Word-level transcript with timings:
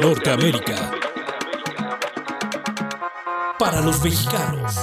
Norteamérica. 0.00 0.92
Para 3.58 3.82
los 3.82 4.02
mexicanos. 4.02 4.74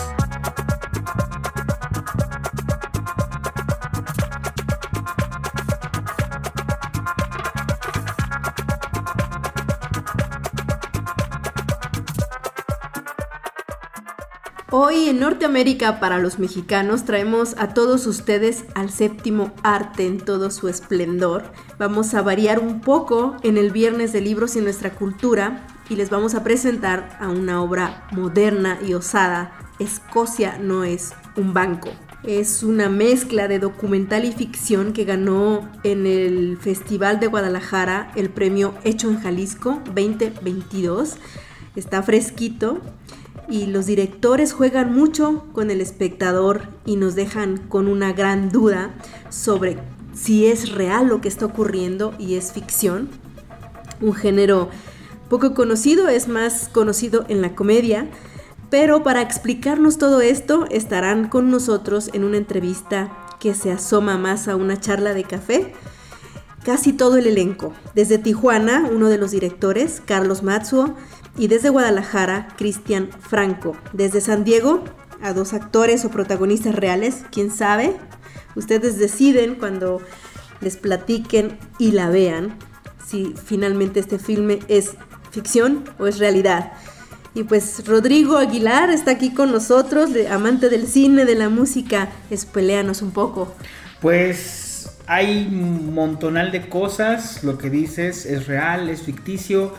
Hoy 14.70 15.10
en 15.10 15.20
Norteamérica 15.20 16.00
para 16.00 16.20
los 16.20 16.38
mexicanos 16.38 17.06
traemos 17.06 17.56
a 17.58 17.74
todos 17.74 18.06
ustedes 18.06 18.66
al 18.76 18.92
séptimo 18.92 19.52
arte 19.64 20.06
en 20.06 20.20
todo 20.20 20.52
su 20.52 20.68
esplendor. 20.68 21.52
Vamos 21.80 22.16
a 22.16 22.24
variar 22.24 22.58
un 22.58 22.82
poco 22.82 23.36
en 23.44 23.56
el 23.56 23.70
viernes 23.70 24.12
de 24.12 24.20
libros 24.20 24.56
y 24.56 24.62
nuestra 24.62 24.96
cultura 24.96 25.68
y 25.90 25.96
les 25.96 26.10
vamos 26.10 26.34
a 26.34 26.44
presentar 26.44 27.16
a 27.20 27.30
una 27.30 27.62
obra 27.62 28.08
moderna 28.12 28.80
y 28.84 28.96
osada. 28.96 29.52
Escocia 29.78 30.58
no 30.58 30.84
es 30.84 31.14
un 31.36 31.54
banco. 31.54 31.90
Es 32.24 32.64
una 32.64 32.90
mezcla 32.90 33.48
de 33.48 33.60
documental 33.60 34.26
y 34.26 34.32
ficción 34.32 34.92
que 34.92 35.06
ganó 35.06 35.70
en 35.84 36.08
el 36.08 36.58
Festival 36.58 37.20
de 37.20 37.28
Guadalajara 37.28 38.12
el 38.16 38.32
premio 38.32 38.74
Hecho 38.84 39.12
en 39.12 39.20
Jalisco 39.20 39.80
2022. 39.94 41.18
Está 41.76 42.02
fresquito 42.02 42.82
y 43.48 43.68
los 43.68 43.86
directores 43.86 44.52
juegan 44.52 44.96
mucho 44.96 45.46
con 45.54 45.70
el 45.70 45.80
espectador 45.80 46.70
y 46.86 46.96
nos 46.96 47.14
dejan 47.14 47.58
con 47.70 47.88
una 47.88 48.14
gran 48.14 48.50
duda 48.50 48.96
sobre 49.30 49.78
si 50.18 50.48
es 50.48 50.72
real 50.72 51.08
lo 51.08 51.22
que 51.22 51.28
está 51.28 51.46
ocurriendo 51.46 52.14
y 52.18 52.36
es 52.36 52.52
ficción. 52.52 53.10
Un 54.02 54.14
género 54.14 54.70
poco 55.30 55.54
conocido, 55.54 56.08
es 56.08 56.28
más 56.28 56.70
conocido 56.70 57.26
en 57.28 57.42
la 57.42 57.56
comedia, 57.56 58.08
pero 58.70 59.04
para 59.04 59.22
explicarnos 59.22 59.98
todo 59.98 60.22
esto 60.22 60.66
estarán 60.70 61.30
con 61.30 61.52
nosotros 61.52 62.10
en 62.14 62.24
una 62.24 62.38
entrevista 62.38 63.16
que 63.40 63.54
se 63.54 63.72
asoma 63.72 64.18
más 64.18 64.48
a 64.48 64.56
una 64.56 64.80
charla 64.80 65.14
de 65.14 65.24
café. 65.24 65.74
Casi 66.64 66.92
todo 66.92 67.18
el 67.18 67.28
elenco. 67.28 67.74
Desde 67.96 68.18
Tijuana, 68.18 68.90
uno 68.92 69.08
de 69.08 69.18
los 69.18 69.32
directores, 69.32 70.02
Carlos 70.06 70.44
Matsuo, 70.44 70.96
y 71.38 71.48
desde 71.48 71.70
Guadalajara, 71.70 72.50
Cristian 72.58 73.10
Franco. 73.20 73.78
Desde 73.94 74.20
San 74.20 74.44
Diego, 74.44 74.84
a 75.22 75.34
dos 75.34 75.54
actores 75.54 76.04
o 76.04 76.10
protagonistas 76.10 76.76
reales, 76.76 77.24
quién 77.32 77.52
sabe. 77.52 77.96
Ustedes 78.58 78.98
deciden 78.98 79.56
cuando 79.56 80.02
les 80.60 80.76
platiquen 80.76 81.58
y 81.80 81.92
la 81.92 82.10
vean 82.10 82.58
si 83.06 83.34
finalmente 83.42 84.00
este 84.00 84.20
filme 84.20 84.60
es 84.68 84.96
ficción 85.32 85.86
o 86.00 86.08
es 86.08 86.20
realidad. 86.20 86.74
Y 87.34 87.44
pues 87.44 87.88
Rodrigo 87.88 88.38
Aguilar 88.38 88.90
está 88.90 89.12
aquí 89.12 89.34
con 89.34 89.52
nosotros, 89.52 90.10
amante 90.30 90.70
del 90.70 90.88
cine, 90.88 91.24
de 91.26 91.36
la 91.36 91.50
música. 91.50 92.10
Espeleanos 92.30 93.02
un 93.02 93.12
poco. 93.12 93.54
Pues 94.02 94.90
hay 95.06 95.48
un 95.50 95.94
montonal 95.94 96.52
de 96.52 96.68
cosas, 96.68 97.44
lo 97.44 97.58
que 97.58 97.70
dices 97.70 98.26
es 98.26 98.48
real, 98.48 98.90
es 98.90 99.04
ficticio 99.04 99.74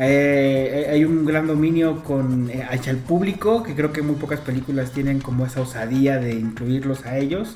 eh, 0.00 0.88
hay 0.92 1.04
un 1.04 1.24
gran 1.24 1.48
dominio 1.48 2.04
con 2.04 2.48
eh, 2.50 2.64
hacia 2.70 2.92
el 2.92 2.98
público, 2.98 3.64
que 3.64 3.74
creo 3.74 3.92
que 3.92 4.00
muy 4.00 4.14
pocas 4.14 4.40
películas 4.40 4.92
tienen 4.92 5.20
como 5.20 5.44
esa 5.44 5.60
osadía 5.60 6.18
de 6.18 6.34
incluirlos 6.34 7.04
a 7.04 7.18
ellos. 7.18 7.54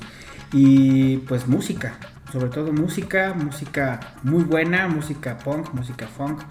Y 0.53 1.17
pues 1.17 1.47
música, 1.47 1.97
sobre 2.31 2.49
todo 2.49 2.71
música, 2.71 3.33
música 3.33 3.99
muy 4.23 4.43
buena, 4.43 4.87
música 4.87 5.37
punk, 5.39 5.73
música 5.73 6.07
funk, 6.07 6.41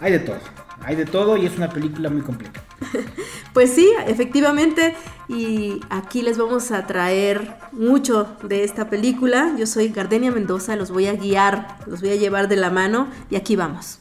hay 0.00 0.12
de 0.12 0.20
todo, 0.20 0.38
hay 0.82 0.96
de 0.96 1.04
todo 1.04 1.36
y 1.36 1.46
es 1.46 1.56
una 1.56 1.68
película 1.68 2.08
muy 2.08 2.22
completa. 2.22 2.62
Pues 3.54 3.72
sí, 3.72 3.90
efectivamente, 4.06 4.94
y 5.26 5.80
aquí 5.90 6.22
les 6.22 6.38
vamos 6.38 6.70
a 6.70 6.86
traer 6.86 7.56
mucho 7.72 8.36
de 8.44 8.62
esta 8.62 8.88
película. 8.88 9.52
Yo 9.58 9.66
soy 9.66 9.88
Gardenia 9.88 10.30
Mendoza, 10.30 10.76
los 10.76 10.92
voy 10.92 11.06
a 11.06 11.14
guiar, 11.14 11.78
los 11.88 12.00
voy 12.00 12.10
a 12.10 12.14
llevar 12.14 12.46
de 12.46 12.54
la 12.54 12.70
mano 12.70 13.08
y 13.30 13.34
aquí 13.34 13.56
vamos. 13.56 13.98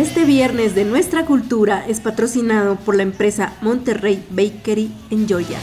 Este 0.00 0.24
viernes 0.24 0.74
de 0.74 0.86
nuestra 0.86 1.26
cultura 1.26 1.84
es 1.86 2.00
patrocinado 2.00 2.76
por 2.76 2.96
la 2.96 3.02
empresa 3.02 3.52
Monterrey 3.60 4.24
Bakery 4.30 4.90
en 5.10 5.28
Georgia. 5.28 5.58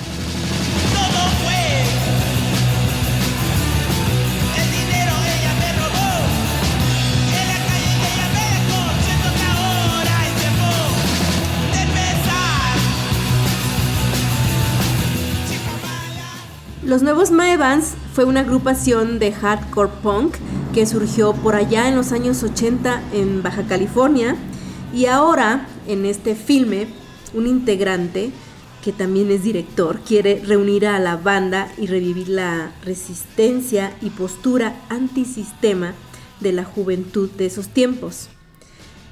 Los 16.83 17.01
Nuevos 17.01 17.31
Maevans 17.31 17.95
fue 18.17 18.25
una 18.25 18.39
agrupación 18.39 19.19
de 19.19 19.31
hardcore 19.31 19.91
punk 20.01 20.37
que 20.73 20.87
surgió 20.87 21.33
por 21.33 21.53
allá 21.53 21.87
en 21.87 21.95
los 21.95 22.11
años 22.11 22.41
80 22.41 23.03
en 23.13 23.43
Baja 23.43 23.67
California 23.67 24.35
y 24.91 25.05
ahora 25.05 25.67
en 25.85 26.03
este 26.03 26.33
filme 26.33 26.87
un 27.35 27.45
integrante 27.45 28.31
que 28.83 28.91
también 28.91 29.29
es 29.29 29.43
director 29.43 29.99
quiere 29.99 30.41
reunir 30.43 30.87
a 30.87 30.97
la 30.97 31.15
banda 31.15 31.71
y 31.77 31.85
revivir 31.85 32.29
la 32.29 32.71
resistencia 32.83 33.95
y 34.01 34.09
postura 34.09 34.73
antisistema 34.89 35.93
de 36.39 36.53
la 36.53 36.63
juventud 36.63 37.29
de 37.29 37.45
esos 37.45 37.67
tiempos. 37.67 38.29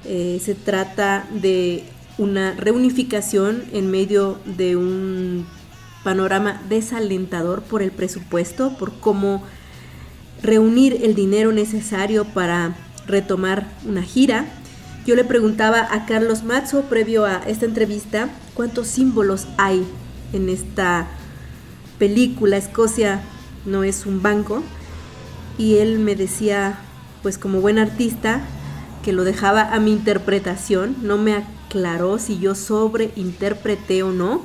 Eh, 0.04 0.40
se 0.44 0.56
trata 0.56 1.28
de 1.30 1.84
una 2.18 2.56
reunificación 2.56 3.62
en 3.72 3.88
medio 3.88 4.40
de 4.56 4.74
un 4.74 5.46
panorama 6.06 6.62
desalentador 6.68 7.62
por 7.62 7.82
el 7.82 7.90
presupuesto, 7.90 8.78
por 8.78 8.92
cómo 9.00 9.42
reunir 10.40 11.00
el 11.02 11.16
dinero 11.16 11.50
necesario 11.50 12.24
para 12.26 12.76
retomar 13.08 13.66
una 13.84 14.02
gira. 14.02 14.46
Yo 15.04 15.16
le 15.16 15.24
preguntaba 15.24 15.80
a 15.90 16.06
Carlos 16.06 16.44
Mazzo, 16.44 16.82
previo 16.82 17.24
a 17.24 17.38
esta 17.48 17.66
entrevista, 17.66 18.28
cuántos 18.54 18.86
símbolos 18.86 19.48
hay 19.58 19.84
en 20.32 20.48
esta 20.48 21.08
película. 21.98 22.56
Escocia 22.56 23.22
no 23.64 23.82
es 23.82 24.06
un 24.06 24.22
banco. 24.22 24.62
Y 25.58 25.78
él 25.78 25.98
me 25.98 26.14
decía, 26.14 26.78
pues 27.24 27.36
como 27.36 27.60
buen 27.60 27.80
artista, 27.80 28.42
que 29.02 29.12
lo 29.12 29.24
dejaba 29.24 29.74
a 29.74 29.80
mi 29.80 29.90
interpretación. 29.90 30.94
No 31.02 31.18
me 31.18 31.34
aclaró 31.34 32.20
si 32.20 32.38
yo 32.38 32.54
sobreinterpreté 32.54 34.04
o 34.04 34.12
no, 34.12 34.42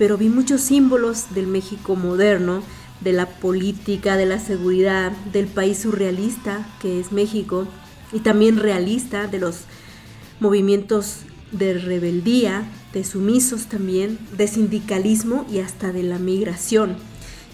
pero 0.00 0.16
vi 0.16 0.30
muchos 0.30 0.62
símbolos 0.62 1.34
del 1.34 1.46
México 1.46 1.94
moderno 1.94 2.62
de 3.02 3.12
la 3.12 3.26
política, 3.26 4.16
de 4.16 4.24
la 4.24 4.38
seguridad, 4.38 5.12
del 5.30 5.46
país 5.46 5.80
surrealista 5.80 6.66
que 6.80 6.98
es 6.98 7.12
México 7.12 7.68
y 8.10 8.20
también 8.20 8.56
realista 8.56 9.26
de 9.26 9.38
los 9.38 9.64
movimientos 10.40 11.16
de 11.52 11.74
rebeldía, 11.74 12.64
de 12.94 13.04
sumisos 13.04 13.66
también, 13.66 14.18
de 14.38 14.48
sindicalismo 14.48 15.44
y 15.52 15.58
hasta 15.58 15.92
de 15.92 16.02
la 16.02 16.18
migración. 16.18 16.96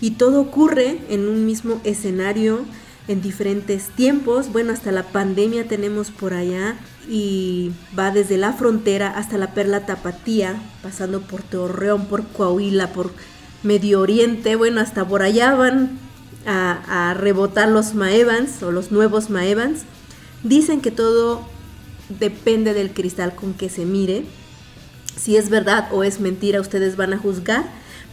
Y 0.01 0.13
todo 0.13 0.41
ocurre 0.41 1.01
en 1.09 1.27
un 1.27 1.47
mismo 1.47 1.81
escenario 1.83 2.61
en 3.09 3.23
diferentes 3.23 3.89
tiempos. 3.89 4.53
Bueno, 4.53 4.73
hasta 4.73 4.93
la 4.93 5.03
pandemia 5.03 5.67
tenemos 5.67 6.13
por 6.13 6.33
allá 6.33 6.77
y 7.09 7.73
va 7.99 8.11
desde 8.11 8.37
la 8.37 8.53
frontera 8.53 9.09
hasta 9.09 9.39
la 9.39 9.55
Perla 9.55 9.87
Tapatía, 9.87 10.61
pasando 10.83 11.21
por 11.21 11.43
Torreón, 11.43 12.07
por 12.07 12.27
Coahuila, 12.27 12.93
por 12.93 13.13
Medio 13.63 14.01
Oriente, 14.01 14.57
bueno, 14.57 14.81
hasta 14.81 15.07
por 15.07 15.23
allá 15.23 15.55
van 15.55 15.99
a, 16.47 17.15
rebotar 17.15 17.69
los 17.69 17.95
Maevans 17.95 18.63
o 18.63 18.71
los 18.71 18.93
nuevos 18.93 19.31
Maevans. 19.31 19.83
Dicen 20.43 20.81
que 20.81 20.91
todo 20.91 21.47
depende 22.09 22.75
del 22.75 22.93
cristal 22.93 23.35
con 23.35 23.55
que 23.55 23.69
se 23.69 23.85
mire. 23.85 24.25
Si 25.17 25.37
es 25.37 25.51
verdad 25.51 25.89
o 25.93 26.05
es 26.05 26.21
mentira, 26.21 26.61
ustedes 26.61 26.97
van 26.97 27.13
a 27.13 27.19
juzgar. 27.19 27.65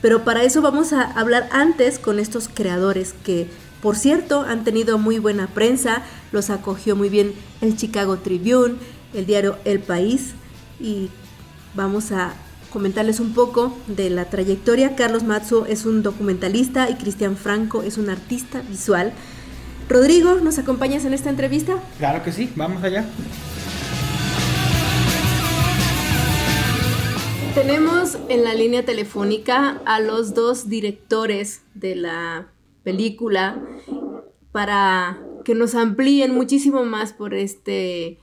Pero 0.01 0.23
para 0.23 0.43
eso 0.43 0.61
vamos 0.61 0.93
a 0.93 1.03
hablar 1.03 1.47
antes 1.51 1.99
con 1.99 2.19
estos 2.19 2.49
creadores 2.49 3.13
que, 3.23 3.47
por 3.83 3.97
cierto, 3.97 4.45
han 4.47 4.63
tenido 4.63 4.97
muy 4.97 5.19
buena 5.19 5.47
prensa. 5.47 6.03
Los 6.31 6.49
acogió 6.49 6.95
muy 6.95 7.09
bien 7.09 7.33
el 7.59 7.75
Chicago 7.75 8.15
Tribune, 8.15 8.75
el 9.13 9.25
diario 9.25 9.57
El 9.65 9.79
País. 9.79 10.35
Y 10.79 11.09
vamos 11.75 12.13
a 12.13 12.33
comentarles 12.71 13.19
un 13.19 13.33
poco 13.33 13.77
de 13.87 14.09
la 14.09 14.29
trayectoria. 14.29 14.95
Carlos 14.95 15.23
Mazzo 15.23 15.65
es 15.65 15.85
un 15.85 16.01
documentalista 16.01 16.89
y 16.89 16.95
Cristian 16.95 17.35
Franco 17.35 17.83
es 17.83 17.97
un 17.97 18.09
artista 18.09 18.61
visual. 18.61 19.11
Rodrigo, 19.89 20.35
¿nos 20.35 20.59
acompañas 20.59 21.03
en 21.03 21.13
esta 21.13 21.29
entrevista? 21.29 21.75
Claro 21.97 22.23
que 22.23 22.31
sí, 22.31 22.49
vamos 22.55 22.81
allá. 22.85 23.05
Tenemos 27.53 28.17
en 28.29 28.45
la 28.45 28.53
línea 28.53 28.85
telefónica 28.85 29.81
a 29.85 29.99
los 29.99 30.33
dos 30.33 30.69
directores 30.69 31.63
de 31.75 31.95
la 31.95 32.52
película 32.83 33.65
para 34.51 35.21
que 35.43 35.55
nos 35.55 35.75
amplíen 35.75 36.33
muchísimo 36.33 36.85
más 36.85 37.13
por 37.13 37.33
este 37.33 38.19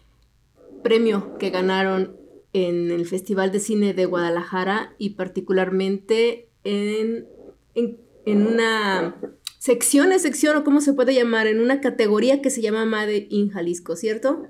premio 0.83 1.37
que 1.39 1.51
ganaron 1.51 2.17
en 2.53 2.91
el 2.91 3.07
Festival 3.07 3.53
de 3.53 3.61
Cine 3.61 3.95
de 3.95 4.07
Guadalajara 4.07 4.95
y 4.99 5.11
particularmente 5.11 6.49
en, 6.65 7.27
en, 7.75 7.99
una 8.47 9.17
sección, 9.59 10.13
es 10.13 10.23
sección 10.23 10.57
o 10.57 10.65
cómo 10.65 10.81
se 10.81 10.93
puede 10.93 11.15
llamar, 11.15 11.47
en 11.47 11.61
una 11.61 11.81
categoría 11.81 12.43
que 12.43 12.51
se 12.51 12.61
llama 12.61 12.85
Made 12.85 13.27
in 13.31 13.51
Jalisco, 13.51 13.97
¿cierto? 13.97 14.47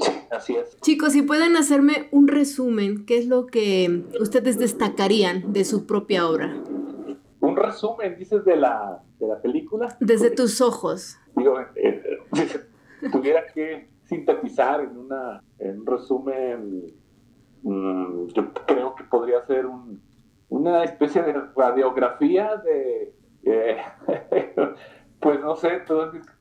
Sí, 0.00 0.12
así 0.30 0.56
es. 0.56 0.76
Chicos, 0.80 1.12
si 1.12 1.22
pueden 1.22 1.56
hacerme 1.56 2.08
un 2.12 2.28
resumen, 2.28 3.04
¿qué 3.04 3.18
es 3.18 3.26
lo 3.26 3.46
que 3.46 4.04
ustedes 4.20 4.58
destacarían 4.58 5.52
de 5.52 5.64
su 5.64 5.86
propia 5.86 6.28
obra? 6.28 6.62
Un 7.40 7.56
resumen, 7.56 8.16
dices, 8.18 8.44
de 8.44 8.56
la, 8.56 9.02
de 9.18 9.26
la 9.26 9.40
película. 9.40 9.96
Desde 10.00 10.30
tus 10.30 10.60
ojos. 10.60 11.18
Digo, 11.36 11.58
eh, 11.74 12.18
tuviera 13.12 13.46
que 13.46 13.88
sintetizar 14.04 14.80
en, 14.80 14.96
una, 14.96 15.42
en 15.58 15.80
un 15.80 15.86
resumen, 15.86 16.86
mm, 17.62 18.26
yo 18.28 18.52
creo 18.66 18.94
que 18.94 19.04
podría 19.04 19.44
ser 19.46 19.66
un, 19.66 20.02
una 20.48 20.84
especie 20.84 21.22
de 21.22 21.32
radiografía 21.56 22.56
de, 22.56 23.14
eh, 23.44 23.76
pues 25.20 25.40
no 25.40 25.56
sé, 25.56 25.82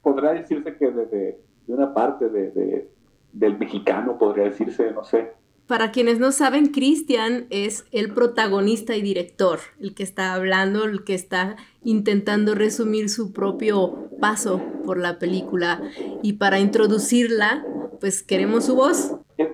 podría 0.01 0.31
decirse 0.31 0.75
que 0.77 0.91
de, 0.91 1.05
de, 1.05 1.39
una 1.67 1.93
parte 1.93 2.29
de, 2.29 2.89
del 3.31 3.57
mexicano, 3.57 4.17
podría 4.17 4.45
decirse, 4.45 4.91
no 4.91 5.03
sé. 5.03 5.33
Para 5.69 5.91
quienes 5.91 6.19
no 6.19 6.31
saben, 6.31 6.69
Cristian 6.69 7.45
es 7.51 7.87
el 7.91 8.11
protagonista 8.11 8.95
y 8.95 9.03
director, 9.03 9.59
el 9.79 9.93
que 9.93 10.01
está 10.01 10.33
hablando, 10.33 10.85
el 10.85 11.03
que 11.03 11.13
está 11.13 11.57
intentando 11.83 12.55
resumir 12.55 13.07
su 13.07 13.33
propio 13.33 14.09
paso 14.19 14.63
por 14.83 14.97
la 14.97 15.19
película. 15.19 15.79
Y 16.23 16.33
para 16.33 16.57
introducirla, 16.57 17.63
pues 17.99 18.23
queremos 18.23 18.65
su 18.65 18.77
voz. 18.77 19.15
Yo 19.37 19.45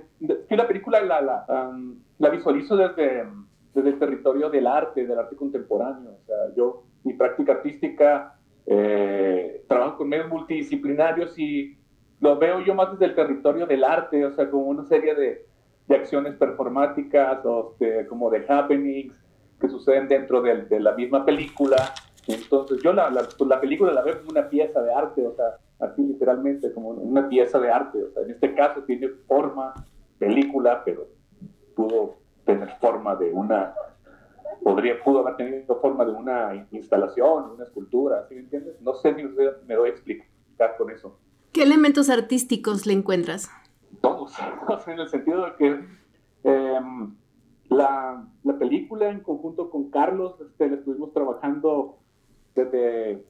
la 0.56 0.65
película 0.69 1.01
la, 1.01 1.21
la, 1.21 1.69
um, 1.69 1.97
la 2.17 2.29
visualizo 2.29 2.77
desde, 2.77 3.25
desde 3.73 3.89
el 3.89 4.00
territorio 4.00 4.50
del 4.50 4.67
arte, 4.67 5.06
del 5.06 5.19
arte 5.19 5.35
contemporáneo. 5.35 6.12
O 6.12 6.25
sea, 6.25 6.56
yo, 6.56 6.85
mi 7.03 7.12
práctica 7.15 7.51
artística, 7.51 8.39
eh, 8.65 9.65
trabajo 9.67 9.97
con 9.97 10.07
medios 10.07 10.29
multidisciplinarios 10.29 11.38
y 11.38 11.77
lo 12.21 12.39
veo 12.39 12.62
yo 12.62 12.73
más 12.73 12.94
desde 12.94 13.03
el 13.03 13.15
territorio 13.15 13.65
del 13.67 13.83
arte, 13.83 14.25
o 14.25 14.31
sea, 14.31 14.50
como 14.50 14.63
una 14.67 14.85
serie 14.85 15.13
de, 15.13 15.45
de 15.87 15.95
acciones 15.95 16.35
performáticas 16.35 17.45
o 17.45 17.75
como 18.09 18.29
de 18.29 18.45
happenings 18.47 19.13
que 19.59 19.69
suceden 19.69 20.07
dentro 20.07 20.41
de, 20.41 20.63
de 20.63 20.79
la 20.79 20.93
misma 20.93 21.25
película. 21.25 21.93
Entonces 22.27 22.81
yo 22.83 22.91
la, 22.91 23.09
la, 23.09 23.21
pues, 23.37 23.47
la, 23.47 23.61
película 23.61 23.93
la 23.93 24.01
veo 24.01 24.17
como 24.17 24.31
una 24.31 24.49
pieza 24.49 24.81
de 24.81 24.93
arte, 24.93 25.25
o 25.25 25.35
sea, 25.35 25.57
así 25.79 26.01
literalmente 26.01 26.73
como 26.73 26.89
una 26.89 27.29
pieza 27.29 27.59
de 27.59 27.71
arte. 27.71 28.03
O 28.03 28.11
sea, 28.11 28.23
en 28.23 28.31
este 28.31 28.53
caso 28.55 28.81
tiene 28.83 29.09
forma 29.27 29.73
película, 30.17 30.81
pero 30.83 31.07
pudo 31.75 32.15
tener 32.45 32.69
forma 32.79 33.15
de 33.15 33.31
una, 33.31 33.73
podría, 34.63 35.01
pudo 35.03 35.19
haber 35.19 35.35
tenido 35.38 35.79
forma 35.79 36.05
de 36.05 36.11
una 36.11 36.67
instalación, 36.71 37.51
una 37.51 37.63
escultura, 37.63 38.25
¿sí 38.27 38.35
me 38.35 38.41
entiendes? 38.41 38.81
No 38.81 38.95
sé 38.95 39.13
si 39.15 39.23
me 39.23 39.75
doy 39.75 39.89
a 39.89 39.91
explicar 39.91 40.75
con 40.77 40.89
eso. 40.89 41.17
¿Qué 41.51 41.63
elementos 41.63 42.09
artísticos 42.09 42.85
le 42.85 42.93
encuentras? 42.93 43.49
Todos, 44.05 44.37
en 44.87 44.99
el 44.99 45.09
sentido 45.09 45.45
de 45.45 45.55
que 45.55 45.79
em, 46.43 47.15
la, 47.69 48.23
la, 48.43 48.59
película 48.59 49.09
en 49.09 49.21
conjunto 49.21 49.71
con 49.71 49.89
Carlos, 49.89 50.39
este, 50.41 50.65
estuvimos 50.75 51.11
trabajando 51.11 51.97
desde, 52.53 53.25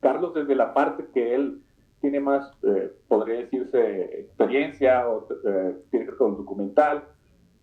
Carlos 0.00 0.34
desde 0.34 0.54
la 0.54 0.74
parte 0.74 1.06
que 1.14 1.34
él 1.34 1.62
tiene 2.02 2.20
más, 2.20 2.52
eh, 2.62 2.92
podría 3.08 3.38
decirse, 3.38 4.20
experiencia 4.20 5.08
o 5.08 5.26
eh, 5.46 5.78
tiene 5.90 6.04
que 6.04 6.10
ver 6.10 6.18
con 6.18 6.36
documental, 6.36 7.04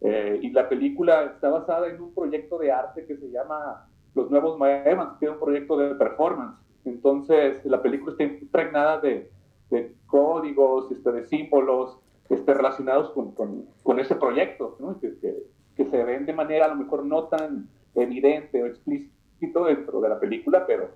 eh, 0.01 0.39
y 0.41 0.49
la 0.49 0.67
película 0.67 1.33
está 1.35 1.49
basada 1.49 1.87
en 1.87 2.01
un 2.01 2.15
proyecto 2.15 2.57
de 2.57 2.71
arte 2.71 3.05
que 3.05 3.15
se 3.15 3.29
llama 3.29 3.87
Los 4.15 4.31
Nuevos 4.31 4.57
Maevans, 4.57 5.19
que 5.19 5.27
es 5.27 5.31
un 5.31 5.39
proyecto 5.39 5.77
de 5.77 5.93
performance. 5.93 6.57
Entonces, 6.83 7.63
la 7.63 7.83
película 7.83 8.13
está 8.13 8.23
impregnada 8.23 8.99
de, 9.01 9.31
de 9.69 9.93
códigos, 10.07 10.91
este, 10.91 11.11
de 11.11 11.25
símbolos 11.25 11.99
este, 12.29 12.53
relacionados 12.53 13.11
con, 13.11 13.33
con, 13.33 13.65
con 13.83 13.99
ese 13.99 14.15
proyecto, 14.15 14.77
¿no? 14.79 14.99
que, 14.99 15.17
que, 15.19 15.35
que, 15.75 15.85
se 15.85 16.03
ven 16.03 16.25
de 16.25 16.33
manera 16.33 16.65
a 16.65 16.69
lo 16.69 16.75
mejor 16.75 17.05
no 17.05 17.25
tan 17.25 17.69
evidente 17.95 18.61
o 18.63 18.65
explícito 18.65 19.65
dentro 19.65 20.01
de 20.01 20.09
la 20.09 20.19
película, 20.19 20.65
pero 20.65 20.89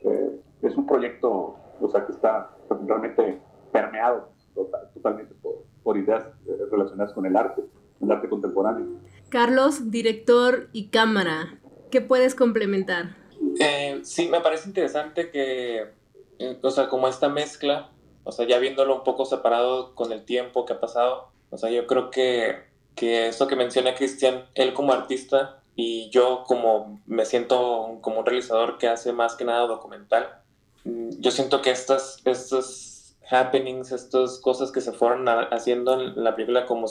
es 0.62 0.76
un 0.76 0.86
proyecto 0.86 1.56
o 1.81 1.90
sea, 1.90 2.06
que 2.06 2.12
está 2.12 2.50
realmente 2.86 3.40
permeado 3.72 4.30
totalmente 4.94 5.34
por, 5.36 5.64
por 5.84 5.98
ideas 5.98 6.26
eh, 6.48 6.52
relacionadas 6.72 7.14
con 7.14 7.26
el 7.26 7.36
arte 7.36 7.64
el 8.02 8.12
arte 8.12 8.30
contemporáneo. 8.30 8.88
Carlos, 9.30 9.92
director 9.92 10.70
y 10.72 10.88
cámara, 10.88 11.60
¿qué 11.92 12.02
puedes 12.02 12.34
complementar? 12.34 13.18
Eh, 13.60 14.00
sí, 14.04 14.30
me 14.30 14.42
parece 14.42 14.70
interesante 14.70 15.30
que, 15.31 15.84
eh, 16.40 16.60
o 16.62 16.72
sea, 16.72 16.88
como 16.88 17.08
esta 17.08 17.30
mezcla, 17.30 17.92
o 18.24 18.31
sea, 18.31 18.48
ya 18.48 18.60
viéndolo 18.60 18.95
un 18.95 19.04
poco 19.04 19.25
separado 19.25 19.95
con 19.95 20.12
el 20.12 20.25
tiempo 20.25 20.66
que 20.66 20.74
ha 20.74 20.80
pasado, 20.80 21.30
o 21.50 21.57
sea, 21.57 21.69
yo 21.69 21.88
creo 21.88 22.12
que, 22.12 22.63
que 22.95 23.27
esto 23.27 23.48
que 23.48 23.56
menciona 23.56 23.95
Cristian, 23.95 24.45
él 24.56 24.74
como 24.74 24.94
artista 24.94 25.62
y 25.75 26.10
yo 26.10 26.44
como 26.45 27.01
me 27.06 27.25
siento 27.25 27.98
como 28.01 28.19
un 28.19 28.25
realizador 28.25 28.77
que 28.77 28.88
hace 28.88 29.13
más 29.13 29.36
que 29.36 29.45
nada 29.45 29.68
documental, 29.68 30.42
mm, 30.83 31.19
yo 31.19 31.31
siento 31.31 31.62
que 31.62 31.71
estas, 31.71 32.19
estos 32.25 33.16
happenings, 33.30 33.92
estas 33.92 34.39
cosas 34.39 34.71
que 34.71 34.81
se 34.81 34.92
fueron 34.92 35.27
haciendo 35.27 35.94
en 35.94 36.24
la 36.24 36.36
película 36.36 36.66
como 36.66 36.88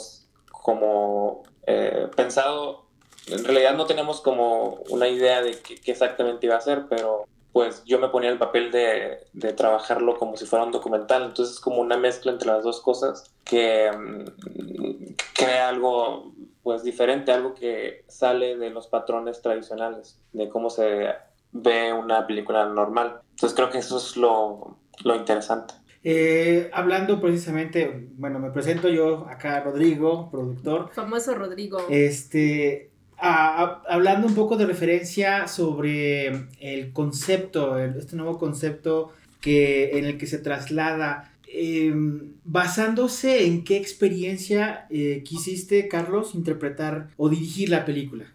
como 0.51 1.43
eh, 1.65 2.07
pensado, 2.15 2.85
en 3.27 3.43
realidad 3.43 3.75
no 3.75 3.85
tenemos 3.85 4.21
como 4.21 4.79
una 4.89 5.07
idea 5.07 5.41
de 5.41 5.57
qué, 5.59 5.79
exactamente 5.91 6.45
iba 6.45 6.55
a 6.55 6.61
ser, 6.61 6.85
pero 6.89 7.25
pues 7.59 7.83
yo 7.83 7.99
me 7.99 8.07
ponía 8.07 8.29
el 8.29 8.37
papel 8.37 8.71
de, 8.71 9.17
de, 9.33 9.51
trabajarlo 9.51 10.17
como 10.17 10.37
si 10.37 10.45
fuera 10.45 10.63
un 10.63 10.71
documental, 10.71 11.23
entonces 11.23 11.55
es 11.55 11.59
como 11.59 11.81
una 11.81 11.97
mezcla 11.97 12.31
entre 12.31 12.47
las 12.47 12.63
dos 12.63 12.79
cosas 12.79 13.35
que 13.43 13.91
mm, 13.91 15.15
crea 15.33 15.67
algo 15.67 16.31
pues 16.63 16.83
diferente, 16.83 17.33
algo 17.33 17.53
que 17.53 18.05
sale 18.07 18.55
de 18.55 18.69
los 18.69 18.87
patrones 18.87 19.41
tradicionales, 19.41 20.21
de 20.31 20.47
cómo 20.47 20.69
se 20.69 21.09
ve 21.51 21.91
una 21.91 22.25
película 22.25 22.65
normal. 22.65 23.19
Entonces 23.31 23.53
creo 23.57 23.69
que 23.69 23.79
eso 23.79 23.97
es 23.97 24.15
lo, 24.15 24.77
lo 25.03 25.15
interesante. 25.15 25.73
Eh, 26.01 26.69
hablando 26.71 27.19
precisamente, 27.19 28.07
bueno, 28.13 28.39
me 28.39 28.51
presento 28.51 28.87
yo 28.87 29.27
acá, 29.29 29.59
Rodrigo, 29.59 30.31
productor. 30.31 30.91
Famoso 30.93 31.35
Rodrigo. 31.35 31.79
Este, 31.89 32.93
hablando 33.21 34.27
un 34.27 34.35
poco 34.35 34.57
de 34.57 34.65
referencia 34.65 35.47
sobre 35.47 36.47
el 36.59 36.93
concepto, 36.93 37.77
este 37.77 38.15
nuevo 38.15 38.37
concepto 38.37 39.11
que, 39.41 39.97
en 39.97 40.05
el 40.05 40.17
que 40.17 40.27
se 40.27 40.39
traslada. 40.39 41.33
Em, 41.51 42.33
basándose 42.43 43.47
en 43.47 43.63
qué 43.63 43.77
experiencia 43.77 44.85
eh, 44.91 45.23
quisiste, 45.25 45.87
Carlos, 45.87 46.35
interpretar 46.35 47.09
o 47.17 47.27
dirigir 47.27 47.69
la 47.69 47.85
película. 47.85 48.25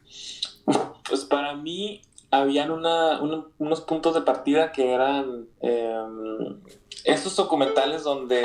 Pues 1.08 1.24
para 1.24 1.54
mí 1.54 2.02
habían 2.32 2.72
unos 2.72 3.80
puntos 3.82 4.14
de 4.14 4.22
partida 4.22 4.72
que 4.72 4.90
eran 4.90 5.46
em, 5.60 6.56
estos 7.04 7.36
documentales 7.36 8.02
donde, 8.02 8.42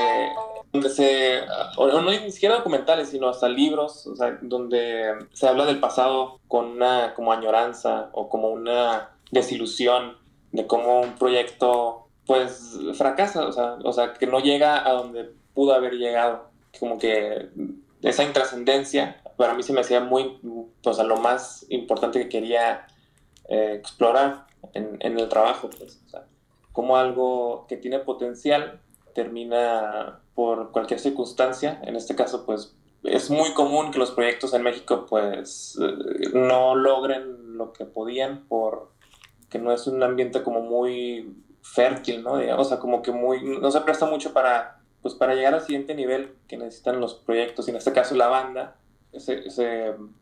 donde 0.72 0.90
se, 0.90 1.42
o 1.78 1.88
no 1.88 2.12
ni 2.12 2.32
siquiera 2.32 2.58
documentales, 2.58 3.10
sino 3.10 3.30
hasta 3.30 3.48
libros, 3.48 4.06
o 4.06 4.16
sea, 4.16 4.38
donde 4.42 5.16
se 5.34 5.48
habla 5.48 5.66
del 5.66 5.80
pasado 5.80 6.40
con 6.48 6.66
una 6.66 7.14
como 7.16 7.32
añoranza 7.32 8.10
o 8.12 8.30
como 8.30 8.50
una 8.50 9.12
desilusión 9.32 10.18
de 10.52 10.68
cómo 10.68 11.02
un 11.02 11.14
proyecto 11.14 12.08
pues 12.26 12.78
fracasa, 12.94 13.48
o 13.48 13.52
sea, 13.52 13.78
o 13.84 13.94
sea, 13.94 14.14
que 14.14 14.28
no 14.28 14.40
llega 14.40 14.88
a 14.88 14.92
donde 14.94 15.32
pudo 15.54 15.74
haber 15.74 15.94
llegado, 15.94 16.50
como 16.80 17.00
que 17.00 17.50
esa 18.02 18.24
intrascendencia 18.24 19.22
para 19.36 19.54
mí 19.54 19.64
se 19.64 19.74
me 19.74 19.82
hacía 19.82 20.02
muy, 20.02 20.38
o 20.84 20.94
sea, 20.94 21.06
lo 21.06 21.18
más 21.18 21.66
importante 21.70 22.20
que 22.20 22.30
quería 22.30 22.86
eh, 23.48 23.76
explorar 23.80 24.48
en, 24.74 24.98
en, 25.00 25.18
el 25.18 25.30
trabajo, 25.30 25.70
pues, 25.70 26.02
o 26.06 26.10
sea, 26.10 26.26
como 26.80 26.96
algo 26.96 27.66
que 27.68 27.76
tiene 27.76 28.00
potencial 28.00 28.80
termina 29.14 30.22
por 30.34 30.72
cualquier 30.72 31.02
circunstancia. 31.02 31.82
En 31.84 31.98
este 31.98 32.16
caso, 32.16 32.46
pues 32.46 32.74
es 33.04 33.30
muy 33.30 33.54
común 33.54 33.92
que 33.92 34.00
los 34.00 34.12
proyectos 34.12 34.54
en 34.54 34.64
México 34.64 35.06
pues 35.10 35.78
eh, 35.82 36.30
no 36.34 36.76
logren 36.76 37.58
lo 37.58 37.74
que 37.74 37.84
podían 37.84 38.48
por 38.48 38.94
que 39.50 39.60
no 39.60 39.74
es 39.74 39.88
un 39.88 40.02
ambiente 40.04 40.42
como 40.42 40.62
muy 40.62 41.36
fértil, 41.62 42.24
¿no? 42.24 42.36
o 42.58 42.64
sea, 42.64 42.80
como 42.80 43.02
que 43.02 43.12
muy, 43.12 43.44
no 43.44 43.72
se 43.72 43.82
presta 43.82 44.06
mucho 44.06 44.32
para, 44.32 44.80
pues 45.02 45.16
para 45.16 45.36
llegar 45.36 45.56
al 45.56 45.66
siguiente 45.66 45.94
nivel 45.96 46.34
que 46.48 46.56
necesitan 46.56 47.02
los 47.02 47.14
proyectos, 47.14 47.68
y 47.68 47.72
en 47.72 47.78
este 47.78 47.92
caso 47.92 48.16
la 48.16 48.28
banda, 48.28 48.78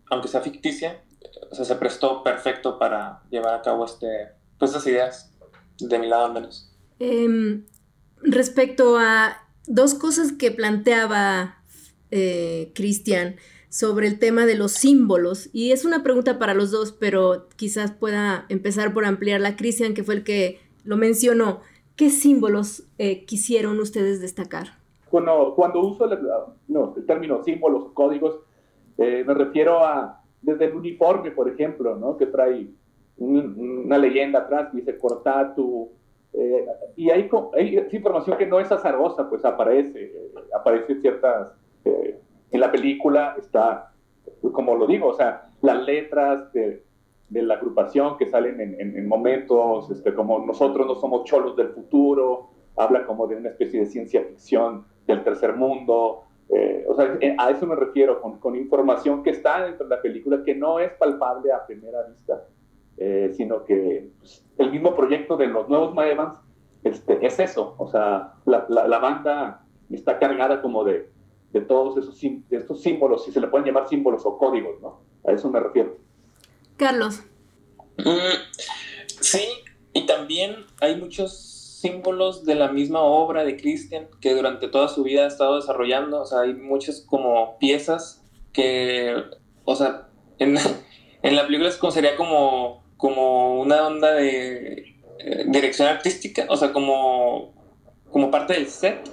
aunque 0.10 0.28
sea 0.28 0.42
ficticia, 0.42 1.04
se 1.52 1.76
prestó 1.76 2.24
perfecto 2.24 2.80
para 2.80 3.22
llevar 3.30 3.54
a 3.54 3.62
cabo 3.62 3.86
este, 3.86 4.30
pues, 4.58 4.72
estas 4.72 4.88
ideas, 4.88 5.37
de 5.80 6.00
mi 6.00 6.08
lado 6.08 6.26
al 6.26 6.34
menos. 6.34 6.72
Em, 7.00 7.64
respecto 8.22 8.98
a 8.98 9.38
dos 9.68 9.94
cosas 9.94 10.32
que 10.32 10.52
planteaba 10.52 11.58
eh, 12.12 12.72
Cristian 12.74 13.36
sobre 13.70 14.08
el 14.08 14.18
tema 14.18 14.46
de 14.46 14.56
los 14.56 14.72
símbolos, 14.72 15.50
y 15.54 15.72
es 15.72 15.86
una 15.86 16.02
pregunta 16.04 16.40
para 16.40 16.54
los 16.54 16.72
dos, 16.72 16.94
pero 16.94 17.48
quizás 17.58 17.92
pueda 17.92 18.46
empezar 18.50 18.94
por 18.94 19.06
ampliarla. 19.06 19.56
Cristian, 19.56 19.94
que 19.94 20.04
fue 20.04 20.16
el 20.16 20.24
que 20.24 20.60
lo 20.84 20.98
mencionó, 20.98 21.62
¿qué 21.96 22.10
símbolos 22.10 22.84
eh, 22.98 23.26
quisieron 23.26 23.80
ustedes 23.80 24.22
destacar? 24.22 24.78
Cuando, 25.10 25.54
cuando 25.56 25.82
uso 25.82 26.06
el, 26.06 26.18
no, 26.68 26.94
el 26.96 27.06
término 27.06 27.44
símbolos, 27.44 27.92
códigos, 27.94 28.38
eh, 28.98 29.24
me 29.26 29.34
refiero 29.34 29.86
a 29.86 30.22
desde 30.42 30.66
el 30.66 30.76
uniforme, 30.76 31.32
por 31.32 31.50
ejemplo, 31.50 31.96
¿no? 31.98 32.18
que 32.18 32.26
trae 32.26 32.70
una 33.18 33.98
leyenda 33.98 34.40
atrás 34.40 34.70
que 34.70 34.78
dice 34.78 34.98
Cortatu, 34.98 35.92
eh, 36.34 36.68
y 36.96 37.10
hay, 37.10 37.30
hay, 37.56 37.88
información 37.92 38.38
que 38.38 38.46
no 38.46 38.60
es 38.60 38.72
azarosa, 38.72 39.28
pues 39.28 39.44
aparece, 39.44 40.04
eh, 40.04 40.32
aparece 40.54 41.00
ciertas, 41.02 41.54
eh, 41.84 42.20
en 42.52 42.60
la 42.60 42.72
película 42.72 43.36
está, 43.40 43.92
como 44.52 44.76
lo 44.76 44.86
digo, 44.86 45.08
o 45.08 45.14
sea, 45.14 45.50
las 45.62 45.84
letras 45.84 46.52
de, 46.54 46.84
de 47.30 47.42
la 47.42 47.56
agrupación 47.56 48.18
que 48.18 48.28
salen 48.28 48.62
en, 48.62 48.80
en, 48.80 49.08
momentos, 49.08 49.90
este, 49.90 50.14
como 50.14 50.40
nosotros 50.46 50.86
no 50.86 50.96
somos 50.96 51.24
cholos 51.24 51.56
del 51.56 51.70
futuro, 51.70 52.50
habla 52.76 53.06
como 53.06 53.26
de 53.26 53.36
una 53.36 53.50
especie 53.50 53.80
de 53.80 53.86
ciencia 53.88 54.22
ficción 54.24 54.86
del 55.08 55.24
tercer 55.24 55.56
mundo, 55.56 56.24
o 56.88 56.96
sea, 56.96 57.18
a 57.40 57.50
eso 57.50 57.66
me 57.66 57.76
refiero, 57.76 58.22
con, 58.22 58.40
con, 58.40 58.56
información 58.56 59.22
que 59.22 59.32
está 59.32 59.66
dentro 59.66 59.88
de 59.88 59.96
la 59.96 60.02
película 60.02 60.44
que 60.46 60.56
no 60.56 60.80
es 60.80 60.92
palpable 60.94 61.52
a 61.52 61.66
primera 61.66 62.04
vista. 62.04 62.46
Eh, 63.00 63.32
sino 63.38 63.64
que 63.64 64.10
pues, 64.18 64.44
el 64.58 64.72
mismo 64.72 64.96
proyecto 64.96 65.38
de 65.38 65.46
los 65.46 65.70
nuevos 65.70 65.94
Maevans 65.94 66.40
este, 66.84 67.24
es 67.24 67.40
eso, 67.40 67.76
o 67.78 67.88
sea, 67.88 68.34
la, 68.46 68.66
la, 68.68 68.98
banda 68.98 69.64
está 69.92 70.18
cargada 70.18 70.64
como 70.64 70.84
de, 70.84 71.08
de 71.52 71.62
todos 71.62 71.98
esos 71.98 72.20
de 72.20 72.58
estos 72.58 72.82
símbolos, 72.82 73.26
si 73.26 73.32
se 73.32 73.40
le 73.40 73.48
pueden 73.50 73.68
llamar 73.68 73.88
símbolos 73.88 74.26
o 74.26 74.40
códigos, 74.40 74.82
¿no? 74.82 75.02
A 75.28 75.32
eso 75.32 75.48
me 75.52 75.60
refiero. 75.60 75.96
Carlos. 76.76 77.22
Mm, 77.98 78.82
sí, 79.22 79.44
y 79.94 80.08
también 80.08 80.66
hay 80.82 81.00
muchos 81.00 81.38
símbolos 81.82 82.46
de 82.46 82.56
la 82.56 82.72
misma 82.72 83.02
obra 83.02 83.44
de 83.44 83.58
Christian 83.58 84.08
que 84.22 84.34
durante 84.34 84.70
toda 84.70 84.88
su 84.88 85.04
vida 85.04 85.26
ha 85.26 85.28
estado 85.28 85.58
desarrollando, 85.58 86.22
o 86.22 86.26
sea, 86.26 86.42
hay 86.42 86.56
muchas 86.56 87.02
como 87.02 87.60
piezas 87.60 88.24
que, 88.54 89.16
o 89.66 89.76
sea, 89.76 90.08
en, 90.40 90.58
en 91.22 91.36
la 91.36 91.46
película 91.46 91.72
sería 91.92 92.16
como 92.16 92.87
como 92.98 93.62
una 93.62 93.88
onda 93.88 94.14
de 94.14 94.98
eh, 95.20 95.46
dirección 95.48 95.88
artística, 95.88 96.46
o 96.50 96.58
sea, 96.58 96.74
como, 96.74 97.54
como 98.12 98.32
parte 98.32 98.54
del 98.54 98.68
set 98.68 99.10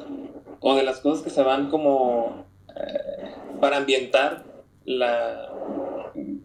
o 0.61 0.75
de 0.75 0.83
las 0.83 1.01
cosas 1.01 1.23
que 1.23 1.31
se 1.31 1.43
van 1.43 1.71
como 1.71 2.47
eh, 2.75 3.35
para 3.61 3.77
ambientar 3.79 4.45
la, 4.85 5.53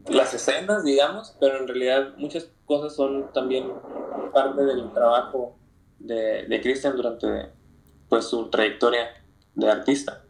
las 0.09 0.33
escenas, 0.33 0.83
digamos, 0.83 1.35
pero 1.39 1.57
en 1.57 1.67
realidad 1.67 2.13
muchas 2.17 2.51
cosas 2.65 2.95
son 2.95 3.31
también 3.33 3.71
parte 4.33 4.63
del 4.63 4.91
trabajo 4.93 5.57
de, 5.99 6.45
de 6.47 6.61
Christian 6.61 6.95
durante 6.95 7.49
pues, 8.07 8.25
su 8.25 8.49
trayectoria 8.49 9.09
de 9.55 9.69
artista. 9.69 10.23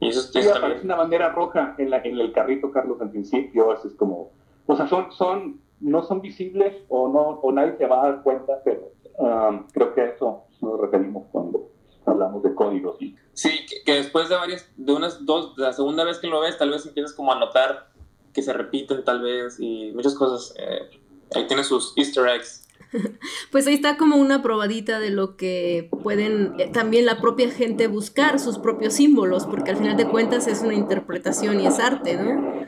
Y 0.00 0.08
eso 0.08 0.20
sí, 0.22 0.46
aparece 0.48 0.84
una 0.84 0.96
bandera 0.96 1.30
roja 1.30 1.74
en, 1.78 1.90
la, 1.90 1.98
en 1.98 2.18
el 2.18 2.32
carrito, 2.32 2.70
Carlos, 2.70 3.00
al 3.00 3.10
principio, 3.10 3.72
es 3.72 3.94
como, 3.94 4.32
o 4.66 4.76
sea, 4.76 4.86
son, 4.88 5.10
son 5.12 5.60
no 5.86 6.02
son 6.02 6.20
visibles 6.20 6.74
o, 6.88 7.08
no, 7.08 7.40
o 7.40 7.52
nadie 7.52 7.76
se 7.78 7.86
va 7.86 8.02
a 8.02 8.10
dar 8.10 8.22
cuenta, 8.22 8.60
pero 8.64 8.92
um, 9.18 9.66
creo 9.72 9.94
que 9.94 10.00
a 10.00 10.06
eso 10.06 10.44
nos 10.60 10.80
referimos 10.80 11.26
cuando 11.30 11.70
hablamos 12.04 12.42
de 12.42 12.54
códigos. 12.54 12.96
Sí, 13.32 13.50
que, 13.84 13.94
después 13.94 14.28
de 14.28 14.34
varias, 14.34 14.68
de 14.76 14.92
unas 14.92 15.24
dos, 15.24 15.56
la 15.56 15.72
segunda 15.72 16.04
vez 16.04 16.18
que 16.18 16.26
lo 16.26 16.40
ves, 16.40 16.58
tal 16.58 16.70
vez 16.70 16.84
empiezas 16.86 17.12
como 17.12 17.32
a 17.32 17.38
notar 17.38 17.88
que 18.32 18.42
se 18.42 18.52
repiten 18.52 19.04
tal 19.04 19.22
vez 19.22 19.58
y 19.60 19.92
muchas 19.94 20.14
cosas. 20.14 20.54
Eh, 20.58 20.90
ahí 21.34 21.46
tiene 21.46 21.62
sus 21.62 21.96
easter 21.96 22.26
eggs. 22.28 22.64
Pues 23.50 23.66
ahí 23.66 23.74
está 23.74 23.96
como 23.96 24.16
una 24.16 24.42
probadita 24.42 25.00
de 25.00 25.10
lo 25.10 25.36
que 25.36 25.88
pueden 26.02 26.54
eh, 26.58 26.68
también 26.72 27.06
la 27.06 27.20
propia 27.20 27.50
gente 27.50 27.88
buscar, 27.88 28.38
sus 28.38 28.58
propios 28.58 28.94
símbolos, 28.94 29.46
porque 29.46 29.70
al 29.70 29.76
final 29.76 29.96
de 29.96 30.08
cuentas 30.08 30.46
es 30.46 30.62
una 30.62 30.74
interpretación 30.74 31.60
y 31.60 31.66
es 31.66 31.78
arte, 31.78 32.16
¿no? 32.16 32.64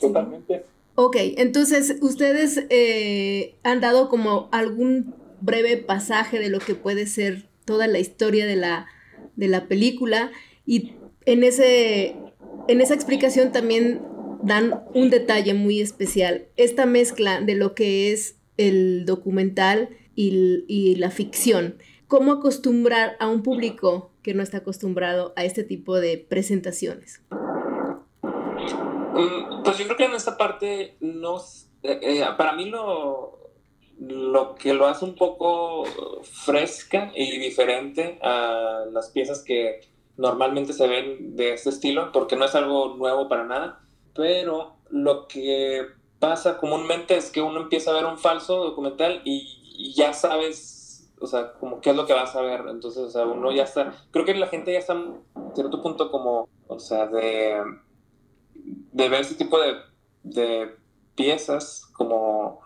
Totalmente. 0.00 0.64
Ok, 0.98 1.16
entonces 1.36 1.98
ustedes 2.00 2.64
eh, 2.70 3.56
han 3.62 3.82
dado 3.82 4.08
como 4.08 4.48
algún 4.50 5.14
breve 5.42 5.76
pasaje 5.76 6.38
de 6.38 6.48
lo 6.48 6.58
que 6.58 6.74
puede 6.74 7.06
ser 7.06 7.50
toda 7.66 7.86
la 7.86 7.98
historia 7.98 8.46
de 8.46 8.56
la, 8.56 8.86
de 9.36 9.48
la 9.48 9.68
película 9.68 10.32
y 10.64 10.94
en, 11.26 11.44
ese, 11.44 12.16
en 12.66 12.80
esa 12.80 12.94
explicación 12.94 13.52
también 13.52 14.00
dan 14.42 14.84
un 14.94 15.10
detalle 15.10 15.52
muy 15.52 15.82
especial, 15.82 16.46
esta 16.56 16.86
mezcla 16.86 17.42
de 17.42 17.56
lo 17.56 17.74
que 17.74 18.10
es 18.12 18.36
el 18.56 19.04
documental 19.04 19.90
y, 20.14 20.64
y 20.66 20.94
la 20.94 21.10
ficción. 21.10 21.76
¿Cómo 22.08 22.32
acostumbrar 22.32 23.16
a 23.20 23.28
un 23.28 23.42
público 23.42 24.12
que 24.22 24.32
no 24.32 24.42
está 24.42 24.58
acostumbrado 24.58 25.34
a 25.36 25.44
este 25.44 25.62
tipo 25.62 26.00
de 26.00 26.16
presentaciones? 26.16 27.20
Mm, 29.16 29.62
pues 29.62 29.78
yo 29.78 29.84
creo 29.84 29.96
que 29.96 30.04
en 30.04 30.14
esta 30.14 30.36
parte 30.36 30.96
no, 31.00 31.38
eh, 31.82 31.98
eh, 32.02 32.24
para 32.36 32.52
mí 32.52 32.66
lo, 32.66 33.38
lo 33.98 34.54
que 34.54 34.74
lo 34.74 34.86
hace 34.86 35.04
un 35.04 35.14
poco 35.14 35.84
fresca 36.22 37.12
y 37.14 37.38
diferente 37.38 38.18
a 38.22 38.84
las 38.92 39.10
piezas 39.10 39.42
que 39.42 39.80
normalmente 40.16 40.72
se 40.72 40.86
ven 40.86 41.36
de 41.36 41.54
este 41.54 41.70
estilo, 41.70 42.12
porque 42.12 42.36
no 42.36 42.44
es 42.44 42.54
algo 42.54 42.96
nuevo 42.96 43.28
para 43.28 43.44
nada, 43.44 43.80
pero 44.14 44.76
lo 44.90 45.26
que 45.28 45.86
pasa 46.18 46.58
comúnmente 46.58 47.16
es 47.16 47.30
que 47.30 47.42
uno 47.42 47.60
empieza 47.60 47.90
a 47.90 47.94
ver 47.94 48.06
un 48.06 48.18
falso 48.18 48.56
documental 48.56 49.20
y, 49.24 49.92
ya 49.94 50.14
sabes, 50.14 51.12
o 51.20 51.26
sea, 51.26 51.52
como 51.54 51.80
qué 51.80 51.90
es 51.90 51.96
lo 51.96 52.06
que 52.06 52.14
vas 52.14 52.34
a 52.34 52.40
ver, 52.40 52.62
entonces, 52.68 53.02
o 53.02 53.10
sea, 53.10 53.26
uno 53.26 53.52
ya 53.52 53.64
está, 53.64 53.92
creo 54.10 54.24
que 54.24 54.34
la 54.34 54.46
gente 54.46 54.72
ya 54.72 54.78
está 54.78 54.94
en 54.94 55.20
cierto 55.54 55.82
punto 55.82 56.10
como, 56.10 56.48
o 56.66 56.78
sea, 56.78 57.06
de 57.06 57.62
de 58.92 59.08
ver 59.08 59.20
ese 59.20 59.34
tipo 59.34 59.58
de, 59.58 59.76
de 60.22 60.76
piezas 61.14 61.86
como 61.92 62.60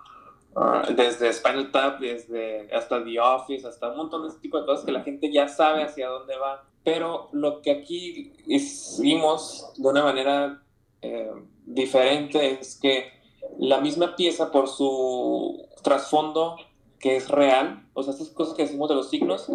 ah, 0.57 0.89
desde 0.95 1.33
Spinal 1.33 1.71
Tap, 1.71 2.01
desde 2.01 2.73
hasta 2.75 3.03
The 3.05 3.21
Office, 3.21 3.67
hasta 3.67 3.91
un 3.91 3.97
montón 3.97 4.23
de 4.23 4.29
ese 4.29 4.41
tipo 4.41 4.59
de 4.59 4.67
cosas 4.67 4.85
que 4.85 4.93
la 4.93 5.03
gente 5.03 5.33
ya 5.33 5.49
sabe 5.49 5.83
hacia 5.83 6.09
dónde 6.09 6.37
va. 6.37 6.65
Pero 6.83 7.29
lo 7.33 7.61
que 7.61 7.73
aquí 7.73 8.33
hicimos 8.47 9.73
de 9.77 9.89
una 9.89 10.03
manera 10.03 10.63
eh, 11.03 11.31
diferente 11.67 12.59
es 12.61 12.79
que 12.81 13.13
la 13.59 13.81
misma 13.81 14.17
pieza 14.17 14.51
por 14.51 14.69
su 14.69 15.67
trasfondo 15.83 16.57
que 16.99 17.17
es 17.17 17.29
real, 17.29 17.89
o 17.95 18.03
sea, 18.03 18.13
estas 18.13 18.29
cosas 18.29 18.55
que 18.55 18.63
decimos 18.63 18.89
de 18.89 18.95
los 18.95 19.09
signos, 19.09 19.51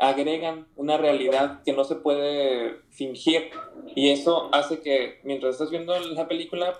agregan 0.00 0.66
una 0.76 0.96
realidad 0.96 1.62
que 1.62 1.72
no 1.72 1.84
se 1.84 1.96
puede 1.96 2.80
fingir. 2.90 3.50
Y 3.94 4.10
eso 4.10 4.48
hace 4.52 4.80
que 4.80 5.20
mientras 5.24 5.52
estás 5.52 5.70
viendo 5.70 5.98
la 5.98 6.26
película 6.26 6.72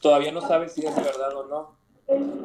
todavía 0.00 0.32
no 0.32 0.40
sabes 0.40 0.72
si 0.72 0.84
es 0.84 0.96
de 0.96 1.02
verdad 1.02 1.36
o 1.36 1.44
no. 1.44 1.76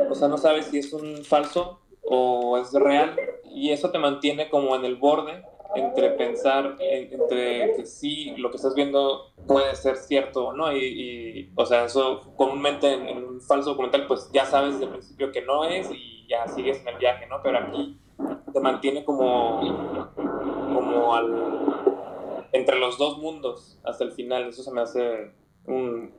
O 0.10 0.16
sea, 0.16 0.28
no 0.28 0.38
sabes 0.38 0.68
si 0.68 0.80
es 0.80 0.94
un 0.94 1.24
falso 1.24 1.80
o 2.04 2.58
es 2.58 2.74
real. 2.74 3.16
Y 3.46 3.72
eso 3.72 3.90
te 3.90 4.00
mantiene 4.00 4.50
como 4.50 4.76
en 4.76 4.86
el 4.86 4.98
borde 4.98 5.44
entre 5.76 6.12
pensar 6.12 6.76
entre 6.80 7.76
que 7.76 7.86
sí 7.86 8.34
lo 8.38 8.50
que 8.50 8.56
estás 8.56 8.74
viendo 8.74 9.34
puede 9.48 9.76
ser 9.76 9.96
cierto 9.96 10.48
o 10.48 10.54
no. 10.54 10.76
Y, 10.76 11.52
o 11.56 11.66
sea 11.66 11.86
eso 11.86 12.34
comúnmente 12.36 12.94
en, 12.94 13.08
en, 13.08 13.24
un 13.24 13.42
falso 13.42 13.72
documental 13.72 14.08
pues 14.08 14.30
ya 14.34 14.46
sabes 14.46 14.74
desde 14.74 14.86
el 14.86 14.92
principio 14.92 15.32
que 15.32 15.42
no 15.42 15.64
es 15.64 15.90
y 15.92 16.26
ya 16.28 16.48
sigues 16.48 16.82
en 16.82 16.90
el 16.90 16.98
viaje 16.98 17.28
no 17.28 17.42
pero 17.42 17.60
aquí 17.60 17.98
te 18.54 18.60
mantiene 18.60 19.04
como, 19.06 20.12
como 20.16 21.16
al, 21.16 22.48
entre 22.52 22.80
los 22.80 22.98
dos 22.98 23.18
mundos 23.20 23.80
hasta 23.84 24.04
el 24.04 24.12
final. 24.12 24.50
Eso 24.50 24.64
se 24.64 24.72
me 24.72 24.82
hace 24.82 25.32
un, 25.66 26.12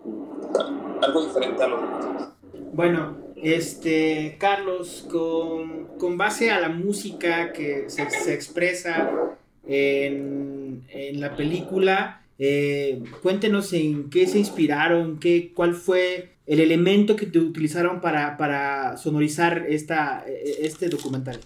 algo 1.03 1.25
diferente 1.25 1.63
a 1.63 1.69
los 1.69 1.81
demás. 1.81 2.33
Bueno, 2.73 3.17
este, 3.43 4.37
Carlos, 4.39 5.07
con, 5.11 5.87
con, 5.99 6.17
base 6.17 6.51
a 6.51 6.61
la 6.61 6.69
música 6.69 7.53
que 7.53 7.89
se, 7.89 8.09
se 8.11 8.35
expresa 8.35 9.37
en, 9.67 10.85
en, 10.89 11.21
la 11.21 11.35
película, 11.37 12.23
eh, 12.39 13.03
cuéntenos 13.23 13.73
en 13.73 14.11
qué 14.11 14.27
se 14.27 14.39
inspiraron, 14.39 15.19
qué, 15.19 15.53
cuál 15.55 15.75
fue 15.75 16.31
el 16.47 16.61
elemento 16.61 17.17
que 17.17 17.27
utilizaron 17.27 18.01
para, 18.01 18.37
para 18.37 18.97
sonorizar 18.97 19.67
esta, 19.69 20.25
este 20.27 20.89
documental. 20.89 21.41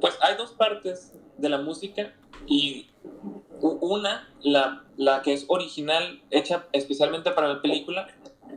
Pues 0.00 0.16
hay 0.20 0.36
dos 0.36 0.52
partes 0.52 1.18
de 1.36 1.48
la 1.48 1.58
música 1.58 2.14
y 2.46 2.88
una, 3.60 4.28
la, 4.42 4.84
la 4.96 5.22
que 5.22 5.32
es 5.32 5.44
original, 5.48 6.22
hecha 6.30 6.66
especialmente 6.72 7.30
para 7.32 7.48
la 7.48 7.62
película, 7.62 8.08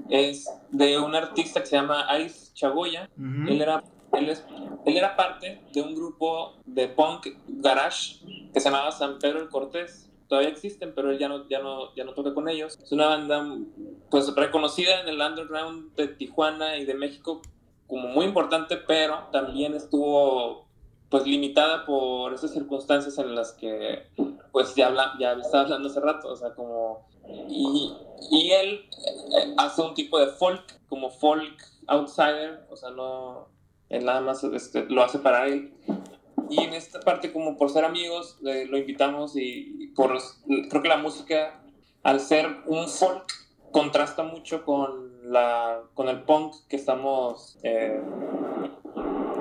es 0.10 0.50
de 0.72 1.00
un 1.00 1.16
artista 1.16 1.62
que 1.62 1.66
se 1.66 1.76
llama 1.76 2.08
Ice 2.20 2.54
Chagoya. 2.54 3.10
Él 3.18 3.62
era 3.62 3.84
él, 4.14 4.30
es, 4.30 4.46
él, 4.86 4.98
era 4.98 5.16
parte 5.16 5.62
de 5.74 5.82
un 5.82 5.96
grupo 5.96 6.54
de 6.66 6.88
punk 6.88 7.28
garage 7.48 8.20
que 8.54 8.60
se 8.60 8.70
llamaba 8.70 8.92
San 8.92 9.20
Pedro 9.20 9.40
el 9.40 9.50
Cortés. 9.50 10.12
Todavía 10.28 10.50
existen, 10.50 10.94
pero 10.96 11.12
él 11.12 11.20
ya 11.20 11.28
no, 11.28 11.48
ya, 11.50 11.60
no, 11.60 11.94
ya 11.96 12.04
no 12.04 12.14
toca 12.14 12.34
con 12.34 12.48
ellos. 12.48 12.78
Es 12.82 12.92
una 12.92 13.08
banda 13.08 13.58
pues 14.10 14.34
reconocida 14.36 15.02
en 15.02 15.08
el 15.08 15.20
underground 15.20 15.96
de 15.96 16.08
Tijuana 16.08 16.78
y 16.78 16.86
de 16.86 16.94
México 16.94 17.42
como 17.88 18.08
muy 18.10 18.26
importante, 18.26 18.78
pero 18.78 19.28
también 19.32 19.76
estuvo 19.76 20.63
pues 21.14 21.28
limitada 21.28 21.86
por 21.86 22.34
esas 22.34 22.50
circunstancias 22.50 23.20
en 23.20 23.36
las 23.36 23.52
que 23.52 24.08
pues 24.52 24.74
ya, 24.74 24.88
habla, 24.88 25.14
ya 25.20 25.34
estaba 25.34 25.66
hablando 25.66 25.88
hace 25.88 26.00
rato, 26.00 26.28
o 26.30 26.36
sea, 26.36 26.56
como... 26.56 27.08
Y, 27.48 27.94
y 28.32 28.50
él 28.50 28.90
eh, 29.38 29.54
hace 29.58 29.84
un 29.84 29.94
tipo 29.94 30.18
de 30.18 30.26
folk, 30.26 30.64
como 30.90 31.12
folk 31.12 31.56
outsider, 31.86 32.66
o 32.68 32.76
sea, 32.76 32.90
no... 32.90 33.48
Él 33.90 34.06
nada 34.06 34.22
más 34.22 34.44
este, 34.44 34.86
lo 34.86 35.04
hace 35.04 35.20
para 35.20 35.46
él. 35.46 35.76
Y 36.50 36.64
en 36.64 36.74
esta 36.74 37.00
parte, 37.00 37.32
como 37.32 37.60
por 37.60 37.70
ser 37.70 37.86
amigos, 37.86 38.40
lo 38.42 38.76
invitamos 38.76 39.36
y, 39.36 39.94
por, 39.96 40.18
creo 40.68 40.82
que 40.82 40.90
la 40.90 40.98
música, 40.98 41.64
al 42.02 42.22
ser 42.22 42.48
un 42.66 42.88
folk, 42.88 43.32
contrasta 43.70 44.24
mucho 44.24 44.66
con, 44.66 45.32
la, 45.32 45.84
con 45.94 46.10
el 46.10 46.24
punk 46.24 46.56
que 46.68 46.76
estamos... 46.76 47.60
Eh, 47.62 48.02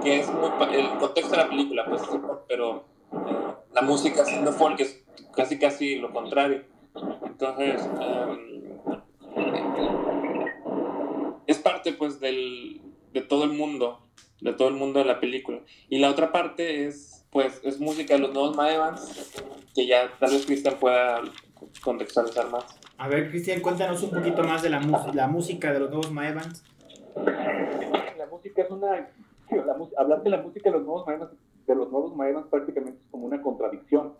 que 0.02 0.20
es 0.20 0.28
muy, 0.32 0.50
el 0.74 0.98
contexto 0.98 1.30
de 1.30 1.36
la 1.36 1.48
película, 1.48 1.84
pues, 1.88 2.02
pero 2.48 2.84
eh, 3.12 3.54
la 3.74 3.82
música 3.82 4.24
siendo 4.24 4.52
folk 4.52 4.80
es 4.80 5.04
casi 5.34 5.58
casi 5.58 5.96
lo 5.96 6.12
contrario. 6.12 6.64
Entonces, 7.24 7.82
em, 8.00 8.62
es 11.46 11.58
parte 11.58 11.92
pues 11.92 12.20
del, 12.20 12.80
de 13.12 13.20
todo 13.22 13.44
el 13.44 13.52
mundo, 13.52 14.06
de 14.40 14.52
todo 14.52 14.68
el 14.68 14.74
mundo 14.74 14.98
de 14.98 15.04
la 15.04 15.20
película. 15.20 15.60
Y 15.88 15.98
la 15.98 16.10
otra 16.10 16.32
parte 16.32 16.86
es, 16.86 17.26
pues, 17.30 17.60
es 17.64 17.80
música 17.80 18.14
de 18.14 18.20
los 18.20 18.32
nuevos 18.32 18.56
Maevans, 18.56 19.32
que 19.74 19.86
ya 19.86 20.10
tal 20.18 20.30
vez 20.30 20.46
Cristian 20.46 20.76
pueda 20.78 21.22
contextualizar 21.82 22.50
más. 22.50 22.64
A 22.98 23.08
ver, 23.08 23.30
Cristian, 23.30 23.60
cuéntanos 23.60 24.02
un 24.02 24.10
poquito 24.10 24.42
más 24.44 24.62
de 24.62 24.70
la, 24.70 24.80
la 25.14 25.26
música 25.26 25.72
de 25.72 25.80
los 25.80 25.90
nuevos 25.90 26.12
Maevans. 26.12 26.64
La 27.14 28.26
música 28.30 28.62
es 28.62 28.70
una 28.70 29.08
hablar 29.96 30.22
de 30.22 30.30
la 30.30 30.42
música 30.42 30.70
de 30.70 30.76
los 30.76 30.84
nuevos 30.84 31.06
maestros, 31.06 31.32
de 31.66 31.74
los 31.74 31.90
nuevos 31.90 32.16
maestros 32.16 32.46
prácticamente 32.48 33.00
es 33.00 33.06
como 33.10 33.26
una 33.26 33.40
contradicción. 33.40 34.14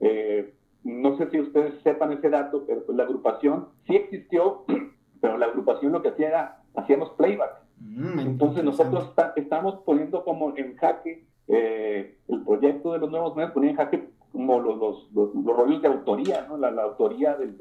Eh, 0.00 0.54
no 0.84 1.16
sé 1.16 1.28
si 1.30 1.40
ustedes 1.40 1.74
sepan 1.82 2.12
ese 2.12 2.30
dato, 2.30 2.64
pero 2.66 2.84
pues 2.84 2.96
la 2.96 3.04
agrupación 3.04 3.68
sí 3.86 3.96
existió, 3.96 4.64
pero 5.20 5.36
la 5.38 5.46
agrupación 5.46 5.92
lo 5.92 6.02
que 6.02 6.10
hacía 6.10 6.28
era, 6.28 6.62
hacíamos 6.74 7.10
playback. 7.10 7.62
Mm, 7.80 8.18
Entonces 8.20 8.64
nosotros 8.64 9.12
estamos 9.36 9.80
poniendo 9.84 10.24
como 10.24 10.56
en 10.56 10.76
jaque 10.76 11.26
eh, 11.48 12.18
el 12.28 12.42
proyecto 12.44 12.92
de 12.92 12.98
los 12.98 13.10
nuevos 13.10 13.36
maestros, 13.36 13.54
ponía 13.54 13.70
en 13.70 13.76
jaque 13.76 14.08
como 14.32 14.60
los, 14.60 14.78
los, 15.12 15.34
los, 15.34 15.56
rollos 15.56 15.80
de 15.80 15.88
autoría, 15.88 16.46
¿no? 16.46 16.56
la, 16.56 16.68
autoría 16.82 17.36
del, 17.36 17.56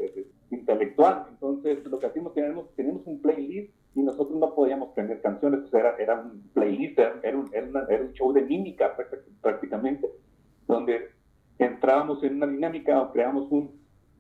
intelectual. 0.51 1.25
Entonces 1.29 1.83
lo 1.85 1.99
que 1.99 2.07
hacíamos, 2.07 2.33
tenemos, 2.33 2.73
tenemos 2.75 3.01
un 3.05 3.21
playlist 3.21 3.73
y 3.95 4.01
nosotros 4.01 4.37
no 4.37 4.53
podíamos 4.53 4.89
prender 4.89 5.21
canciones, 5.21 5.73
era, 5.73 5.95
era 5.97 6.19
un 6.19 6.49
playlist, 6.53 6.99
era 6.99 7.37
un, 7.37 7.49
era, 7.53 8.03
un 8.03 8.11
show 8.13 8.33
de 8.33 8.41
mímica 8.41 8.95
prácticamente, 9.41 10.09
donde 10.67 11.11
entrábamos 11.59 12.21
en 12.23 12.35
una 12.35 12.47
dinámica 12.47 13.01
o 13.01 13.11
creamos 13.11 13.49
un, 13.51 13.71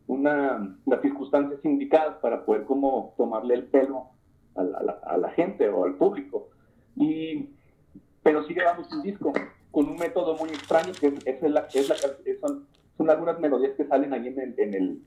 una, 0.07 0.77
las 0.85 1.01
circunstancias 1.01 1.59
indicadas 1.65 2.17
para 2.21 2.45
poder 2.45 2.63
como 2.63 3.13
tomarle 3.17 3.55
el 3.55 3.65
pelo 3.65 4.09
a 4.55 4.63
la, 4.63 4.99
a 5.03 5.17
la, 5.17 5.29
gente 5.31 5.67
o 5.67 5.83
al 5.83 5.95
público. 5.95 6.49
Y, 6.95 7.49
pero 8.23 8.43
sí 8.43 8.53
grabamos 8.53 8.91
un 8.93 9.03
disco 9.03 9.33
con 9.71 9.89
un 9.89 9.97
método 9.97 10.37
muy 10.37 10.49
extraño 10.49 10.93
que 10.97 11.07
es, 11.07 11.25
es, 11.25 11.51
la, 11.51 11.67
es 11.73 11.89
la, 11.89 11.95
son, 12.39 12.65
son, 12.97 13.09
algunas 13.09 13.39
melodías 13.41 13.73
que 13.75 13.85
salen 13.85 14.13
ahí 14.13 14.27
en, 14.27 14.39
el, 14.39 14.55
en, 14.57 14.73
el, 14.73 15.01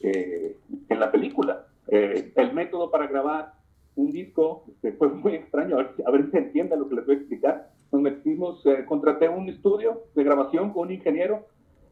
eh, 0.00 0.56
en 0.88 1.00
la 1.00 1.10
película. 1.10 1.66
Eh, 1.88 2.32
el 2.36 2.52
método 2.52 2.90
para 2.90 3.06
grabar 3.06 3.54
un 3.96 4.10
disco, 4.10 4.64
este, 4.68 4.92
fue 4.92 5.08
muy 5.08 5.34
extraño, 5.34 5.76
a 5.78 6.10
ver, 6.10 6.24
si 6.24 6.30
se 6.30 6.38
entiende 6.38 6.76
lo 6.76 6.88
que 6.88 6.96
les 6.96 7.06
voy 7.06 7.14
a 7.14 7.18
explicar. 7.18 7.70
Nos 7.92 8.02
metimos, 8.02 8.64
eh, 8.66 8.84
contraté 8.86 9.28
un 9.28 9.48
estudio 9.48 10.02
de 10.14 10.24
grabación 10.24 10.72
con 10.72 10.88
un 10.88 10.94
ingeniero 10.94 11.46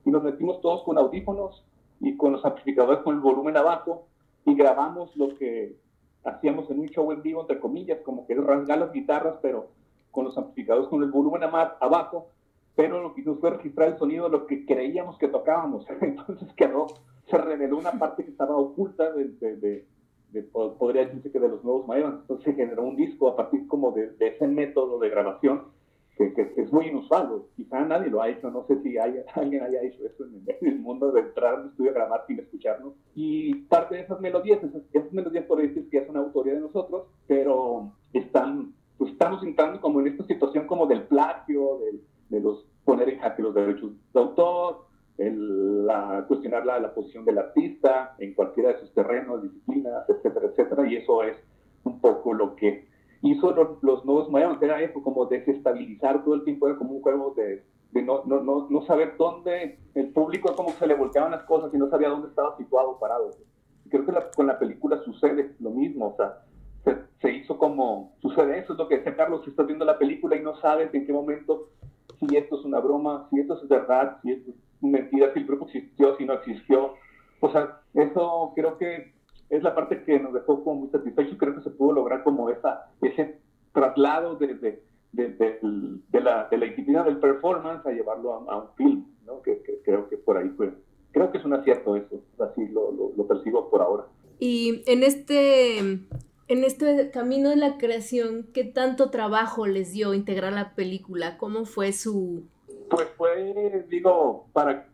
y 0.05 0.11
nos 0.11 0.23
metimos 0.23 0.61
todos 0.61 0.83
con 0.83 0.99
audífonos 0.99 1.65
y 2.01 2.17
con 2.17 2.33
los 2.33 2.45
amplificadores 2.45 3.03
con 3.03 3.15
el 3.15 3.21
volumen 3.21 3.57
abajo 3.57 4.07
y 4.45 4.55
grabamos 4.55 5.17
lo 5.17 5.37
que 5.37 5.77
hacíamos 6.25 6.69
en 6.71 6.81
un 6.81 6.89
show 6.89 7.11
en 7.13 7.23
vivo, 7.23 7.43
entre 7.43 7.61
comillas, 7.61 8.01
como 8.01 8.27
que 8.27 8.35
rasgar 8.35 8.79
las 8.79 8.93
guitarras, 8.93 9.37
pero 9.43 9.69
con 10.11 10.25
los 10.25 10.37
amplificadores 10.37 10.89
con 10.89 11.03
el 11.03 11.11
volumen 11.11 11.43
abajo, 11.45 12.29
pero 12.75 13.03
lo 13.03 13.15
que 13.15 13.21
hicimos 13.21 13.41
fue 13.41 13.51
registrar 13.51 13.89
el 13.89 13.99
sonido 13.99 14.25
de 14.25 14.31
lo 14.31 14.47
que 14.47 14.65
creíamos 14.65 15.19
que 15.19 15.29
tocábamos. 15.29 15.87
Entonces 16.01 16.49
quedó, 16.55 16.87
se 17.33 17.39
reveló 17.39 17.79
una 17.79 17.93
parte 17.93 18.25
que 18.25 18.31
estaba 18.31 18.55
oculta 18.57 19.11
de, 19.11 19.25
de 19.41 19.87
podría 20.43 21.07
decirse 21.07 21.33
que 21.33 21.41
de 21.41 21.49
los 21.49 21.65
nuevos 21.65 21.87
mayores. 21.87 22.21
Entonces 22.21 22.45
se 22.45 22.55
generó 22.55 22.83
un 22.85 22.97
disco 22.97 23.29
a 23.29 23.37
partir 23.37 23.67
como 23.69 23.93
de, 23.93 24.15
ese 24.21 24.47
método 24.47 24.99
de 24.99 25.09
grabación 25.09 25.65
que, 26.17 26.35
que, 26.35 26.53
es 26.57 26.71
muy 26.71 26.89
inusual. 26.89 27.43
Quizá 27.57 27.81
nadie 27.81 28.11
lo 28.11 28.21
ha 28.21 28.29
hecho, 28.29 28.51
no 28.51 28.67
sé 28.67 28.83
si 28.83 28.99
hay, 28.99 29.23
alguien 29.35 29.63
haya 29.63 29.83
hecho 29.83 30.05
eso 30.05 30.25
en 30.25 30.45
el, 30.61 30.79
mundo 30.79 31.11
de 31.11 31.21
entrar 31.21 31.55
al 31.55 31.67
estudio 31.69 31.91
a 31.91 31.95
grabar 31.95 32.25
sin 32.27 32.39
escucharnos. 32.39 32.93
Y 33.15 33.55
parte 33.65 33.97
de 33.97 34.03
esas 34.03 34.21
melodías, 34.21 34.63
esas, 34.63 34.83
esas 34.93 35.13
melodías 35.13 35.47
podría 35.47 35.69
decir 35.69 35.89
que 35.89 35.99
es 35.99 36.09
una 36.11 36.21
autoría 36.21 36.55
de 36.55 36.61
nosotros, 36.61 37.07
pero 37.27 37.93
están, 38.13 38.75
pues 38.99 39.13
estamos 39.13 39.43
entrando 39.43 39.81
como 39.81 40.01
en 40.01 40.09
esta 40.09 40.25
situación 40.25 40.67
como 40.67 40.87
del 40.87 41.05
plagio, 41.05 41.79
de, 41.79 42.37
de 42.37 42.43
los 42.43 42.67
poner 42.85 43.09
en 43.09 43.21
jaque 43.21 43.43
los 43.43 43.55
derechos 43.55 43.93
de 44.13 44.21
autor, 44.21 44.92
el, 45.19 45.87
la, 45.87 46.25
cuestionar 46.27 46.65
la, 46.65 46.81
la, 46.81 46.95
posición 46.95 47.25
del 47.25 47.39
artista 47.39 48.15
en 48.19 48.35
cualquiera 48.35 48.73
de 48.73 48.81
sus 48.81 48.93
terrenos, 48.95 49.43
disciplinas, 49.43 50.09
etcétera, 50.09 50.47
etcétera, 50.47 50.87
y 50.89 50.97
eso 50.97 51.23
es 51.23 51.37
un 51.85 52.01
poco 52.01 52.33
lo 52.33 52.57
que 52.57 52.87
hizo 53.23 53.53
los, 53.53 53.83
los 53.83 54.05
nuevos 54.05 54.31
mayores, 54.31 54.61
era 54.63 54.81
eso, 54.81 55.03
como 55.03 55.27
desestabilizar 55.27 56.25
todo 56.25 56.35
el 56.35 56.45
tiempo, 56.45 56.67
era 56.67 56.77
como 56.77 56.95
un 56.95 57.03
juego 57.03 57.35
de, 57.37 57.63
de 57.93 58.03
no, 58.03 58.25
no, 58.25 58.43
no, 58.43 58.67
no, 58.69 58.87
saber 58.87 59.17
dónde 59.17 59.79
el 59.95 60.09
público, 60.09 60.55
como 60.57 60.71
se 60.71 60.87
le 60.87 60.95
volteaban 60.95 61.31
las 61.31 61.45
cosas 61.45 61.73
y 61.73 61.79
no 61.79 61.89
sabía 61.89 62.09
dónde 62.09 62.29
estaba 62.29 62.57
situado, 62.57 62.99
parado. 62.99 63.31
Creo 63.89 64.07
que 64.07 64.13
con 64.35 64.47
la 64.47 64.59
película 64.59 65.03
sucede 65.05 65.55
lo 65.61 65.71
mismo, 65.71 66.09
o 66.09 66.17
sea, 66.17 66.39
se, 66.85 66.97
se, 67.21 67.33
hizo 67.33 67.59
como, 67.59 68.17
sucede 68.21 68.59
eso, 68.59 68.73
es 68.73 68.79
lo 68.79 68.89
que 68.89 68.99
decía 68.99 69.15
Carlos, 69.15 69.43
si 69.45 69.51
estás 69.51 69.67
viendo 69.67 69.85
la 69.85 69.99
película 69.99 70.35
y 70.35 70.43
no 70.43 70.57
sabes 70.57 70.93
en 70.95 71.07
qué 71.07 71.13
momento, 71.13 71.69
si 72.27 72.37
esto 72.37 72.59
es 72.59 72.65
una 72.65 72.81
broma, 72.81 73.27
si 73.31 73.41
esto 73.41 73.61
es 73.61 73.69
verdad, 73.69 74.19
si 74.23 74.33
esto 74.33 74.51
es 74.51 74.57
mentira 74.81 75.33
si 75.33 75.41
el 75.41 75.47
grupo 75.47 75.67
existió, 75.67 76.17
si 76.17 76.25
no 76.25 76.35
existió. 76.35 76.95
O 77.41 77.51
sea, 77.51 77.81
eso 77.95 78.53
creo 78.55 78.79
que 78.79 79.13
es 79.51 79.63
la 79.63 79.75
parte 79.75 80.03
que 80.05 80.19
nos 80.19 80.33
dejó 80.33 80.63
como 80.65 80.81
muy 80.81 80.91
satisfechos. 80.91 81.37
Creo 81.39 81.55
que 81.55 81.63
se 81.63 81.71
pudo 81.71 81.93
lograr 81.93 82.23
como 82.23 82.49
esa, 82.51 82.91
ese 83.01 83.39
traslado 83.73 84.37
desde 84.37 84.83
de, 85.13 85.29
de, 85.29 86.21
la, 86.21 86.49
de 86.51 86.57
la 86.57 86.67
intimidad 86.67 87.05
del 87.05 87.19
performance 87.19 87.85
a 87.87 87.91
llevarlo 87.91 88.33
a, 88.33 88.57
un 88.57 88.69
film, 88.77 89.07
¿no? 89.27 89.43
Que, 89.43 89.61
creo 89.85 90.09
que 90.09 90.17
por 90.17 90.39
ahí 90.39 90.49
fue. 90.57 90.73
Creo 91.11 91.31
que 91.31 91.39
es 91.39 91.45
un 91.45 91.53
acierto 91.53 91.95
eso, 91.95 92.23
así 92.39 92.67
lo, 92.69 92.91
lo, 92.93 93.13
lo 93.15 93.27
percibo 93.27 93.69
por 93.69 93.83
ahora. 93.83 94.05
Y 94.39 94.83
en 94.87 95.03
este 95.03 95.99
en 96.53 96.65
este 96.65 97.11
camino 97.11 97.51
de 97.51 97.57
la 97.57 97.79
creación, 97.79 98.49
¿qué 98.53 98.65
tanto 98.65 99.11
trabajo 99.11 99.67
les 99.67 99.93
dio 99.93 100.15
integrar 100.15 100.53
la 100.53 100.75
película? 100.75 101.39
¿Cómo 101.39 101.65
fue 101.65 101.93
su, 101.93 102.45
pues 102.93 103.09
fue, 103.17 103.87
digo, 103.89 104.49
para, 104.53 104.87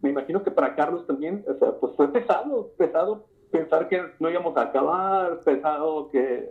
me 0.00 0.08
imagino 0.08 0.42
que 0.42 0.50
para 0.50 0.74
Carlos 0.74 1.06
también, 1.06 1.44
o 1.46 1.54
sea, 1.58 1.72
pues 1.72 1.94
fue 1.94 2.10
pesado, 2.10 2.70
pesado 2.78 3.26
pensar 3.50 3.88
que 3.88 4.02
no 4.18 4.30
íbamos 4.30 4.56
a 4.56 4.62
acabar, 4.62 5.40
pesado 5.40 6.08
que 6.10 6.48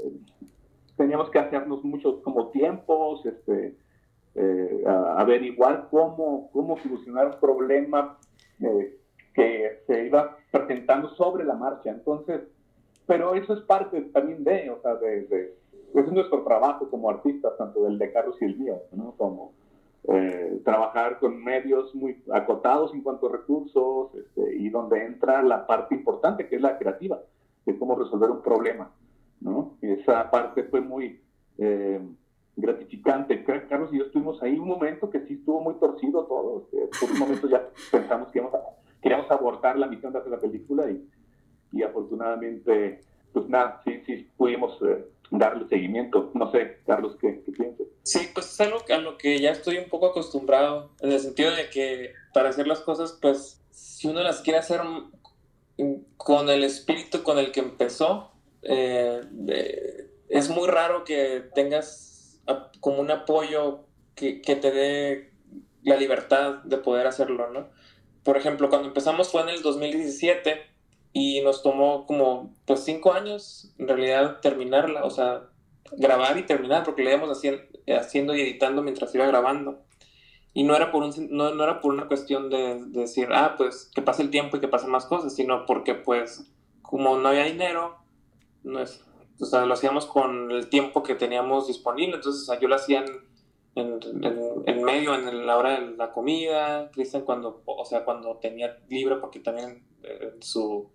teníamos 0.95 1.29
que 1.31 1.39
hacernos 1.39 1.83
muchos 1.83 2.21
como 2.21 2.49
tiempos, 2.49 3.25
este, 3.25 3.75
eh, 4.35 4.83
averiguar 5.17 5.87
cómo, 5.89 6.51
cómo 6.51 6.77
solucionar 6.77 7.27
un 7.27 7.39
problema 7.39 8.19
eh, 8.61 8.97
que 9.33 9.81
se 9.87 10.05
iba 10.05 10.37
presentando 10.51 11.09
sobre 11.15 11.45
la 11.45 11.55
marcha. 11.55 11.89
Entonces, 11.89 12.41
pero 13.05 13.35
eso 13.35 13.53
es 13.53 13.61
parte 13.61 14.01
también 14.01 14.43
de, 14.43 14.69
o 14.69 14.81
sea, 14.81 14.95
de, 14.95 15.23
de 15.23 15.55
es 15.95 16.11
nuestro 16.11 16.43
trabajo 16.43 16.89
como 16.89 17.09
artistas, 17.09 17.53
tanto 17.57 17.83
del 17.83 17.97
de 17.97 18.11
Carlos 18.11 18.35
y 18.41 18.45
el 18.45 18.57
mío, 18.57 18.81
¿no? 18.91 19.13
Como, 19.17 19.53
eh, 20.07 20.61
trabajar 20.63 21.17
con 21.17 21.43
medios 21.43 21.95
muy 21.95 22.21
acotados 22.31 22.93
en 22.93 23.01
cuanto 23.01 23.27
a 23.27 23.31
recursos 23.31 24.13
este, 24.13 24.55
y 24.57 24.69
donde 24.69 25.03
entra 25.03 25.41
la 25.41 25.65
parte 25.65 25.95
importante 25.95 26.47
que 26.47 26.57
es 26.57 26.61
la 26.61 26.77
creativa, 26.77 27.19
de 27.65 27.77
cómo 27.79 27.95
resolver 27.95 28.29
un 28.29 28.43
problema. 28.43 28.91
¿no? 29.41 29.77
Esa 29.81 30.29
parte 30.29 30.63
fue 30.65 30.81
muy 30.81 31.19
eh, 31.57 31.99
gratificante. 32.55 33.43
Carlos 33.43 33.89
y 33.93 33.97
yo 33.97 34.05
estuvimos 34.05 34.41
ahí 34.43 34.59
un 34.59 34.67
momento 34.67 35.09
que 35.09 35.21
sí 35.21 35.35
estuvo 35.35 35.61
muy 35.61 35.73
torcido 35.75 36.25
todo. 36.25 36.67
Este, 36.71 36.99
por 36.99 37.11
un 37.11 37.19
momento 37.19 37.49
ya 37.49 37.67
pensamos 37.91 38.29
que 38.31 38.37
íbamos 38.37 38.53
a, 38.53 38.61
queríamos 39.01 39.31
abortar 39.31 39.75
la 39.79 39.87
misión 39.87 40.13
de 40.13 40.19
hacer 40.19 40.31
la 40.31 40.39
película 40.39 40.87
y, 40.87 41.03
y 41.71 41.83
afortunadamente 41.83 43.01
pues 43.35 43.49
nada, 43.49 43.81
sí, 43.83 44.01
sí 44.05 44.29
pudimos 44.37 44.81
eh, 44.81 45.05
darle 45.29 45.67
seguimiento. 45.67 46.31
No 46.33 46.49
sé, 46.51 46.79
Carlos, 46.87 47.17
¿qué, 47.19 47.43
qué 47.45 47.51
piensas? 47.51 47.85
Sí, 48.03 48.29
pues 48.33 48.45
es 48.45 48.61
algo 48.61 48.79
a 48.87 48.97
lo 48.97 49.17
que 49.17 49.39
ya 49.41 49.51
estoy 49.51 49.77
un 49.77 49.89
poco 49.89 50.07
acostumbrado, 50.07 50.91
en 51.01 51.11
el 51.11 51.19
sentido 51.19 51.53
de 51.53 51.69
que 51.69 52.13
para 52.33 52.49
hacer 52.49 52.65
las 52.65 52.79
cosas, 52.79 53.19
pues 53.21 53.61
si 53.71 54.07
uno 54.07 54.23
las 54.23 54.39
quiere 54.39 54.59
hacer 54.59 54.79
con 56.15 56.49
el 56.49 56.63
espíritu 56.63 57.23
con 57.23 57.37
el 57.37 57.51
que 57.51 57.59
empezó, 57.59 58.31
eh, 58.61 59.21
es 60.29 60.49
muy 60.49 60.69
raro 60.69 61.03
que 61.03 61.43
tengas 61.53 62.41
como 62.79 63.01
un 63.01 63.11
apoyo 63.11 63.85
que, 64.15 64.41
que, 64.41 64.55
te 64.55 64.71
dé 64.71 65.31
la 65.83 65.97
libertad 65.97 66.63
de 66.63 66.77
poder 66.77 67.05
hacerlo, 67.05 67.51
¿no? 67.51 67.67
Por 68.23 68.37
ejemplo, 68.37 68.69
cuando 68.69 68.87
empezamos 68.87 69.29
fue 69.29 69.41
en 69.41 69.49
el 69.49 69.61
2017 69.61 70.74
y 71.17 71.39
nos 71.43 71.63
tomó 71.63 72.05
como 72.05 72.53
pues 72.65 72.81
cinco 72.81 73.13
años 73.13 73.73
en 73.77 73.87
realidad 73.87 74.41
terminarla, 74.41 75.05
o 75.05 75.09
sea, 75.09 75.43
grabar 75.93 76.37
y 76.37 76.45
terminar, 76.45 76.83
porque 76.83 77.03
le 77.03 77.11
íbamos 77.11 77.29
haciendo, 77.87 78.35
y 78.35 78.41
editando 78.41 78.83
mientras 78.83 79.15
iba 79.15 79.25
grabando. 79.25 79.79
Y 80.53 80.63
no 80.63 80.75
era 80.75 80.91
por, 80.91 81.03
un, 81.03 81.13
no, 81.29 81.55
no 81.55 81.63
era 81.63 81.79
por 81.79 81.93
una 81.93 82.09
cuestión 82.09 82.49
de, 82.49 82.83
de, 82.87 82.99
decir, 82.99 83.29
ah, 83.31 83.55
pues 83.57 83.89
que 83.95 84.01
pase 84.01 84.23
el 84.23 84.29
tiempo 84.29 84.57
y 84.57 84.59
que 84.59 84.67
pasen 84.67 84.89
más 84.89 85.05
cosas, 85.05 85.33
sino 85.33 85.65
porque 85.65 85.95
pues 85.95 86.51
como 86.81 87.17
no 87.17 87.29
había 87.29 87.45
dinero, 87.45 87.95
no 88.63 88.81
es, 88.81 89.01
o 89.39 89.45
sea, 89.45 89.65
lo 89.65 89.73
hacíamos 89.73 90.07
con 90.07 90.51
el 90.51 90.67
tiempo 90.67 91.01
que 91.01 91.15
teníamos 91.15 91.67
disponible, 91.67 92.15
entonces 92.17 92.41
o 92.41 92.45
sea, 92.45 92.59
yo 92.59 92.67
lo 92.67 92.75
hacía 92.75 93.05
en, 93.75 94.01
en, 94.21 94.63
en, 94.65 94.83
medio, 94.83 95.15
en 95.15 95.47
la 95.47 95.55
hora 95.55 95.79
de 95.79 95.95
la 95.95 96.11
comida, 96.11 96.91
Cristian 96.91 97.23
cuando, 97.23 97.63
o 97.65 97.85
sea, 97.85 98.03
cuando 98.03 98.35
tenía 98.35 98.79
libre, 98.89 99.15
porque 99.15 99.39
también 99.39 99.85
eh, 100.03 100.33
en, 100.33 100.43
su, 100.43 100.91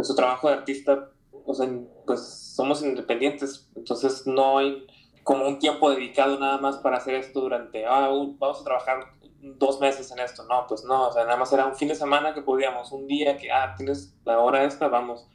su 0.00 0.14
trabajo 0.14 0.48
de 0.48 0.54
artista, 0.54 1.10
o 1.44 1.54
sea, 1.54 1.68
pues 2.06 2.20
somos 2.54 2.82
independientes, 2.82 3.70
entonces 3.74 4.26
no 4.26 4.58
hay 4.58 4.86
como 5.22 5.46
un 5.46 5.58
tiempo 5.58 5.90
dedicado 5.90 6.38
nada 6.38 6.58
más 6.58 6.78
para 6.78 6.96
hacer 6.96 7.14
esto 7.14 7.40
durante, 7.40 7.86
ah, 7.86 8.08
vamos 8.38 8.60
a 8.60 8.64
trabajar 8.64 9.04
dos 9.40 9.80
meses 9.80 10.10
en 10.12 10.20
esto, 10.20 10.44
no, 10.44 10.66
pues 10.68 10.84
no, 10.84 11.08
o 11.08 11.12
sea, 11.12 11.24
nada 11.24 11.36
más 11.36 11.52
era 11.52 11.66
un 11.66 11.74
fin 11.74 11.88
de 11.88 11.94
semana 11.94 12.34
que 12.34 12.42
podíamos, 12.42 12.92
un 12.92 13.06
día 13.06 13.36
que, 13.36 13.50
ah, 13.50 13.74
tienes 13.76 14.16
la 14.24 14.38
hora 14.38 14.64
esta, 14.64 14.88
vamos, 14.88 15.28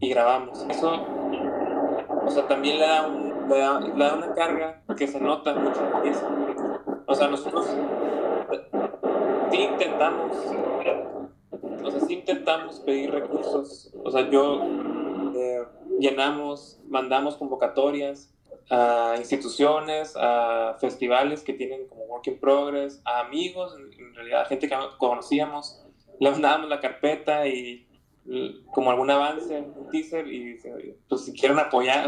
y 0.00 0.10
grabamos. 0.10 0.64
Eso, 0.68 0.92
o 2.24 2.30
sea, 2.30 2.46
también 2.46 2.78
le 2.78 2.86
da, 2.86 3.06
un, 3.06 3.48
le 3.48 3.58
da, 3.58 4.14
una 4.14 4.34
carga 4.34 4.82
que 4.96 5.06
se 5.06 5.20
nota 5.20 5.54
mucho 5.54 5.80
pieza. 6.02 6.28
O 7.06 7.14
sea, 7.14 7.28
nosotros 7.28 7.66
sí 9.50 9.56
intentamos, 9.56 10.36
o 11.86 11.90
sea, 11.90 12.00
sí 12.00 12.14
intentamos 12.14 12.80
pedir 12.80 13.10
recursos, 13.10 13.92
o 14.04 14.10
sea, 14.10 14.28
yo 14.30 14.62
eh, 15.34 15.64
llenamos, 15.98 16.80
mandamos 16.88 17.36
convocatorias, 17.36 18.32
a 18.68 19.14
instituciones, 19.16 20.14
a 20.16 20.76
festivales 20.80 21.42
que 21.42 21.52
tienen 21.52 21.86
como 21.86 22.04
Work 22.06 22.26
in 22.26 22.40
Progress, 22.40 23.00
a 23.04 23.20
amigos, 23.20 23.76
en 23.78 24.14
realidad 24.14 24.46
gente 24.48 24.68
que 24.68 24.76
conocíamos, 24.98 25.84
le 26.18 26.30
mandábamos 26.30 26.68
la 26.68 26.80
carpeta 26.80 27.46
y 27.46 27.86
como 28.72 28.90
algún 28.90 29.10
avance, 29.10 29.60
un 29.60 29.88
teaser, 29.90 30.26
y 30.26 30.58
pues 31.08 31.24
si 31.24 31.32
quieren 31.32 31.58
apoyar, 31.58 32.06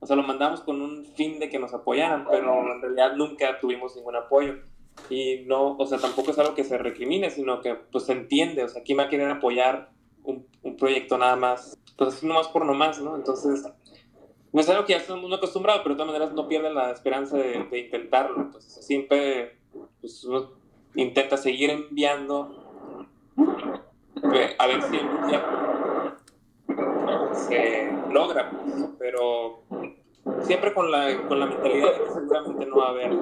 o 0.00 0.06
sea, 0.06 0.16
lo 0.16 0.24
mandamos 0.24 0.60
con 0.62 0.82
un 0.82 1.04
fin 1.14 1.38
de 1.38 1.48
que 1.48 1.60
nos 1.60 1.72
apoyaran, 1.72 2.26
pero 2.28 2.72
en 2.72 2.82
realidad 2.82 3.14
nunca 3.14 3.60
tuvimos 3.60 3.94
ningún 3.94 4.16
apoyo. 4.16 4.54
Y 5.08 5.44
no, 5.46 5.76
o 5.76 5.86
sea, 5.86 5.98
tampoco 5.98 6.30
es 6.30 6.38
algo 6.38 6.54
que 6.54 6.64
se 6.64 6.78
recrimine, 6.78 7.30
sino 7.30 7.60
que 7.60 7.74
pues 7.74 8.04
se 8.04 8.12
entiende, 8.12 8.64
o 8.64 8.68
sea, 8.68 8.82
¿quién 8.82 8.98
va 8.98 9.04
a 9.04 9.08
querer 9.08 9.30
apoyar 9.30 9.90
un, 10.24 10.46
proyecto 10.78 11.18
nada 11.18 11.36
más? 11.36 11.78
Pues 11.96 12.14
así 12.14 12.26
nomás 12.26 12.48
por 12.48 12.64
nomás, 12.64 13.00
¿no? 13.00 13.16
Entonces, 13.16 13.64
no 14.52 14.60
es 14.60 14.68
algo 14.68 14.84
que 14.84 14.92
ya 14.92 14.98
estamos 14.98 15.22
muy 15.22 15.34
acostumbrados, 15.34 15.82
pero 15.82 15.94
de 15.94 15.98
todas 15.98 16.12
maneras 16.12 16.34
no 16.34 16.48
pierden 16.48 16.74
la 16.74 16.90
esperanza 16.90 17.36
de, 17.36 17.78
intentarlo. 17.78 18.40
Entonces, 18.40 18.84
siempre 18.84 19.56
pues, 20.00 20.24
uno 20.24 20.50
intenta 20.94 21.36
seguir 21.36 21.70
enviando 21.70 22.58
a 24.58 24.66
ver 24.66 24.82
si 24.82 24.98
día 25.26 26.16
se 27.34 27.90
logra, 28.10 28.50
pues, 28.50 28.88
pero 28.98 29.62
siempre 30.42 30.72
con 30.74 30.90
la, 30.90 31.26
con 31.28 31.40
la 31.40 31.46
mentalidad 31.46 31.92
de 31.92 32.04
que 32.04 32.12
seguramente 32.12 32.66
no 32.66 32.76
va 32.76 32.86
a 32.86 32.90
haber 32.90 33.12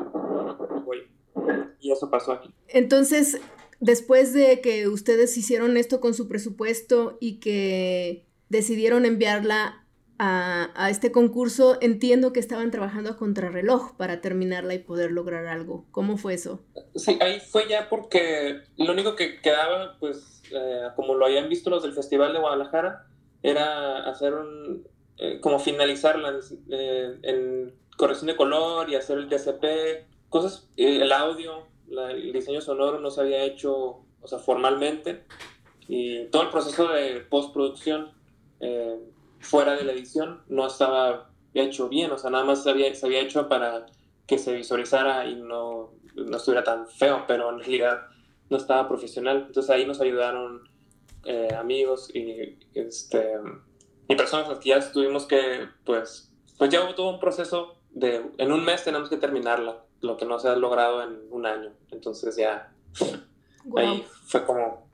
Y 1.81 1.93
eso 1.93 2.11
pasó 2.11 2.33
aquí. 2.33 2.51
Entonces, 2.69 3.41
después 3.81 4.33
de 4.33 4.61
que 4.61 4.89
ustedes 4.89 5.37
hicieron 5.37 5.77
esto 5.77 6.01
con 6.01 6.15
su 6.15 6.29
presupuesto 6.29 7.17
y 7.21 7.41
que 7.41 8.27
decidieron 8.49 9.07
enviarla 9.07 9.87
a, 10.23 10.91
este 10.91 11.13
concurso, 11.13 11.79
entiendo 11.81 12.35
que 12.35 12.41
estaban 12.41 12.71
trabajando 12.71 13.11
a 13.11 13.17
contrarreloj 13.17 13.97
para 13.97 14.21
terminarla 14.21 14.75
y 14.75 14.79
poder 14.79 15.13
lograr 15.13 15.47
algo. 15.47 15.87
¿Cómo 15.93 16.19
fue 16.19 16.35
eso? 16.35 16.63
Sí, 16.95 17.19
ahí 17.23 17.41
fue 17.41 17.67
ya 17.71 17.89
porque 17.89 18.61
lo 18.77 18.93
único 18.93 19.17
que 19.17 19.41
quedaba, 19.41 19.97
pues, 19.99 20.43
eh, 20.53 20.89
como 20.95 21.15
lo 21.15 21.25
habían 21.25 21.49
visto 21.49 21.71
los 21.71 21.83
del 21.83 21.95
Festival 21.95 22.35
de 22.35 22.39
Guadalajara, 22.39 23.07
era 23.43 24.11
hacer 24.11 24.35
un, 24.35 24.87
eh, 25.20 25.38
como 25.40 25.59
finalizarla 25.59 26.40
eh, 26.70 27.18
en 27.22 27.74
corrección 27.96 28.26
de 28.28 28.37
color 28.37 28.90
y 28.90 28.96
hacer 28.96 29.18
el 29.18 29.28
DCP, 29.28 30.28
cosas, 30.28 30.68
el 30.76 31.12
audio, 31.12 31.66
el 31.88 32.33
diseño 32.33 32.61
sonoro 32.61 32.98
no 33.00 33.11
se 33.11 33.20
había 33.20 33.44
hecho, 33.44 34.04
o 34.20 34.26
sea, 34.26 34.38
formalmente, 34.38 35.24
y 35.87 36.24
todo 36.26 36.42
el 36.42 36.50
proceso 36.50 36.88
de 36.88 37.20
postproducción 37.20 38.12
fuera 39.40 39.74
de 39.74 39.85
la 39.85 39.92
edición 39.92 40.42
no 40.48 40.66
estaba 40.66 41.30
hecho 41.54 41.88
bien, 41.88 42.11
o 42.12 42.18
sea, 42.18 42.30
nada 42.30 42.44
más 42.44 42.62
se 42.62 42.70
había, 42.70 42.94
se 42.94 43.06
había 43.06 43.20
hecho 43.20 43.48
para 43.48 43.87
que 44.26 44.38
se 44.38 44.54
visualizara 44.54 45.26
y 45.26 45.35
no, 45.35 45.92
no 46.14 46.37
estuviera 46.37 46.64
tan 46.64 46.87
feo, 46.87 47.24
pero 47.26 47.50
en 47.50 47.59
realidad 47.59 48.02
no 48.48 48.56
estaba 48.56 48.88
profesional. 48.88 49.44
Entonces 49.48 49.70
ahí 49.70 49.87
nos 49.87 50.00
ayudaron 50.00 50.68
eh, 51.24 51.48
amigos 51.59 52.14
y, 52.14 52.59
este, 52.74 53.35
y 54.11 54.16
personas 54.16 54.59
que 54.59 54.70
ya 54.70 54.92
tuvimos 54.92 55.25
que, 55.25 55.68
pues, 55.85 56.35
pues 56.59 56.68
ya 56.68 56.83
hubo 56.83 56.96
todo 56.96 57.11
un 57.11 57.20
proceso 57.20 57.77
de, 57.90 58.29
en 58.38 58.51
un 58.51 58.64
mes 58.64 58.83
tenemos 58.83 59.09
que 59.09 59.16
terminarla, 59.16 59.85
lo 60.01 60.16
que 60.16 60.25
no 60.25 60.40
se 60.40 60.49
ha 60.49 60.57
logrado 60.57 61.05
en 61.05 61.16
un 61.31 61.46
año. 61.46 61.70
Entonces 61.92 62.35
ya, 62.37 62.73
ahí 63.77 64.05
fue 64.25 64.44
como 64.44 64.88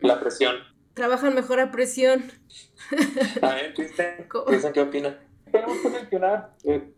la 0.00 0.18
presión. 0.18 0.56
Trabajan 0.94 1.34
mejor 1.34 1.60
a 1.60 1.70
presión. 1.70 2.24
A 3.42 3.54
ver, 3.54 3.74
Cristian, 3.74 4.26
¿qué 4.72 4.80
opina? 4.80 5.20
Tenemos 5.52 5.76
que 5.82 5.90
mencionar, 5.90 6.54
eh, 6.64 6.90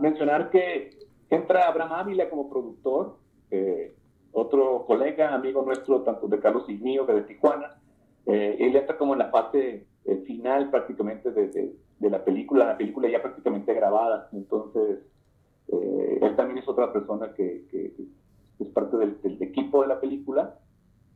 mencionar 0.00 0.48
que 0.48 1.06
entra 1.28 1.68
Abraham 1.68 1.92
Ávila 1.92 2.30
como 2.30 2.48
productor, 2.48 3.18
eh, 3.50 3.94
otro 4.32 4.86
colega, 4.86 5.34
amigo 5.34 5.62
nuestro, 5.66 6.00
tanto 6.00 6.28
de 6.28 6.40
Carlos 6.40 6.64
y 6.68 6.78
mío, 6.78 7.06
que 7.06 7.12
de 7.12 7.22
Tijuana. 7.24 7.78
Eh, 8.24 8.56
él 8.58 8.74
entra 8.74 8.96
como 8.96 9.12
en 9.12 9.18
la 9.18 9.30
parte 9.30 9.86
final 10.26 10.70
prácticamente 10.70 11.30
de, 11.30 11.74
de, 11.98 12.10
la 12.10 12.24
película, 12.24 12.66
la 12.66 12.76
película 12.76 13.08
ya 13.08 13.22
prácticamente 13.22 13.72
grabada. 13.74 14.28
Entonces, 14.32 15.00
él 15.68 16.36
también 16.36 16.58
es 16.58 16.68
otra 16.68 16.92
persona 16.92 17.32
que, 17.34 17.66
que 17.70 17.94
es 18.60 18.68
parte 18.68 18.96
del, 18.96 19.20
del, 19.22 19.42
equipo 19.42 19.82
de 19.82 19.88
la 19.88 20.00
película, 20.00 20.58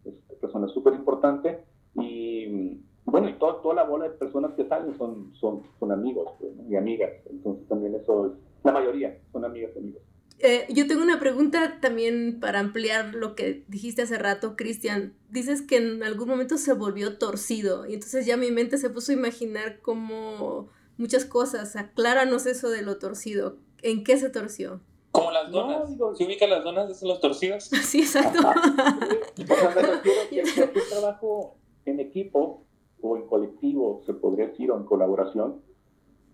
es 0.05 0.14
una 0.29 0.40
persona 0.40 0.68
súper 0.68 0.94
importante. 0.94 1.64
Y 1.94 2.81
bueno, 3.05 3.29
y 3.29 3.35
toda 3.35 3.74
la 3.74 3.85
bola 3.85 4.05
de 4.09 4.11
personas 4.11 4.53
que 4.53 4.66
salen 4.66 4.96
son, 4.98 5.33
son, 5.35 5.62
son 5.81 5.92
amigos 5.92 6.31
pues, 6.38 6.53
y 6.68 6.77
amigas. 6.77 7.11
Entonces 7.31 7.66
también 7.68 7.94
eso 7.94 8.27
es, 8.27 8.33
la 8.64 8.72
mayoría 8.72 9.18
son 9.33 9.44
amigas 9.44 9.70
y 9.74 9.79
amigos. 9.79 10.03
Eh, 10.40 10.66
yo 10.70 10.87
tengo 10.87 11.03
una 11.03 11.18
pregunta 11.18 11.79
también 11.81 12.38
para 12.40 12.61
ampliar 12.61 13.14
lo 13.14 13.35
que 13.35 13.64
dijiste 13.68 14.03
hace 14.03 14.18
rato, 14.18 14.57
Cristian. 14.57 15.14
Dices 15.31 15.62
que 15.62 15.77
en 15.77 16.03
algún 16.03 16.29
momento 16.29 16.59
se 16.59 16.72
volvió 16.74 17.18
torcido 17.18 17.87
y 17.87 17.94
entonces 17.94 18.24
ya 18.24 18.37
mi 18.37 18.53
mente 18.53 18.79
se 18.79 18.90
puso 18.90 19.11
a 19.11 19.16
imaginar 19.16 19.81
como 19.81 20.68
muchas 20.96 21.24
cosas. 21.24 21.74
Acláranos 21.74 22.46
eso 22.46 22.70
de 22.70 22.83
lo 22.83 22.98
torcido. 22.98 23.57
¿En 23.83 24.05
qué 24.05 24.16
se 24.16 24.31
torció? 24.31 24.81
Como 25.11 25.33
las 25.33 25.51
donas. 25.51 25.90
No, 25.96 26.14
¿Se 26.14 26.24
ubican 26.24 26.51
las 26.51 26.62
donas 26.62 27.01
de 27.01 27.09
los 27.09 27.20
torcidos? 27.20 27.70
Sí, 27.83 28.01
exacto. 28.01 28.38
o 28.38 29.55
sea, 29.57 29.72
me 29.74 29.83
refiero 29.83 30.29
que 30.31 30.40
el 30.40 30.88
trabajo 30.88 31.57
en 31.85 31.98
equipo 32.01 32.64
o 33.01 33.16
en 33.16 33.27
colectivo, 33.27 34.03
se 34.07 34.14
podría 34.14 34.48
decir, 34.48 34.70
o 34.70 34.77
en 34.77 34.85
colaboración, 34.85 35.62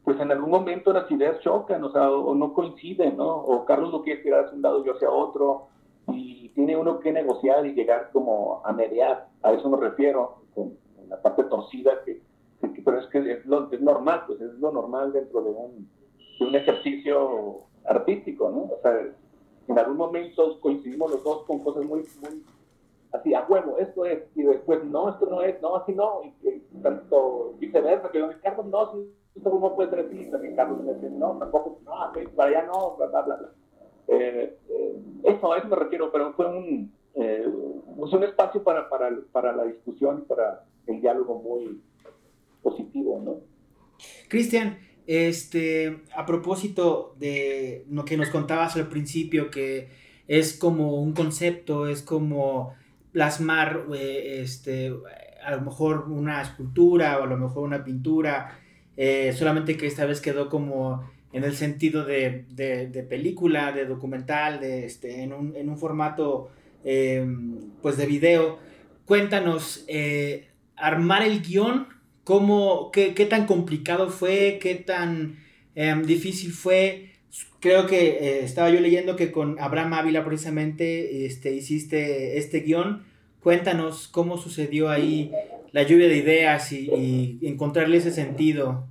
pues 0.05 0.21
en 0.21 0.31
algún 0.31 0.51
momento 0.51 0.93
las 0.93 1.11
ideas 1.11 1.41
chocan, 1.41 1.83
o 1.83 1.91
sea, 1.91 2.11
o, 2.11 2.35
no 2.35 2.53
coinciden, 2.53 3.17
¿no? 3.17 3.37
O 3.37 3.65
Carlos 3.65 3.91
lo 3.91 4.03
quiere 4.03 4.23
tirar 4.23 4.45
hacia 4.45 4.57
un 4.57 4.63
lado, 4.63 4.85
yo 4.85 4.95
hacia 4.95 5.11
otro, 5.11 5.69
y 6.09 6.51
tiene 6.51 6.77
uno 6.77 7.01
que 7.01 7.11
negociar 7.11 7.65
y 7.65 7.73
llegar 7.73 8.11
como 8.13 8.61
a 8.65 8.73
mediar, 8.73 9.29
a 9.43 9.53
eso 9.53 9.69
me 9.71 9.79
refiero, 9.79 10.43
con, 10.55 10.77
la 11.09 11.21
parte 11.21 11.45
torcida, 11.45 12.03
que, 12.05 12.21
pero 12.85 12.99
es 12.99 13.07
que 13.07 13.19
es, 13.19 13.47
lo, 13.47 13.71
es, 13.71 13.81
normal, 13.81 14.25
pues 14.27 14.41
es 14.41 14.53
lo 14.59 14.73
normal 14.73 15.13
dentro 15.13 15.43
de 15.43 15.51
un, 15.51 15.89
de 16.39 16.47
un 16.47 16.55
ejercicio 16.55 17.61
artístico, 17.87 18.51
¿no? 18.51 18.75
O 18.75 18.79
sea, 18.83 19.07
en 19.69 19.79
algún 19.79 19.97
momento 19.97 20.61
coincidimos 20.61 21.11
los 21.11 21.25
dos 21.25 21.45
con 21.45 21.61
cosas 21.61 21.85
muy, 21.85 22.07
muy 22.21 22.45
así 23.13 23.33
a 23.33 23.47
huevo, 23.49 23.79
esto 23.79 24.05
es, 24.05 24.23
y 24.35 24.43
después, 24.43 24.85
no, 24.85 25.09
esto 25.09 25.27
no 25.27 25.41
es, 25.41 25.61
no, 25.63 25.77
así 25.77 25.95
no, 25.95 26.21
y, 26.25 26.59
tanto 26.83 27.55
viceversa, 27.59 28.11
que 28.11 28.21
Carlos, 28.43 28.67
no, 28.67 28.93
esto 29.35 29.75
puede 29.75 29.91
ser 29.91 30.01
así, 30.01 30.21
y 30.21 30.31
también 30.31 30.57
Carlos 30.57 30.83
me 30.83 30.95
dice, 30.95 31.11
no, 31.11 31.37
tampoco, 31.39 31.81
no, 31.85 31.93
para 32.37 32.49
allá 32.49 32.67
no, 32.67 32.97
bla, 32.97 33.07
bla, 33.07 33.23
bla. 33.23 33.51
Eh, 34.09 34.59
eh, 34.69 34.97
eso, 35.25 35.53
a 35.53 35.59
eso 35.59 35.69
me 35.69 35.77
refiero, 35.77 36.13
pero 36.13 36.33
fue 36.35 36.47
un, 36.47 36.93
eh, 37.15 37.47
pues 37.97 38.13
un 38.13 38.25
espacio 38.25 38.63
para, 38.63 38.89
para, 38.89 39.11
para 39.33 39.53
la 39.53 39.65
discusión, 39.65 40.25
para 40.29 40.65
el 40.87 41.01
diálogo 41.01 41.41
muy 41.41 41.81
positivo, 42.63 43.21
¿no? 43.25 43.37
Cristian, 44.29 44.79
este, 45.07 46.03
a 46.15 46.27
propósito 46.27 47.15
de 47.19 47.85
lo 47.89 48.05
que 48.05 48.17
nos 48.17 48.31
contabas 48.31 48.77
al 48.77 48.89
principio, 48.89 49.51
que 49.51 49.89
es 50.27 50.59
como 50.59 51.01
un 51.01 51.13
concepto, 51.13 51.87
es 51.87 52.03
como 52.03 52.75
plasmar 53.13 53.87
eh, 53.95 54.41
este, 54.41 54.93
a 55.45 55.55
lo 55.55 55.61
mejor 55.61 56.09
una 56.09 56.43
escultura 56.43 57.19
o 57.21 57.25
a 57.25 57.27
lo 57.27 57.37
mejor 57.37 57.65
una 57.65 57.85
pintura, 57.85 58.59
eh, 58.97 59.33
solamente 59.37 59.77
que 59.77 59.87
esta 59.87 60.07
vez 60.07 60.21
quedó 60.21 60.49
como 60.49 61.11
en 61.33 61.45
el 61.45 61.57
sentido 61.57 62.05
de, 62.05 62.45
película, 63.09 63.73
de 63.73 63.87
documental, 63.87 64.61
de 64.61 64.87
este, 64.87 65.23
en, 65.23 65.33
un, 65.33 65.79
formato 65.79 66.51
em, 66.85 67.73
pues 67.83 67.97
de 67.97 68.07
video. 68.07 68.59
Cuéntanos, 69.05 69.85
eh, 69.89 70.49
armar 70.77 71.23
el 71.23 71.43
guion, 71.43 71.89
¿cómo, 72.23 72.91
qué, 72.93 73.27
tan 73.29 73.47
complicado 73.47 74.11
fue, 74.11 74.59
qué 74.63 74.77
tan 74.77 75.41
em, 75.75 76.03
difícil 76.05 76.53
fue? 76.53 77.11
Creo 77.59 77.87
que 77.87 78.45
estaba 78.45 78.71
yo 78.71 78.81
leyendo 78.81 79.17
que 79.17 79.33
con 79.33 79.59
Abraham 79.59 79.95
Ávila 79.95 80.25
precisamente 80.25 81.27
este, 81.27 81.53
hiciste 81.53 82.39
este 82.39 82.61
guion. 82.61 83.03
Cuéntanos 83.45 84.09
cómo 84.09 84.39
sucedió 84.39 84.89
ahí 84.89 85.31
la 85.73 85.83
lluvia 85.83 86.09
de 86.09 86.17
ideas 86.17 86.73
y, 86.73 87.39
encontrarle 87.43 87.99
ese 87.99 88.11
sentido, 88.11 88.87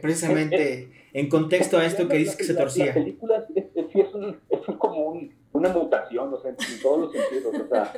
precisamente 0.00 0.92
en 1.12 1.28
contexto 1.28 1.76
a 1.76 1.84
esto 1.84 2.06
que 2.06 2.18
dices 2.18 2.36
que 2.36 2.44
se 2.44 2.54
torcía. 2.54 2.86
La 2.86 2.94
película 2.94 3.46
es, 3.52 3.64
es, 3.74 4.76
como 4.78 5.20
una 5.52 5.68
mutación, 5.70 6.32
o 6.32 6.40
sea, 6.40 6.50
en, 6.52 6.56
todos 6.80 7.00
los 7.00 7.12
sentidos. 7.12 7.52
O 7.52 7.66
sea, 7.66 7.92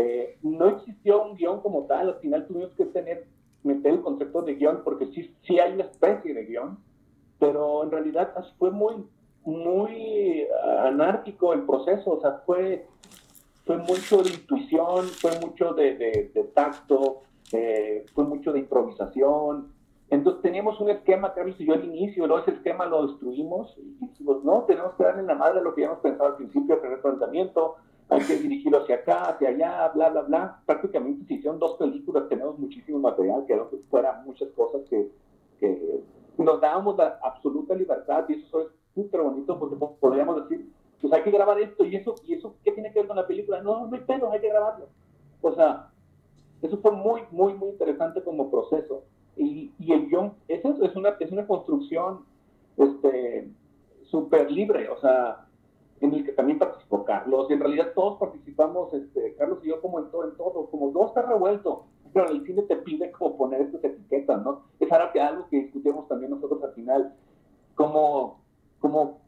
eh, 0.00 0.38
no 0.42 0.70
existió 0.70 1.22
un 1.22 1.36
guion 1.36 1.60
como 1.60 1.86
tal, 1.86 2.08
al 2.08 2.18
final 2.18 2.44
tuvimos 2.48 2.72
que 2.72 2.86
tener, 2.86 3.24
meter 3.62 3.92
el 3.92 4.00
concepto 4.00 4.42
de 4.42 4.56
guion, 4.56 4.82
porque 4.82 5.06
sí, 5.14 5.32
sí 5.46 5.60
hay 5.60 5.74
una 5.74 5.84
especie 5.84 6.34
de 6.34 6.46
guion, 6.46 6.78
pero 7.38 7.84
en 7.84 7.92
realidad 7.92 8.34
fue 8.58 8.72
muy, 8.72 9.04
muy 9.44 10.48
anárquico 10.80 11.52
el 11.52 11.62
proceso, 11.62 12.10
o 12.10 12.20
sea, 12.20 12.42
fue 12.44 12.88
fue 13.68 13.76
mucho 13.76 14.22
de 14.22 14.30
intuición, 14.30 15.04
fue 15.08 15.38
mucho 15.40 15.74
de, 15.74 16.32
tacto, 16.54 17.20
eh, 17.52 18.06
fue 18.14 18.24
mucho 18.24 18.50
de 18.50 18.60
improvisación. 18.60 19.74
Entonces 20.08 20.40
teníamos 20.40 20.80
un 20.80 20.88
esquema, 20.88 21.34
Carlos 21.34 21.54
y 21.58 21.66
yo 21.66 21.74
al 21.74 21.84
inicio, 21.84 22.26
luego 22.26 22.40
ese 22.44 22.52
esquema 22.52 22.86
lo 22.86 23.06
destruimos 23.06 23.76
y 23.76 24.06
dijimos, 24.06 24.42
no, 24.42 24.62
tenemos 24.62 24.94
que 24.94 25.04
darle 25.04 25.22
la 25.24 25.34
madre 25.34 25.60
a 25.60 25.62
lo 25.62 25.74
que 25.74 25.84
habíamos 25.84 26.00
pensado 26.02 26.30
al 26.30 26.36
principio, 26.36 26.76
el 26.76 26.80
primer 26.80 27.02
planteamiento, 27.02 27.76
hay 28.08 28.22
que 28.22 28.36
dirigirlo 28.38 28.78
hacia 28.78 28.94
acá, 28.96 29.24
hacia 29.32 29.50
allá, 29.50 29.88
bla, 29.94 30.08
bla, 30.08 30.22
bla. 30.22 30.62
Prácticamente 30.64 31.26
se 31.26 31.34
hicieron 31.34 31.58
dos 31.58 31.74
películas, 31.74 32.26
tenemos 32.30 32.58
muchísimo 32.58 32.98
material, 33.00 33.44
que 33.46 33.60
fuera 33.90 34.22
muchas 34.24 34.48
cosas 34.52 34.80
que, 34.88 35.10
que 35.60 36.00
nos 36.38 36.58
dábamos 36.58 36.96
la 36.96 37.18
absoluta 37.22 37.74
libertad 37.74 38.24
y 38.30 38.42
eso 38.42 38.62
es 38.62 38.68
súper 38.94 39.20
bonito 39.20 39.58
porque 39.58 39.76
podríamos 40.00 40.48
decir, 40.48 40.72
pues 41.00 41.12
hay 41.12 41.22
que 41.22 41.30
grabar 41.30 41.60
esto 41.60 41.84
y 41.84 41.96
eso, 41.96 42.14
y 42.26 42.34
eso, 42.34 42.56
¿qué 42.64 42.72
tiene 42.72 42.92
que 42.92 43.00
ver 43.00 43.08
con 43.08 43.16
la 43.16 43.26
película? 43.26 43.62
No, 43.62 43.86
no 43.86 43.96
hay 43.96 44.02
pedo, 44.02 44.30
hay 44.30 44.40
que 44.40 44.48
grabarlo. 44.48 44.88
O 45.40 45.54
sea, 45.54 45.90
eso 46.62 46.78
fue 46.78 46.90
muy, 46.90 47.22
muy, 47.30 47.54
muy 47.54 47.70
interesante 47.70 48.22
como 48.22 48.50
proceso. 48.50 49.04
Y, 49.36 49.72
y 49.78 49.92
el 49.92 50.08
guion, 50.08 50.34
eso 50.48 50.82
es 50.82 50.96
una, 50.96 51.10
es 51.20 51.30
una 51.30 51.46
construcción 51.46 52.24
este, 52.76 53.48
súper 54.02 54.50
libre, 54.50 54.88
o 54.88 55.00
sea, 55.00 55.46
en 56.00 56.14
el 56.14 56.24
que 56.24 56.32
también 56.32 56.58
participó 56.58 57.04
Carlos, 57.04 57.46
y 57.48 57.52
en 57.52 57.60
realidad 57.60 57.92
todos 57.94 58.18
participamos, 58.18 58.92
este, 58.94 59.34
Carlos 59.36 59.58
y 59.62 59.68
yo 59.68 59.80
como 59.80 59.98
en 60.00 60.10
todo, 60.10 60.24
en 60.24 60.36
todo, 60.36 60.66
como 60.70 60.90
dos 60.90 61.08
está 61.08 61.22
revuelto, 61.22 61.86
pero 62.12 62.30
el 62.30 62.44
cine 62.44 62.62
te 62.62 62.76
pide 62.76 63.10
como 63.12 63.36
poner 63.36 63.62
estas 63.62 63.84
etiquetas, 63.84 64.42
¿no? 64.42 64.62
Es 64.80 64.90
algo 64.90 65.12
que, 65.12 65.20
algo 65.20 65.48
que 65.48 65.62
discutimos 65.62 66.08
también 66.08 66.30
nosotros 66.30 66.62
al 66.62 66.72
final, 66.72 67.14
como, 67.74 68.40
como 68.80 69.20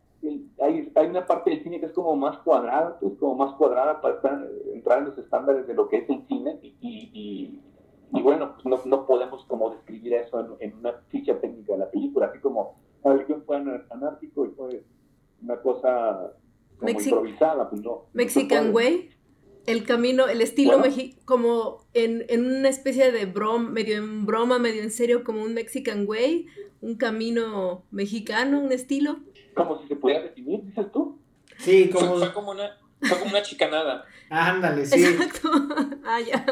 hay, 0.61 0.93
hay, 0.95 1.07
una 1.07 1.27
parte 1.27 1.51
del 1.51 1.63
cine 1.63 1.81
que 1.81 1.87
es 1.87 1.93
como 1.93 2.15
más 2.17 2.39
cuadrada, 2.39 2.99
pues 3.01 3.15
como 3.19 3.35
más 3.37 3.55
cuadrada 3.55 4.01
para 4.01 4.21
entrar 4.75 4.99
en 4.99 5.05
los 5.07 5.19
estándares 5.19 5.67
de 5.67 5.75
lo 5.75 5.89
que 5.89 5.99
es 5.99 6.11
el 6.11 6.27
cine 6.27 6.59
y, 6.63 6.77
y, 6.81 7.61
y, 8.13 8.23
bueno, 8.23 8.55
pues 8.55 8.67
no, 8.67 8.81
no, 8.85 9.07
podemos 9.07 9.45
como 9.47 9.71
describir 9.71 10.15
eso 10.15 10.59
en, 10.61 10.75
una 10.75 10.93
ficha 11.09 11.41
técnica 11.41 11.73
de 11.73 11.79
la 11.79 11.91
película, 11.91 12.27
así 12.27 12.39
como 12.41 12.77
el 13.05 13.25
guion 13.25 13.43
fue 13.45 13.57
anárquico 13.57 14.47
y 14.47 14.51
fue 14.51 14.85
una 15.43 15.57
cosa 15.61 16.33
como 16.79 17.01
improvisada, 17.01 17.71
pues 17.71 17.83
no. 17.83 18.07
Mexican 18.13 18.75
Way, 18.75 19.11
el 19.67 19.85
camino, 19.85 20.29
el 20.29 20.41
estilo 20.43 20.83
como 21.25 21.87
en, 21.95 22.25
en, 22.29 22.47
una 22.47 22.69
especie 22.69 23.11
de 23.13 23.27
broma, 23.27 23.71
medio 23.71 23.97
en 23.97 24.27
broma, 24.27 24.59
medio 24.59 24.83
en 24.83 24.91
serio, 24.91 25.25
como 25.25 25.43
un 25.43 25.55
Mexican 25.55 26.05
Way, 26.07 26.47
un 26.81 26.97
camino 26.97 27.85
mexicano, 27.91 28.61
un 28.61 28.73
estilo 28.73 29.19
como 29.55 29.81
si 29.81 29.89
se 29.89 29.97
pudiera 29.97 30.23
definir, 30.23 30.65
dices 30.65 30.91
tú. 30.93 31.19
Sí, 31.59 31.91
como... 31.91 32.17
Fue, 32.17 32.33
como, 32.33 32.51
una, 32.53 32.79
fue 33.01 33.19
como 33.19 33.31
una 33.31 33.43
chicanada. 33.43 34.05
Ándale, 34.31 34.87
sí. 34.87 35.05
Exacto. 35.05 35.51
Ah, 36.05 36.21
ya. 36.21 36.45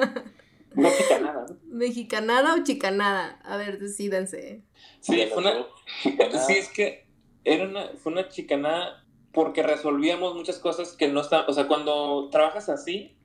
Una 0.76 0.90
chicanada, 0.96 1.46
¿no? 1.48 1.56
¿Mexicanada 1.64 2.54
o 2.54 2.62
chicanada? 2.62 3.40
A 3.44 3.56
ver, 3.56 3.78
decídanse. 3.78 4.62
Sí, 5.00 5.26
fue 5.32 5.38
una... 5.38 5.66
Sí, 6.46 6.52
es 6.54 6.68
que 6.68 7.08
era 7.44 7.64
una, 7.64 7.88
fue 7.96 8.12
una 8.12 8.28
chicanada 8.28 9.04
porque 9.32 9.62
resolvíamos 9.62 10.34
muchas 10.34 10.58
cosas 10.58 10.92
que 10.92 11.08
no 11.08 11.20
están... 11.20 11.44
O 11.48 11.52
sea, 11.52 11.66
cuando 11.66 12.28
trabajas 12.30 12.68
así, 12.68 13.16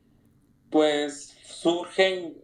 pues 0.69 1.37
surgen 1.45 2.35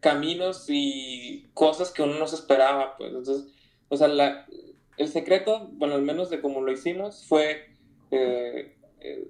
caminos 0.00 0.66
y 0.68 1.48
cosas 1.54 1.90
que 1.90 2.02
uno 2.02 2.18
no 2.18 2.26
se 2.26 2.36
esperaba, 2.36 2.96
pues. 2.96 3.12
Entonces, 3.12 3.52
o 3.88 3.96
sea, 3.96 4.08
la, 4.08 4.46
el 4.98 5.08
secreto, 5.08 5.68
bueno, 5.72 5.94
al 5.94 6.02
menos 6.02 6.30
de 6.30 6.40
cómo 6.40 6.60
lo 6.60 6.72
hicimos, 6.72 7.26
fue 7.26 7.66
eh, 8.10 8.76
eh, 9.00 9.28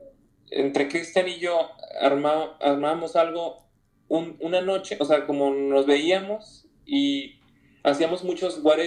entre 0.51 0.89
Cristian 0.89 1.29
y 1.29 1.39
yo 1.39 1.71
armábamos 2.01 3.17
algo 3.17 3.67
una 4.09 4.61
noche, 4.61 4.97
o 5.01 5.05
sea, 5.05 5.27
como 5.27 5.53
nos 5.53 5.87
veíamos 5.87 6.69
y 6.85 7.41
hacíamos 7.83 8.23
muchos 8.23 8.61
what 8.63 8.79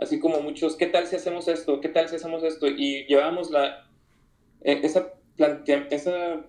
así 0.00 0.18
como 0.18 0.40
muchos, 0.40 0.76
¿qué 0.76 0.86
tal 0.86 1.06
si 1.06 1.16
hacemos 1.16 1.46
esto? 1.48 1.80
¿Qué 1.80 1.90
tal 1.90 2.08
si 2.08 2.16
hacemos 2.16 2.42
esto? 2.42 2.66
Y 2.66 3.04
llevábamos 3.06 3.50
la, 3.50 3.86
eh, 4.62 4.80
esa, 4.82 5.12
esa 5.90 6.44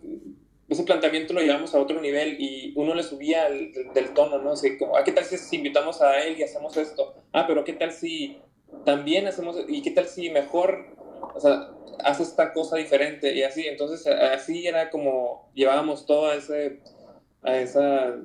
ese 0.69 0.84
planteamiento 0.84 1.34
lo 1.34 1.41
llevamos 1.41 1.76
a 1.76 1.80
otro 1.80 2.02
nivel 2.02 2.38
y 2.39 2.74
uno 2.76 2.96
le 2.96 3.04
subía 3.04 3.50
del 3.50 4.13
tono, 4.13 4.39
¿no? 4.39 4.54
Así 4.54 4.78
como, 4.78 4.98
ah, 4.98 5.04
¿qué 5.04 5.12
tal 5.12 5.26
si 5.26 5.56
invitamos 5.56 6.02
a 6.02 6.24
él 6.24 6.38
y 6.38 6.43
hacemos 6.43 6.76
esto? 6.78 7.15
Ah, 7.32 7.46
pero 7.48 7.63
¿qué 7.63 7.74
tal 7.74 7.91
si 7.91 8.38
también 8.86 9.27
hacemos, 9.27 9.57
¿y 9.67 9.81
qué 9.81 9.91
tal 9.91 10.05
si 10.07 10.29
mejor, 10.29 10.95
o 11.33 11.39
sea, 11.39 11.69
hace 12.03 12.23
esta 12.23 12.53
cosa 12.53 12.77
diferente 12.77 13.33
y 13.33 13.43
así? 13.43 13.67
Entonces, 13.67 14.05
así 14.07 14.67
era 14.67 14.89
como 14.89 15.49
llevábamos 15.53 16.05
todo 16.05 16.27
a 16.27 16.36
ese, 16.36 16.79
a 17.41 17.57
esa, 17.57 18.15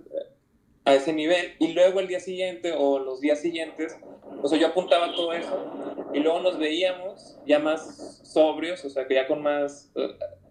a 0.84 0.94
ese 0.94 1.12
nivel 1.12 1.54
y 1.58 1.72
luego 1.72 2.00
el 2.00 2.08
día 2.08 2.20
siguiente 2.20 2.72
o 2.76 2.98
los 2.98 3.20
días 3.20 3.40
siguientes, 3.40 3.96
o 4.42 4.48
sea, 4.48 4.58
yo 4.58 4.68
apuntaba 4.68 5.14
todo 5.14 5.32
eso 5.32 6.08
y 6.12 6.20
luego 6.20 6.40
nos 6.40 6.58
veíamos 6.58 7.38
ya 7.46 7.58
más 7.58 8.20
sobrios, 8.24 8.84
o 8.84 8.90
sea, 8.90 9.06
que 9.06 9.14
ya 9.14 9.26
con 9.26 9.42
más, 9.42 9.92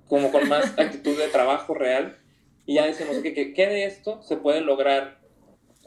como 0.07 0.31
con 0.31 0.47
más 0.47 0.73
actitud 0.79 1.17
de 1.17 1.27
trabajo 1.27 1.73
real 1.73 2.17
y 2.65 2.75
ya 2.75 2.85
decimos 2.85 3.17
que, 3.19 3.53
¿qué 3.53 3.67
de 3.67 3.85
esto 3.85 4.21
se 4.21 4.37
puede 4.37 4.61
lograr 4.61 5.19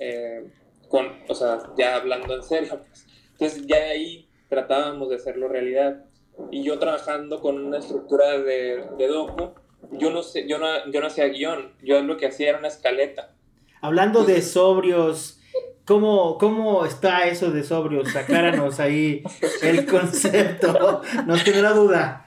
eh, 0.01 0.51
con, 0.89 1.07
o 1.29 1.35
sea, 1.35 1.59
ya 1.77 1.97
hablando 1.97 2.35
en 2.35 2.43
serio, 2.43 2.83
pues. 2.87 3.07
Entonces 3.41 3.67
ya 3.67 3.77
ahí 3.77 4.29
tratábamos 4.51 5.09
de 5.09 5.17
hacerlo 5.17 5.49
realidad. 5.49 6.05
Y 6.51 6.63
yo 6.63 6.79
trabajando 6.79 7.41
con 7.41 7.65
una 7.65 7.79
estructura 7.79 8.39
de, 8.39 8.85
de 8.99 9.09
docu, 9.09 9.55
yo 9.93 10.11
no, 10.11 10.23
sé, 10.23 10.47
yo, 10.47 10.59
no, 10.59 10.67
yo 10.91 11.01
no 11.01 11.07
hacía 11.07 11.27
guion, 11.29 11.73
yo 11.83 12.03
lo 12.03 12.19
que 12.19 12.27
hacía 12.27 12.51
era 12.51 12.59
una 12.59 12.69
escaleta. 12.69 13.35
Hablando 13.81 14.25
de 14.25 14.43
sobrios, 14.43 15.41
¿cómo, 15.87 16.37
¿cómo 16.37 16.85
está 16.85 17.27
eso 17.29 17.51
de 17.51 17.65
sobrios? 17.65 18.15
Acláranos 18.15 18.79
ahí 18.79 19.23
el 19.63 19.87
concepto, 19.91 21.01
nos 21.27 21.47
la 21.47 21.73
duda. 21.73 22.27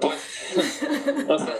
Pues, 0.00 0.82
o 1.28 1.38
sea, 1.38 1.54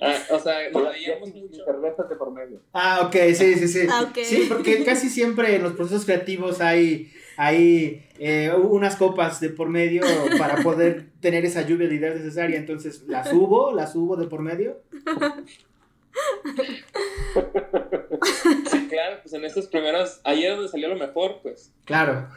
Ah, 0.00 0.16
o 0.30 0.38
sea, 0.38 0.70
nos 0.70 0.92
veíamos 0.92 1.34
mucho. 1.34 1.64
Cervezas 1.64 2.08
de 2.08 2.16
por 2.16 2.32
medio. 2.32 2.60
Ah, 2.72 3.02
ok, 3.06 3.14
sí, 3.34 3.54
sí, 3.54 3.68
sí. 3.68 3.86
Ah, 3.90 4.12
sí, 4.22 4.46
porque 4.48 4.84
casi 4.86 5.08
siempre 5.08 5.56
en 5.56 5.62
los 5.62 5.72
procesos 5.72 6.04
creativos 6.04 6.60
hay, 6.60 7.12
hay 7.36 8.06
eh, 8.18 8.52
unas 8.52 8.96
copas 8.96 9.40
de 9.40 9.50
por 9.50 9.68
medio 9.68 10.02
para 10.38 10.62
poder 10.62 11.06
tener 11.20 11.44
esa 11.44 11.62
lluvia 11.62 11.88
de 11.88 11.96
ideas 11.96 12.16
necesaria. 12.16 12.58
Entonces, 12.58 13.04
¿las 13.06 13.30
subo? 13.30 13.72
¿Las 13.72 13.92
subo 13.92 14.16
de 14.16 14.26
por 14.26 14.40
medio? 14.40 14.80
Sí, 18.70 18.88
claro, 18.88 19.18
pues 19.22 19.32
en 19.34 19.44
estas 19.44 19.66
primeras, 19.68 20.20
ahí 20.24 20.44
es 20.44 20.50
donde 20.50 20.68
salió 20.68 20.88
lo 20.88 20.96
mejor, 20.96 21.40
pues. 21.42 21.72
Claro. 21.84 22.28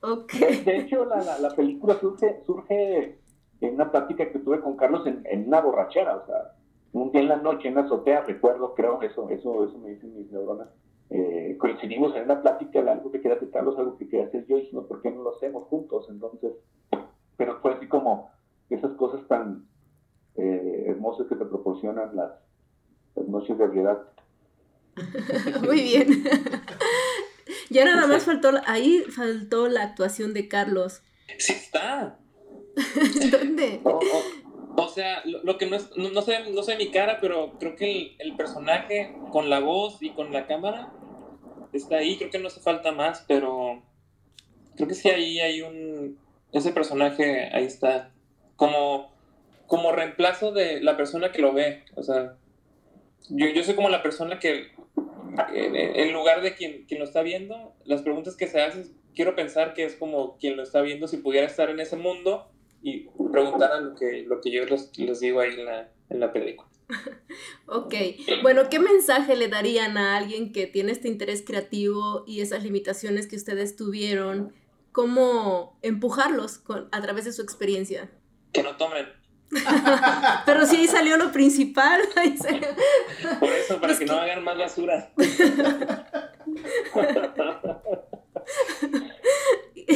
Ok. 0.00 0.32
De 0.32 0.76
hecho, 0.78 1.04
la, 1.04 1.22
la, 1.22 1.38
la 1.38 1.54
película 1.54 1.98
surge, 2.00 2.40
surge 2.46 3.18
en 3.60 3.74
una 3.74 3.90
plática 3.90 4.30
que 4.30 4.38
tuve 4.38 4.60
con 4.60 4.76
Carlos 4.76 5.06
en, 5.06 5.22
en 5.24 5.48
una 5.48 5.60
borrachera, 5.60 6.16
o 6.16 6.26
sea, 6.26 6.52
un 6.92 7.12
día 7.12 7.22
en 7.22 7.28
la 7.28 7.36
noche 7.36 7.68
en 7.68 7.74
la 7.74 7.82
azotea, 7.82 8.22
recuerdo, 8.22 8.74
creo, 8.74 9.02
eso, 9.02 9.28
eso, 9.30 9.64
eso 9.64 9.78
me 9.78 9.90
dicen 9.90 10.16
mis 10.16 10.30
neuronas. 10.30 10.68
Eh, 11.10 11.56
coincidimos 11.58 12.14
en 12.16 12.24
una 12.24 12.42
plática 12.42 12.82
de 12.82 12.90
algo 12.90 13.10
que 13.10 13.20
quería 13.20 13.36
hacer 13.36 13.50
Carlos, 13.50 13.78
algo 13.78 13.96
que 13.96 14.08
quería 14.08 14.26
hacer 14.26 14.46
yo, 14.46 14.58
y 14.58 14.62
dijimos, 14.62 14.86
¿por 14.86 15.02
qué 15.02 15.10
no 15.10 15.22
lo 15.22 15.36
hacemos 15.36 15.64
juntos? 15.68 16.06
Entonces, 16.10 16.52
pero 17.36 17.60
fue 17.60 17.74
así 17.74 17.86
como 17.88 18.30
esas 18.70 18.92
cosas 18.92 19.26
tan 19.28 19.66
eh, 20.36 20.84
hermosas 20.88 21.26
que 21.26 21.36
te 21.36 21.44
proporcionan 21.44 22.14
las, 22.14 22.32
las 23.16 23.28
noches 23.28 23.56
de 23.56 23.66
realidad. 23.66 24.02
Muy 25.64 25.80
bien. 25.80 26.08
ya 27.70 27.84
nada 27.84 28.06
más 28.06 28.24
faltó, 28.24 28.50
ahí 28.66 29.00
faltó 29.08 29.68
la 29.68 29.84
actuación 29.84 30.34
de 30.34 30.48
Carlos. 30.48 31.02
Sí 31.38 31.52
está. 31.52 32.18
O 34.80 34.86
sea, 34.86 35.24
lo, 35.24 35.58
que 35.58 35.66
no 35.66 35.74
es, 35.74 35.90
no, 35.96 36.10
no 36.10 36.22
sé, 36.22 36.50
no 36.52 36.62
sé 36.62 36.76
mi 36.76 36.92
cara, 36.92 37.18
pero 37.20 37.58
creo 37.58 37.74
que 37.74 38.14
el, 38.20 38.36
personaje 38.36 39.12
con 39.32 39.50
la 39.50 39.58
voz 39.58 40.00
y 40.00 40.10
con 40.10 40.32
la 40.32 40.46
cámara 40.46 40.92
está 41.72 41.96
ahí. 41.96 42.16
Creo 42.16 42.30
que 42.30 42.38
no 42.38 42.46
hace 42.46 42.60
falta 42.60 42.92
más, 42.92 43.24
pero 43.26 43.82
creo 44.76 44.86
que 44.86 44.94
sí 44.94 45.10
ahí 45.10 45.40
hay 45.40 45.62
un, 45.62 46.16
ese 46.52 46.70
personaje 46.70 47.50
ahí 47.52 47.64
está. 47.64 48.12
Como, 48.54 49.10
como 49.66 49.90
reemplazo 49.90 50.52
de 50.52 50.80
la 50.80 50.96
persona 50.96 51.32
que 51.32 51.42
lo 51.42 51.52
ve. 51.52 51.82
O 51.96 52.04
sea, 52.04 52.36
yo, 53.30 53.48
yo 53.48 53.64
soy 53.64 53.74
como 53.74 53.88
la 53.88 54.04
persona 54.04 54.38
que, 54.38 54.68
en 55.54 56.12
lugar 56.12 56.40
de 56.40 56.54
quien, 56.54 56.84
quien 56.86 57.00
lo 57.00 57.04
está 57.04 57.22
viendo, 57.22 57.74
las 57.84 58.02
preguntas 58.02 58.36
que 58.36 58.46
se 58.46 58.60
hacen, 58.60 58.96
quiero 59.16 59.34
pensar 59.34 59.74
que 59.74 59.84
es 59.84 59.96
como 59.96 60.38
quien 60.38 60.56
lo 60.56 60.62
está 60.62 60.82
viendo 60.82 61.08
si 61.08 61.16
pudiera 61.16 61.48
estar 61.48 61.68
en 61.68 61.80
ese 61.80 61.96
mundo 61.96 62.48
y 62.82 63.08
preguntar 63.32 63.72
a 63.72 63.80
lo 63.80 63.94
que, 63.94 64.24
lo 64.26 64.40
que 64.40 64.50
yo 64.50 64.64
les, 64.66 64.96
les 64.98 65.20
digo 65.20 65.40
ahí 65.40 65.54
en 65.54 65.64
la, 65.66 65.88
en 66.10 66.20
la 66.20 66.32
película. 66.32 66.68
Ok, 67.66 67.94
bueno, 68.42 68.70
¿qué 68.70 68.78
mensaje 68.78 69.36
le 69.36 69.48
darían 69.48 69.98
a 69.98 70.16
alguien 70.16 70.52
que 70.52 70.66
tiene 70.66 70.90
este 70.92 71.08
interés 71.08 71.42
creativo 71.46 72.24
y 72.26 72.40
esas 72.40 72.62
limitaciones 72.64 73.26
que 73.26 73.36
ustedes 73.36 73.76
tuvieron? 73.76 74.54
¿Cómo 74.92 75.78
empujarlos 75.82 76.56
con, 76.58 76.88
a 76.90 77.02
través 77.02 77.26
de 77.26 77.32
su 77.32 77.42
experiencia? 77.42 78.10
Que 78.52 78.62
no 78.62 78.74
tomen. 78.76 79.06
Pero 80.46 80.64
sí 80.66 80.76
ahí 80.76 80.86
salió 80.86 81.18
lo 81.18 81.30
principal. 81.30 82.00
salió- 82.40 82.68
Por 83.38 83.50
eso, 83.50 83.78
para 83.80 83.92
Es 83.92 83.98
que, 83.98 84.06
que- 84.06 84.10
no 84.10 84.18
hagan 84.18 84.42
más 84.42 84.56
basura. 84.56 85.12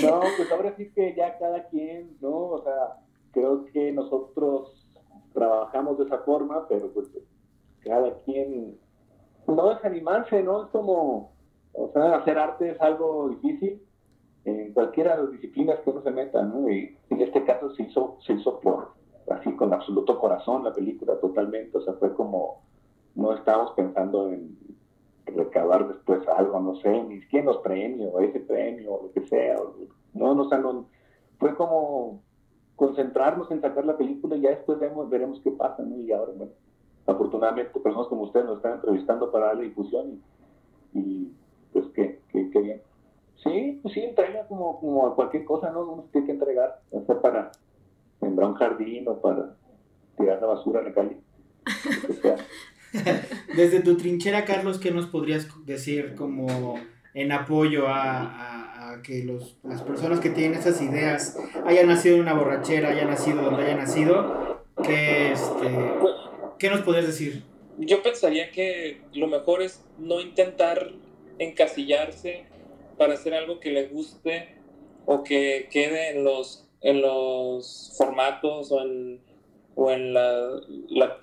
No, 0.11 0.21
pues 0.37 0.51
ahora 0.51 0.75
sí 0.77 0.91
que 0.95 1.15
ya 1.15 1.39
cada 1.39 1.69
quien, 1.69 2.17
¿no? 2.21 2.31
O 2.31 2.63
sea, 2.63 2.97
creo 3.33 3.65
que 3.67 3.93
nosotros 3.93 4.87
trabajamos 5.33 5.99
de 5.99 6.05
esa 6.05 6.19
forma, 6.19 6.67
pero 6.69 6.93
pues 6.93 7.09
cada 7.85 8.15
quien 8.25 8.79
no 9.47 9.69
desanimarse, 9.75 10.43
¿no? 10.43 10.65
Es 10.65 10.71
como, 10.71 11.33
o 11.73 11.91
sea, 11.93 12.17
hacer 12.17 12.39
arte 12.39 12.71
es 12.71 12.81
algo 12.81 13.31
difícil 13.31 13.83
en 14.45 14.73
cualquiera 14.73 15.17
de 15.17 15.23
las 15.23 15.33
disciplinas 15.33 15.81
que 15.81 15.91
uno 15.91 16.03
se 16.03 16.11
meta, 16.11 16.43
¿no? 16.43 16.69
Y 16.69 16.97
en 17.11 17.21
este 17.21 17.45
caso 17.45 17.75
se 17.75 17.85
hizo, 17.85 18.19
se 18.27 18.35
hizo 18.35 18.61
por, 18.61 18.93
así 19.31 19.55
con 19.57 19.73
absoluto 19.73 20.19
corazón 20.19 20.65
la 20.65 20.73
película 20.73 21.19
totalmente, 21.21 21.79
o 21.79 21.83
sea, 21.83 21.95
fue 21.95 22.13
como, 22.15 22.63
no 23.15 23.35
estábamos 23.35 23.73
pensando 23.73 24.29
en 24.29 24.57
recabar 25.35 25.89
después 25.89 26.27
algo, 26.29 26.61
no 26.61 26.77
sé, 26.77 27.03
ni 27.05 27.21
siquiera 27.21 27.47
los 27.47 27.59
premios, 27.59 28.13
ese 28.23 28.41
premio, 28.41 29.01
lo 29.03 29.13
que 29.13 29.27
sea, 29.29 29.57
no, 30.15 30.35
no, 30.35 30.43
o 30.43 30.49
sea, 30.49 30.59
no, 30.59 30.87
fue 31.39 31.55
como 31.55 32.23
concentrarnos 32.77 33.51
en 33.51 33.61
sacar 33.61 33.85
la 33.85 33.97
película 33.97 34.37
y 34.37 34.43
ya 34.43 34.51
después 34.51 34.79
vemos, 34.79 35.09
veremos 35.09 35.41
qué 35.43 35.51
pasa, 35.51 35.83
¿no? 35.83 35.97
Y 35.99 36.13
ahora, 36.13 36.33
bueno, 36.37 36.53
afortunadamente 37.07 37.79
personas 37.81 38.09
como 38.09 38.23
ustedes 38.23 38.47
nos 38.47 38.57
están 38.57 38.75
entrevistando 38.75 39.31
para 39.31 39.47
darle 39.47 39.65
difusión 39.65 40.21
y, 40.93 40.99
y, 40.99 41.33
pues 41.73 41.87
qué, 41.95 42.21
qué, 42.29 42.51
qué 42.51 42.61
bien. 42.61 42.83
Sí, 43.43 43.81
pues 43.83 43.95
sí, 43.95 44.01
entrega 44.01 44.47
como, 44.47 44.79
como 44.79 45.07
a 45.07 45.15
cualquier 45.15 45.45
cosa, 45.45 45.71
¿no? 45.71 45.81
Uno 45.81 46.05
tiene 46.13 46.27
que 46.27 46.33
entregar, 46.33 46.81
ya 46.93 47.01
sea 47.03 47.21
para 47.21 47.53
sembrar 48.21 48.51
un 48.51 48.55
jardín 48.55 49.09
o 49.09 49.21
para 49.21 49.57
tirar 50.17 50.41
la 50.41 50.47
basura 50.47 50.81
a 50.81 50.85
la 50.85 50.93
calle. 50.93 51.19
Desde 53.57 53.81
tu 53.81 53.97
trinchera, 53.97 54.45
Carlos, 54.45 54.79
¿qué 54.79 54.91
nos 54.91 55.07
podrías 55.07 55.49
decir 55.67 56.15
como 56.15 56.75
en 57.15 57.33
apoyo 57.33 57.89
a, 57.89 58.21
a- 58.23 58.93
a 58.95 59.03
que 59.03 59.23
los, 59.25 59.59
las 59.63 59.83
personas 59.83 60.21
que 60.21 60.31
tienen 60.31 60.59
esas 60.59 60.81
ideas 60.83 61.37
hayan 61.67 61.87
nacido 61.87 62.17
en 62.17 62.23
una 62.23 62.35
borrachera, 62.35 62.91
hayan 62.91 63.09
nacido 63.09 63.43
donde 63.43 63.63
hayan 63.65 63.79
nacido? 63.79 64.63
¿Qué, 64.85 65.33
este, 65.33 65.69
¿qué 66.59 66.69
nos 66.71 66.81
podrías 66.81 67.07
decir? 67.07 67.43
Yo 67.79 68.03
pensaría 68.03 68.51
que 68.51 69.01
lo 69.15 69.27
mejor 69.29 69.63
es 69.63 69.85
no 69.99 70.21
intentar 70.21 70.91
encasillarse 71.39 72.45
para 72.99 73.15
hacer 73.15 73.35
algo 73.35 73.61
que 73.61 73.71
le 73.71 73.87
guste 73.89 74.57
o 75.07 75.23
que 75.25 75.69
quede 75.71 76.11
en 76.11 76.25
los, 76.25 76.69
en 76.81 77.01
los 77.03 77.95
formatos 77.97 78.71
o 78.73 78.83
en, 78.83 79.21
o 79.75 79.91
en 79.91 80.13
la, 80.15 80.61
la- 80.89 81.19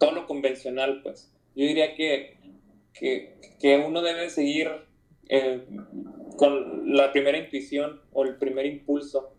todo 0.00 0.26
convencional, 0.26 1.02
pues. 1.04 1.32
Yo 1.54 1.64
diría 1.66 1.94
que, 1.94 2.38
que, 2.92 3.36
que 3.60 3.76
uno 3.76 4.02
debe 4.02 4.30
seguir 4.30 4.68
eh, 5.28 5.64
con 6.36 6.96
la 6.96 7.12
primera 7.12 7.38
intuición 7.38 8.00
o 8.12 8.24
el 8.24 8.36
primer 8.36 8.66
impulso 8.66 9.32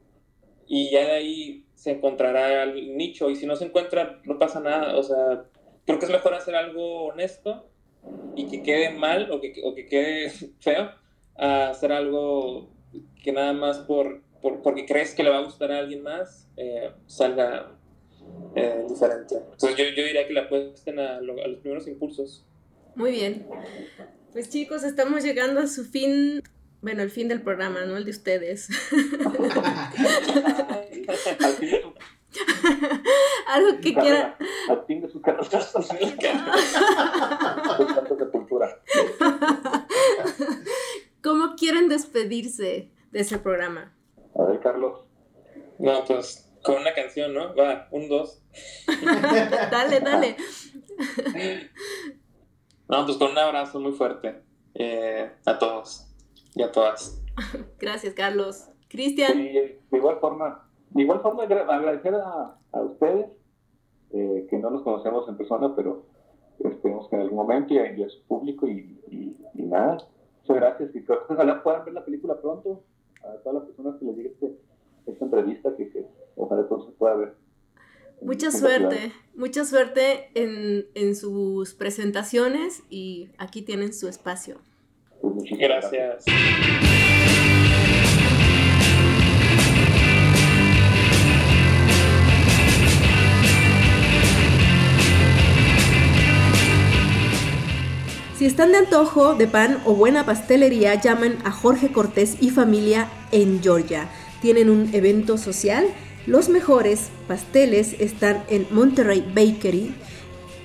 y 0.68 0.90
ya 0.92 1.04
de 1.06 1.12
ahí 1.12 1.66
se 1.76 1.92
encontrará 1.92 2.64
el 2.64 2.96
nicho 2.96 3.30
y 3.30 3.36
si 3.36 3.46
no 3.46 3.58
se 3.58 3.66
encuentra 3.66 4.22
no 4.24 4.40
pasa 4.40 4.62
nada, 4.62 4.96
o 4.96 5.04
sea, 5.04 5.46
creo 5.86 6.00
que 6.00 6.06
es 6.06 6.12
mejor 6.12 6.34
hacer 6.36 6.56
algo 6.56 7.08
honesto 7.08 7.68
y 8.36 8.48
que 8.48 8.64
quede 8.64 8.92
mal 8.92 9.32
o 9.32 9.42
que, 9.42 9.54
o 9.64 9.74
que 9.76 9.88
quede 9.88 10.30
feo 10.60 10.92
a 11.36 11.70
hacer 11.70 11.92
algo 11.92 12.70
que 13.24 13.32
nada 13.32 13.54
más 13.54 13.80
por, 13.80 14.22
por- 14.42 14.62
porque 14.62 14.86
crees 14.86 15.16
que 15.16 15.24
le 15.24 15.30
va 15.32 15.40
a 15.40 15.44
gustar 15.44 15.72
a 15.72 15.80
alguien 15.80 16.04
más 16.04 16.50
eh, 16.56 16.92
salga 17.08 17.78
eh, 18.56 18.86
diferente. 18.90 19.36
Entonces 19.36 19.76
yo, 19.78 19.84
yo 19.96 20.04
diría 20.06 20.28
que 20.28 20.34
le 20.34 20.40
apuesten 20.42 21.00
a, 21.00 21.20
lo- 21.22 21.42
a 21.44 21.48
los 21.48 21.60
primeros 21.60 21.88
impulsos. 21.88 22.46
Muy 22.96 23.12
bien. 23.12 23.48
Pues 24.34 24.50
chicos, 24.50 24.84
estamos 24.84 25.24
llegando 25.24 25.60
a 25.62 25.68
su 25.68 25.86
fin, 25.86 26.42
bueno, 26.82 27.02
el 27.04 27.10
fin 27.12 27.28
del 27.28 27.42
programa, 27.42 27.86
¿no? 27.86 27.98
El 27.98 28.06
de 28.06 28.12
ustedes. 28.12 28.70
Al 31.42 31.54
fin 31.56 31.70
de 31.70 31.82
su, 31.82 31.94
Algo 33.48 33.82
que 33.82 33.94
quieran... 33.94 34.36
al 34.70 34.86
fin 34.86 35.02
de 35.02 35.10
su 35.10 35.22
carrera. 35.22 35.46
Con 37.78 37.88
tanta 37.88 38.18
sepultura. 38.18 38.80
¿Cómo 41.22 41.56
quieren 41.58 41.90
despedirse 41.90 42.90
de 43.12 43.20
ese 43.20 43.38
programa? 43.38 43.94
A 44.36 44.44
ver, 44.46 44.60
Carlos. 44.62 45.02
No, 45.78 46.06
pues 46.06 46.50
con 46.64 46.76
una 46.82 46.94
canción, 46.94 47.34
¿no? 47.34 47.56
Va, 47.56 47.88
un, 47.92 48.08
dos. 48.10 48.44
Dale, 49.72 50.00
dale. 50.00 50.36
No, 52.88 53.06
pues 53.06 53.18
con 53.18 53.32
un 53.32 53.38
abrazo 53.38 53.80
muy 53.80 53.94
fuerte 53.94 54.42
eh, 54.74 55.32
a 55.46 55.58
todos 55.58 56.08
y 56.56 56.62
a 56.64 56.72
todas. 56.72 57.22
Gracias, 57.80 58.14
Carlos. 58.14 58.68
Cristian, 58.90 59.38
de 59.38 59.80
igual 59.94 60.18
forma, 60.20 60.70
de 60.90 61.02
igual 61.04 61.22
forma 61.22 61.44
agra- 61.44 61.66
agradecer 61.74 62.14
a, 62.16 62.58
a 62.74 62.82
ustedes, 62.82 63.28
eh, 64.12 64.48
que 64.50 64.58
no 64.58 64.70
nos 64.70 64.84
conocemos 64.84 65.28
en 65.30 65.38
persona, 65.38 65.74
pero 65.76 66.06
esperemos 66.60 67.08
que 67.10 67.16
en 67.16 67.22
algún 67.22 67.38
momento 67.38 67.74
y 67.74 67.78
a, 67.80 68.10
su 68.10 68.22
público 68.24 68.68
y, 68.68 69.00
y- 69.10 69.38
y 69.56 69.64
nada. 69.64 69.98
Muchas 70.42 70.56
gracias 70.58 70.96
y 70.96 71.04
creo 71.06 71.26
que 71.26 71.34
ojalá 71.34 71.64
puedan 71.64 71.86
ver 71.86 71.94
la 71.94 72.04
película 72.04 72.40
pronto. 72.42 72.84
A 73.24 73.38
todas 73.44 73.60
las 73.60 73.64
personas 73.66 73.98
que 74.00 74.06
les 74.06 74.16
llegue 74.18 74.30
este, 74.30 74.52
esta 75.06 75.26
entrevista, 75.26 75.76
que, 75.76 75.90
que 75.90 76.06
ojalá 76.36 76.68
pronto 76.68 76.88
se 76.88 76.92
pueda 76.94 77.16
ver. 77.16 77.34
mucha 78.22 78.52
suerte. 78.52 79.12
Mucha 79.34 79.64
suerte 79.66 80.30
en, 80.36 80.86
en 80.94 81.16
sus 81.16 81.74
presentaciones 81.74 82.84
y 82.90 83.30
aquí 83.38 83.62
tienen 83.62 83.94
su 83.94 84.08
espacio. 84.08 84.58
Pues 85.22 85.36
muchísimas 85.36 85.90
Gracias. 85.92 86.26
Si 98.42 98.48
están 98.48 98.72
de 98.72 98.80
antojo 98.80 99.36
de 99.36 99.46
pan 99.46 99.80
o 99.86 99.94
buena 99.94 100.26
pastelería, 100.26 100.96
llamen 100.96 101.38
a 101.46 101.52
Jorge 101.52 101.92
Cortés 101.92 102.42
y 102.42 102.50
familia 102.50 103.08
en 103.32 103.62
Georgia. 103.62 104.10
Tienen 104.42 104.70
un 104.70 104.94
evento 104.94 105.38
social 105.38 105.86
Los 106.26 106.50
mejores 106.50 107.10
pasteles 107.28 107.96
están 108.00 108.44
en 108.50 108.68
Monterrey 108.72 109.24
Bakery 109.34 109.94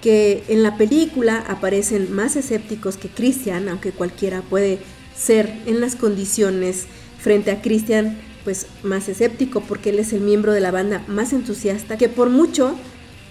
que 0.00 0.44
en 0.46 0.62
la 0.62 0.76
película 0.76 1.44
aparecen 1.48 2.14
más 2.14 2.36
escépticos 2.36 2.96
que 2.96 3.08
Cristian, 3.08 3.68
aunque 3.68 3.90
cualquiera 3.90 4.42
puede 4.42 4.78
ser 5.18 5.52
en 5.66 5.80
las 5.80 5.96
condiciones 5.96 6.86
frente 7.18 7.50
a 7.50 7.60
Cristian 7.60 8.18
pues 8.44 8.66
más 8.82 9.08
escéptico 9.08 9.60
porque 9.60 9.90
él 9.90 9.98
es 9.98 10.12
el 10.12 10.20
miembro 10.20 10.52
de 10.52 10.60
la 10.60 10.70
banda 10.70 11.02
más 11.08 11.32
entusiasta 11.32 11.98
que 11.98 12.08
por 12.08 12.30
mucho 12.30 12.74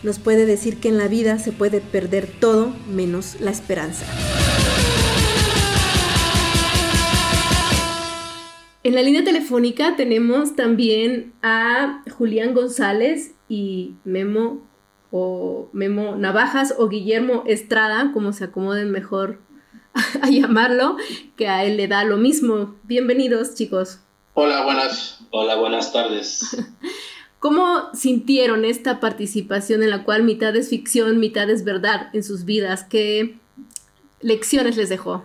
nos 0.03 0.19
puede 0.19 0.45
decir 0.45 0.77
que 0.77 0.89
en 0.89 0.97
la 0.97 1.07
vida 1.07 1.39
se 1.39 1.51
puede 1.51 1.81
perder 1.81 2.27
todo 2.39 2.73
menos 2.93 3.37
la 3.39 3.51
esperanza. 3.51 4.05
En 8.83 8.95
la 8.95 9.01
línea 9.01 9.23
telefónica 9.23 9.95
tenemos 9.97 10.55
también 10.55 11.33
a 11.41 12.03
Julián 12.15 12.53
González 12.53 13.33
y 13.49 13.95
Memo 14.05 14.65
o 15.11 15.69
Memo 15.73 16.15
Navajas 16.15 16.73
o 16.77 16.87
Guillermo 16.87 17.43
Estrada, 17.47 18.11
como 18.13 18.33
se 18.33 18.45
acomoden 18.45 18.91
mejor 18.91 19.41
a 20.21 20.29
llamarlo, 20.29 20.97
que 21.35 21.47
a 21.47 21.63
él 21.65 21.77
le 21.77 21.87
da 21.87 22.03
lo 22.03 22.17
mismo. 22.17 22.75
Bienvenidos, 22.83 23.55
chicos. 23.55 23.99
Hola, 24.33 24.63
buenas. 24.63 25.19
Hola, 25.31 25.55
buenas 25.55 25.91
tardes. 25.91 26.57
¿Cómo 27.39 27.89
sintieron 27.93 28.65
esta 28.65 28.99
participación 28.99 29.83
en 29.83 29.91
la 29.91 30.03
cual 30.03 30.23
mitad 30.23 30.55
es 30.55 30.69
ficción, 30.69 31.19
mitad 31.19 31.49
es 31.49 31.63
verdad 31.63 32.09
en 32.13 32.23
sus 32.23 32.45
vidas? 32.45 32.83
¿Qué 32.83 33.35
lecciones 34.21 34.75
les 34.75 34.89
dejó? 34.89 35.23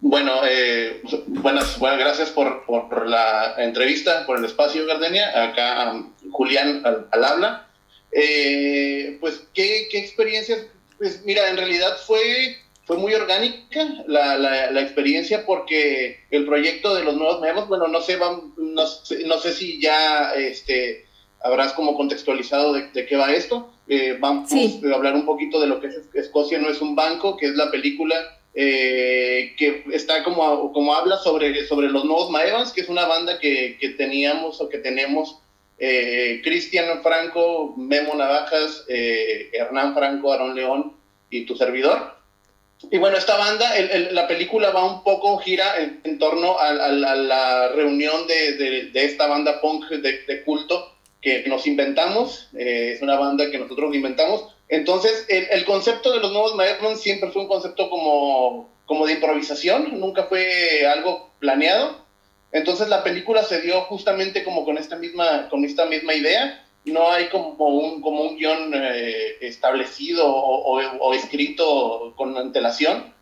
Bueno, 0.00 0.32
eh, 0.48 1.02
buenas, 1.26 1.78
gracias 1.80 2.30
por, 2.30 2.66
por, 2.66 3.08
la 3.08 3.54
entrevista, 3.58 4.26
por 4.26 4.38
el 4.38 4.44
espacio, 4.44 4.86
Gardenia. 4.86 5.44
Acá 5.44 6.04
Julián 6.30 6.82
al, 6.84 7.24
habla. 7.24 7.68
Eh, 8.12 9.18
pues, 9.20 9.46
¿qué, 9.54 9.88
¿qué 9.90 9.98
experiencias? 9.98 10.66
Pues 10.98 11.22
mira, 11.24 11.48
en 11.48 11.56
realidad 11.56 11.96
fue 12.06 12.56
fue 12.86 12.98
muy 12.98 13.12
orgánica 13.14 13.84
la, 14.06 14.38
la, 14.38 14.80
experiencia 14.80 15.44
porque 15.44 16.20
el 16.30 16.46
proyecto 16.46 16.94
de 16.94 17.02
los 17.02 17.16
nuevos 17.16 17.40
memos, 17.40 17.66
bueno, 17.66 17.88
no 17.88 18.00
sé, 18.00 18.16
no, 18.56 19.38
sé 19.38 19.52
si 19.52 19.80
ya 19.80 20.32
este, 20.34 21.04
habrás 21.40 21.72
como 21.72 21.96
contextualizado 21.96 22.74
de, 22.74 22.92
qué 22.92 23.16
va 23.16 23.32
esto. 23.32 23.72
Eh, 23.88 24.16
vamos 24.20 24.52
a 24.52 24.94
hablar 24.94 25.14
un 25.14 25.26
poquito 25.26 25.60
de 25.60 25.66
lo 25.66 25.80
que 25.80 25.88
es 25.88 26.00
Escocia 26.14 26.58
no 26.58 26.68
es 26.68 26.80
un 26.80 26.94
banco, 26.94 27.36
que 27.36 27.46
es 27.46 27.56
la 27.56 27.72
película 27.72 28.14
eh, 28.54 29.54
que 29.58 29.84
está 29.92 30.22
como, 30.22 30.72
como 30.72 30.94
habla 30.94 31.16
sobre, 31.16 31.66
sobre 31.66 31.88
los 31.88 32.04
nuevos 32.04 32.30
Maevans, 32.30 32.72
que 32.72 32.82
es 32.82 32.88
una 32.88 33.06
banda 33.06 33.40
que, 33.40 33.78
que 33.80 33.90
teníamos 33.90 34.60
o 34.60 34.68
que 34.68 34.78
tenemos 34.78 35.40
eh, 35.80 36.40
Cristian 36.44 37.02
Franco, 37.02 37.74
Memo 37.76 38.14
Navajas, 38.14 38.84
Hernán 38.88 39.92
Franco, 39.92 40.32
Aaron 40.32 40.54
León 40.54 40.92
y 41.30 41.46
tu 41.46 41.56
servidor. 41.56 42.15
Y 42.90 42.98
bueno, 42.98 43.16
esta 43.16 43.36
banda, 43.36 43.72
la 44.10 44.28
película 44.28 44.70
va 44.70 44.84
un 44.84 45.02
poco, 45.02 45.38
gira 45.38 45.76
en, 45.78 46.18
torno 46.18 46.58
a, 46.58 46.72
la 46.72 47.68
reunión 47.68 48.26
de, 48.26 48.90
esta 48.94 49.26
banda 49.26 49.60
punk 49.60 49.88
de, 49.88 50.44
culto 50.44 50.94
que 51.20 51.44
nos 51.48 51.66
inventamos, 51.66 52.48
eh, 52.56 52.92
es 52.94 53.02
una 53.02 53.16
banda 53.16 53.50
que 53.50 53.58
nosotros 53.58 53.94
inventamos. 53.94 54.54
Entonces, 54.68 55.26
el, 55.28 55.64
concepto 55.64 56.12
de 56.12 56.20
los 56.20 56.32
nuevos 56.32 56.54
Maestros 56.54 57.00
siempre 57.00 57.30
fue 57.30 57.42
un 57.42 57.48
concepto 57.48 57.88
como, 57.88 58.70
como 58.84 59.06
de 59.06 59.14
improvisación, 59.14 59.98
nunca 59.98 60.24
fue 60.24 60.86
algo 60.86 61.30
planeado. 61.40 62.04
Entonces, 62.52 62.88
la 62.88 63.02
película 63.02 63.42
se 63.42 63.60
dio 63.60 63.80
justamente 63.82 64.44
como 64.44 64.64
con 64.64 64.78
esta 64.78 64.96
misma, 64.96 65.48
con 65.48 65.64
esta 65.64 65.86
misma 65.86 66.14
idea 66.14 66.65
no 66.86 67.10
hay 67.10 67.28
como 67.28 67.68
un, 67.68 68.00
como 68.00 68.22
un 68.22 68.36
guion 68.36 68.72
eh, 68.74 69.38
establecido 69.40 70.24
o, 70.26 71.14
escrito 71.14 72.14
con 72.16 72.36
antelación. 72.36 73.12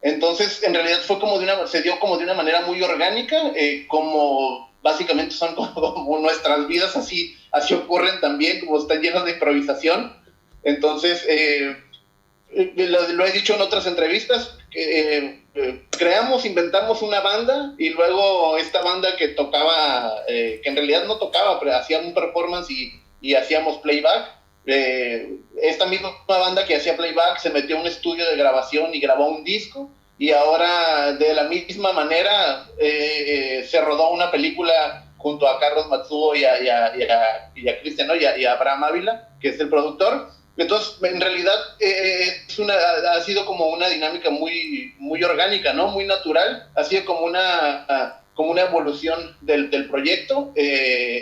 Entonces, 0.00 0.62
en 0.64 0.74
realidad 0.74 0.98
fue 1.06 1.20
como 1.20 1.38
de 1.38 1.44
una, 1.44 1.66
se 1.68 1.82
dio 1.82 2.00
como 2.00 2.18
de 2.18 2.24
una 2.24 2.34
manera 2.34 2.62
muy 2.62 2.82
orgánica, 2.82 3.52
eh, 3.54 3.86
como 3.86 4.72
básicamente 4.82 5.34
son 5.34 5.54
como, 5.54 6.18
nuestras 6.18 6.66
vidas, 6.66 6.96
así, 6.96 7.36
así 7.52 7.74
ocurren 7.74 8.20
también, 8.20 8.66
como 8.66 8.78
están 8.78 9.00
llenas 9.00 9.24
de 9.24 9.32
improvisación. 9.32 10.16
Entonces, 10.64 11.24
eh, 11.28 11.76
lo, 12.50 13.24
he 13.24 13.32
dicho 13.32 13.54
en 13.54 13.62
otras 13.62 13.86
entrevistas, 13.86 14.58
creamos, 15.90 16.44
inventamos 16.44 17.02
una 17.02 17.20
banda 17.20 17.74
y 17.78 17.90
luego 17.90 18.56
esta 18.58 18.82
banda 18.82 19.16
que 19.16 19.28
tocaba, 19.28 20.12
que 20.26 20.62
en 20.64 20.76
realidad 20.76 21.04
no 21.04 21.18
tocaba, 21.18 21.60
pero 21.60 21.76
hacía 21.76 22.00
un 22.00 22.12
performance 22.12 22.70
y 22.70 23.02
y 23.22 23.34
hacíamos 23.34 23.78
playback. 23.78 24.28
Eh, 24.66 25.38
esta 25.62 25.86
misma 25.86 26.10
banda 26.26 26.66
que 26.66 26.76
hacía 26.76 26.96
playback 26.96 27.38
se 27.38 27.50
metió 27.50 27.78
a 27.78 27.80
un 27.80 27.86
estudio 27.86 28.28
de 28.28 28.36
grabación 28.36 28.94
y 28.94 29.00
grabó 29.00 29.28
un 29.28 29.42
disco 29.42 29.90
y 30.18 30.30
ahora 30.30 31.14
de 31.14 31.34
la 31.34 31.44
misma 31.44 31.92
manera 31.92 32.68
eh, 32.78 33.24
eh, 33.60 33.64
se 33.64 33.80
rodó 33.80 34.10
una 34.10 34.30
película 34.30 35.06
junto 35.16 35.48
a 35.48 35.58
Carlos 35.58 35.88
Matsuo 35.88 36.34
y 36.34 36.44
a, 36.44 36.62
y 36.62 36.68
a, 36.68 36.96
y 37.54 37.68
a, 37.68 37.80
Cristian 37.80 38.08
y, 38.14 38.40
y, 38.40 38.44
a, 38.44 38.52
Abraham 38.52 38.84
Ávila, 38.84 39.28
que 39.40 39.48
es 39.48 39.60
el 39.60 39.68
productor. 39.68 40.30
Entonces, 40.56 40.96
en 41.02 41.20
realidad 41.20 41.58
es 41.78 42.58
una, 42.58 42.74
ha 42.74 43.20
sido 43.22 43.46
como 43.46 43.68
una 43.68 43.88
dinámica 43.88 44.30
muy, 44.30 44.94
muy 44.98 45.22
orgánica, 45.24 45.72
¿no? 45.72 45.88
Muy 45.88 46.04
natural, 46.04 46.68
ha 46.74 46.84
sido 46.84 47.04
como 47.06 47.22
una, 47.22 48.20
como 48.34 48.50
una 48.50 48.62
evolución 48.62 49.36
del, 49.40 49.70
del 49.70 49.88
proyecto. 49.88 50.52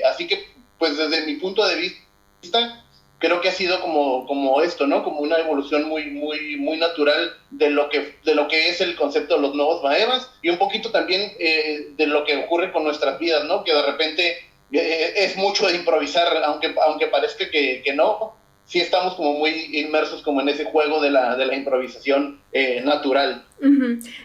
así 0.04 0.26
que 0.26 0.44
pues 0.80 0.96
desde 0.96 1.26
mi 1.26 1.34
punto 1.34 1.64
de 1.64 1.76
vista, 1.76 2.84
creo 3.18 3.40
que 3.42 3.50
ha 3.50 3.52
sido 3.52 3.80
como, 3.82 4.26
como 4.26 4.62
esto, 4.62 4.86
¿no? 4.86 5.04
Como 5.04 5.20
una 5.20 5.36
evolución 5.36 5.86
muy, 5.86 6.06
muy, 6.06 6.56
muy 6.56 6.78
natural 6.78 7.34
de 7.50 7.70
lo, 7.70 7.90
que, 7.90 8.14
de 8.24 8.34
lo 8.34 8.48
que 8.48 8.70
es 8.70 8.80
el 8.80 8.96
concepto 8.96 9.36
de 9.36 9.42
los 9.42 9.54
nuevos 9.54 9.82
Maevas 9.82 10.30
y 10.40 10.48
un 10.48 10.56
poquito 10.56 10.90
también 10.90 11.32
eh, 11.38 11.90
de 11.96 12.06
lo 12.06 12.24
que 12.24 12.34
ocurre 12.38 12.72
con 12.72 12.82
nuestras 12.82 13.18
vidas, 13.18 13.44
¿no? 13.44 13.62
Que 13.62 13.74
de 13.74 13.82
repente 13.82 14.38
eh, 14.72 15.12
es 15.16 15.36
mucho 15.36 15.66
de 15.66 15.76
improvisar, 15.76 16.28
aunque, 16.44 16.74
aunque 16.86 17.08
parezca 17.08 17.50
que, 17.50 17.82
que, 17.84 17.92
no, 17.92 18.34
sí 18.64 18.80
estamos 18.80 19.14
como 19.16 19.34
muy 19.34 19.50
inmersos 19.78 20.22
como 20.22 20.40
en 20.40 20.48
ese 20.48 20.64
juego 20.64 20.98
de 21.02 21.10
la, 21.10 21.36
de 21.36 21.44
la 21.44 21.56
improvisación 21.56 22.40
eh, 22.52 22.80
natural. 22.82 23.44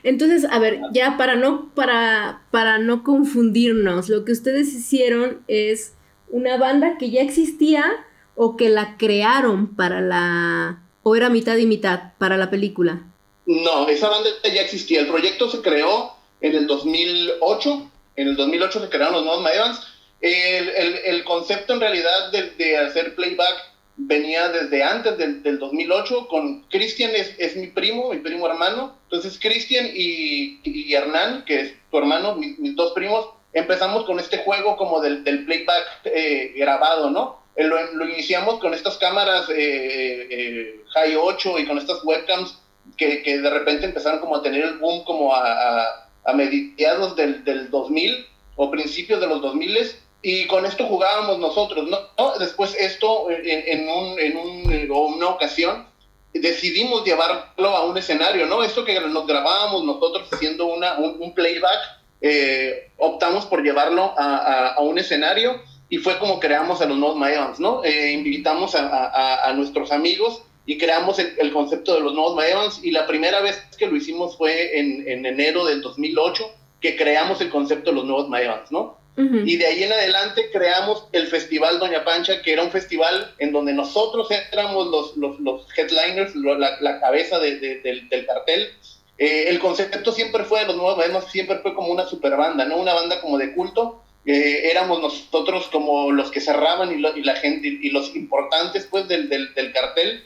Entonces, 0.04 0.48
a 0.50 0.58
ver, 0.60 0.80
ya 0.94 1.18
para 1.18 1.36
no, 1.36 1.70
para, 1.76 2.44
para 2.50 2.78
no 2.78 3.04
confundirnos, 3.04 4.08
lo 4.08 4.24
que 4.24 4.32
ustedes 4.32 4.74
hicieron 4.74 5.44
es 5.50 5.96
una 6.36 6.58
banda 6.58 6.98
que 6.98 7.10
ya 7.12 7.22
existía 7.22 7.86
o 8.36 8.58
que 8.58 8.68
la 8.68 8.98
crearon 8.98 9.74
para 9.74 10.02
la... 10.02 10.82
o 11.02 11.16
era 11.16 11.30
mitad 11.30 11.56
y 11.56 11.66
mitad 11.66 12.12
para 12.18 12.36
la 12.36 12.50
película? 12.50 13.04
No, 13.46 13.88
esa 13.88 14.10
banda 14.10 14.30
ya 14.44 14.62
existía. 14.62 15.00
El 15.00 15.08
proyecto 15.08 15.50
se 15.50 15.62
creó 15.62 16.12
en 16.42 16.56
el 16.56 16.68
2008. 16.68 17.90
En 18.18 18.28
el 18.28 18.36
2008 18.36 18.82
se 18.82 18.90
crearon 18.90 19.14
los 19.14 19.24
nuevos 19.24 19.44
Maevans. 19.44 19.82
El, 20.20 20.68
el, 20.70 20.96
el, 21.06 21.24
concepto 21.24 21.74
en 21.74 21.80
realidad 21.80 22.32
de, 22.34 22.50
de, 22.52 22.78
hacer 22.80 23.16
playback 23.16 23.56
venía 23.96 24.50
desde 24.50 24.84
antes 24.84 25.18
del, 25.18 25.42
del 25.42 25.58
2008 25.60 26.28
con 26.28 26.64
Cristian 26.64 27.12
es, 27.16 27.34
es, 27.38 27.56
mi 27.56 27.68
primo, 27.68 28.12
mi 28.12 28.20
primo 28.20 28.46
hermano. 28.48 28.98
Entonces 29.04 29.40
Cristian 29.40 29.86
y, 29.94 30.60
y, 30.64 30.94
Hernán, 30.94 31.46
que 31.46 31.62
es 31.62 31.74
tu 31.90 31.98
hermano, 31.98 32.36
mis, 32.36 32.76
dos 32.76 32.92
primos, 32.92 33.30
empezamos 33.56 34.06
con 34.06 34.20
este 34.20 34.40
juego 34.40 34.78
como 34.78 35.02
del, 35.02 35.24
del 35.24 35.46
playback 35.46 36.02
eh, 36.06 36.54
grabado, 36.56 37.10
¿no? 37.10 37.40
Eh, 37.56 37.64
lo, 37.64 37.94
lo, 37.94 38.08
iniciamos 38.08 38.60
con 38.60 38.74
estas 38.74 38.98
cámaras 38.98 39.50
eh, 39.50 40.28
eh 40.30 40.82
High 40.94 41.16
8 41.16 41.60
y 41.60 41.66
con 41.66 41.78
estas 41.78 42.04
webcams 42.04 42.60
que, 42.98 43.24
que, 43.24 43.40
de 43.40 43.50
repente 43.50 43.86
empezaron 43.86 44.20
como 44.20 44.36
a 44.36 44.42
tener 44.42 44.64
el 44.64 44.78
boom 44.78 45.04
como 45.06 45.34
a, 45.34 45.42
a, 45.42 46.10
a 46.26 46.34
mediados 46.34 47.16
del, 47.16 47.44
del 47.46 47.72
2000 47.72 48.28
o 48.58 48.70
principios 48.70 49.22
de 49.22 49.28
los 49.28 49.42
2000 49.42 49.78
y 50.22 50.48
con 50.48 50.66
esto 50.66 50.86
jugábamos 50.86 51.40
nosotros, 51.40 51.88
¿no? 51.88 52.34
Después 52.40 52.76
esto, 52.80 53.30
en, 53.30 53.80
en, 53.80 53.90
un, 53.90 54.20
en 54.20 54.38
un, 54.38 54.92
una 54.92 55.28
ocasión, 55.28 55.86
decidimos 56.34 57.06
llevarlo 57.06 57.70
a 57.70 57.86
un 57.86 57.98
escenario, 57.98 58.48
¿no? 58.48 58.64
Esto 58.64 58.84
que 58.84 59.00
nos 59.00 59.28
grabábamos 59.28 59.84
nosotros 59.84 60.28
haciendo 60.34 60.66
una, 60.66 60.98
un, 60.98 61.22
un 61.22 61.34
playback, 61.34 61.80
eh, 62.28 62.90
optamos 62.98 63.46
por 63.46 63.62
llevarlo 63.62 64.16
a, 64.18 64.38
a, 64.38 64.68
a, 64.70 64.82
un 64.82 64.98
escenario 64.98 65.62
y 65.90 66.00
fue 66.00 66.18
como 66.18 66.40
creamos 66.40 66.82
a 66.82 66.88
los 66.88 66.98
nuevos 66.98 67.18
Mayans, 67.18 67.60
¿no? 67.60 67.84
Eh, 67.84 68.14
invitamos 68.14 68.74
a, 68.74 69.48
a, 69.48 69.54
nuestros 69.54 69.92
amigos 69.92 70.42
y 70.66 70.80
creamos 70.80 71.20
el, 71.20 71.36
el, 71.38 71.54
concepto 71.54 71.94
de 71.94 72.00
los 72.00 72.16
nuevos 72.16 72.36
Mayans 72.36 72.84
y 72.84 72.90
la 72.90 73.06
primera 73.06 73.42
vez 73.42 73.62
que 73.78 73.86
lo 73.86 73.96
hicimos 73.96 74.38
fue 74.38 74.80
en, 74.80 75.08
en 75.08 75.28
enero 75.28 75.66
del 75.66 75.82
2008 75.82 76.50
que 76.82 76.96
creamos 76.96 77.42
el 77.42 77.50
concepto 77.50 77.92
de 77.92 77.98
los 77.98 78.06
nuevos 78.06 78.28
Mayans, 78.28 78.72
¿no? 78.72 78.98
Uh 79.18 79.22
-huh. 79.22 79.44
Y 79.46 79.58
de 79.58 79.68
ahí 79.68 79.84
en 79.84 79.94
adelante 79.94 80.50
creamos 80.52 81.08
el 81.12 81.28
Festival 81.28 81.78
Doña 81.78 82.04
Pancha, 82.04 82.42
que 82.42 82.54
era 82.54 82.64
un 82.64 82.72
festival 82.72 83.36
en 83.38 83.52
donde 83.52 83.72
nosotros 83.74 84.28
éramos 84.52 84.88
los, 84.88 85.16
los, 85.16 85.40
los 85.42 85.68
headliners, 85.78 86.36
la, 86.36 86.78
la 86.82 87.00
cabeza 87.00 87.38
de, 87.38 87.60
de, 87.60 87.82
del, 87.82 88.10
del, 88.10 88.26
cartel. 88.26 88.68
Eh, 89.18 89.46
el 89.48 89.60
concepto 89.60 90.12
siempre 90.12 90.44
fue 90.44 90.62
de 90.62 90.68
los 90.68 90.76
nuevos 90.76 90.98
Mayans, 90.98 91.32
siempre 91.32 91.60
fue 91.60 91.74
como 91.74 91.92
una 91.92 92.06
super 92.06 92.36
banda, 92.36 92.66
¿no? 92.66 92.78
Una 92.78 92.94
banda 92.94 93.22
como 93.22 93.38
de 93.38 93.54
culto. 93.54 94.02
Eh, 94.26 94.70
éramos 94.72 95.02
nosotros 95.02 95.68
como 95.72 96.12
los 96.12 96.32
que 96.32 96.42
cerraban 96.42 96.92
y, 96.92 96.98
lo, 96.98 97.16
y 97.16 97.24
la 97.24 97.36
gente 97.36 97.68
y 97.68 97.90
los 97.92 98.16
importantes 98.16 98.88
pues 98.90 99.08
del, 99.08 99.30
del, 99.30 99.54
del 99.54 99.72
cartel. 99.72 100.24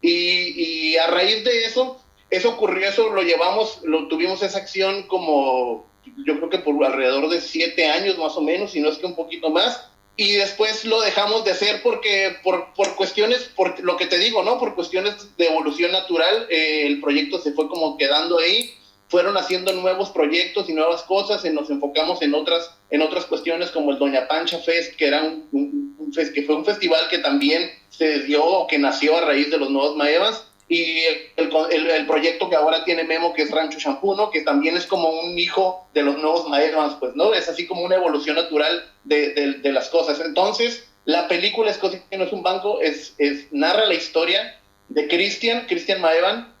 Y, 0.00 0.90
y 0.90 0.96
a 0.96 1.08
raíz 1.08 1.44
de 1.44 1.64
eso, 1.64 2.00
eso 2.30 2.50
ocurrió, 2.50 2.88
eso 2.88 3.10
lo 3.10 3.22
llevamos, 3.22 3.80
lo 3.84 4.08
tuvimos 4.08 4.42
esa 4.42 4.58
acción 4.58 5.04
como 5.06 5.86
yo 6.26 6.36
creo 6.36 6.50
que 6.50 6.58
por 6.58 6.84
alrededor 6.84 7.28
de 7.28 7.40
siete 7.40 7.86
años 7.86 8.18
más 8.18 8.36
o 8.36 8.40
menos, 8.40 8.72
si 8.72 8.80
no 8.80 8.88
es 8.88 8.98
que 8.98 9.06
un 9.06 9.14
poquito 9.14 9.50
más, 9.50 9.88
y 10.16 10.32
después 10.32 10.84
lo 10.84 11.00
dejamos 11.00 11.44
de 11.44 11.52
hacer 11.52 11.82
porque 11.82 12.36
por, 12.42 12.72
por 12.74 12.94
cuestiones, 12.96 13.50
por 13.56 13.80
lo 13.80 13.96
que 13.96 14.06
te 14.06 14.18
digo, 14.18 14.42
¿no? 14.42 14.58
Por 14.58 14.74
cuestiones 14.74 15.36
de 15.36 15.46
evolución 15.46 15.92
natural, 15.92 16.46
eh, 16.50 16.86
el 16.86 17.00
proyecto 17.00 17.40
se 17.40 17.52
fue 17.52 17.68
como 17.68 17.96
quedando 17.96 18.38
ahí, 18.38 18.74
fueron 19.08 19.36
haciendo 19.36 19.72
nuevos 19.72 20.10
proyectos 20.10 20.68
y 20.68 20.74
nuevas 20.74 21.02
cosas, 21.02 21.44
y 21.44 21.50
nos 21.50 21.70
enfocamos 21.70 22.22
en 22.22 22.34
otras, 22.34 22.70
en 22.90 23.02
otras 23.02 23.24
cuestiones 23.26 23.70
como 23.70 23.90
el 23.90 23.98
Doña 23.98 24.28
Pancha 24.28 24.58
Fest, 24.58 24.96
que, 24.96 25.06
era 25.06 25.22
un, 25.22 25.48
un, 25.52 25.96
un 25.98 26.12
que 26.12 26.42
fue 26.42 26.56
un 26.56 26.64
festival 26.64 27.08
que 27.10 27.18
también 27.18 27.70
se 27.90 28.20
dio 28.20 28.44
o 28.44 28.66
que 28.66 28.78
nació 28.78 29.16
a 29.16 29.22
raíz 29.22 29.50
de 29.50 29.58
los 29.58 29.70
nuevos 29.70 29.96
Maevas, 29.96 30.46
y 30.72 31.00
el, 31.36 31.50
el, 31.70 31.90
el, 31.90 32.06
proyecto 32.06 32.48
que 32.48 32.56
ahora 32.56 32.82
tiene 32.86 33.04
Memo, 33.04 33.34
que 33.34 33.42
es 33.42 33.50
Rancho 33.50 33.78
Shampoo, 33.78 34.14
¿no? 34.14 34.30
Que 34.30 34.40
también 34.40 34.74
es 34.74 34.86
como 34.86 35.10
un 35.10 35.38
hijo 35.38 35.86
de 35.92 36.02
los 36.02 36.16
nuevos 36.16 36.48
Maedmans, 36.48 36.94
pues, 36.98 37.14
¿no? 37.14 37.34
Es 37.34 37.46
así 37.46 37.66
como 37.66 37.82
una 37.82 37.96
evolución 37.96 38.36
natural 38.36 38.90
de, 39.04 39.58
de, 39.60 39.72
las 39.72 39.90
cosas. 39.90 40.18
Entonces, 40.20 40.88
la 41.04 41.28
película 41.28 41.70
Escocia 41.70 42.02
no 42.16 42.24
es 42.24 42.32
un 42.32 42.42
banco, 42.42 42.80
es, 42.80 43.14
es 43.18 43.52
narra 43.52 43.84
la 43.84 43.92
historia 43.92 44.58
de 44.88 45.08
Christian, 45.08 45.66
Christian 45.66 46.00
Maevan, 46.00 46.54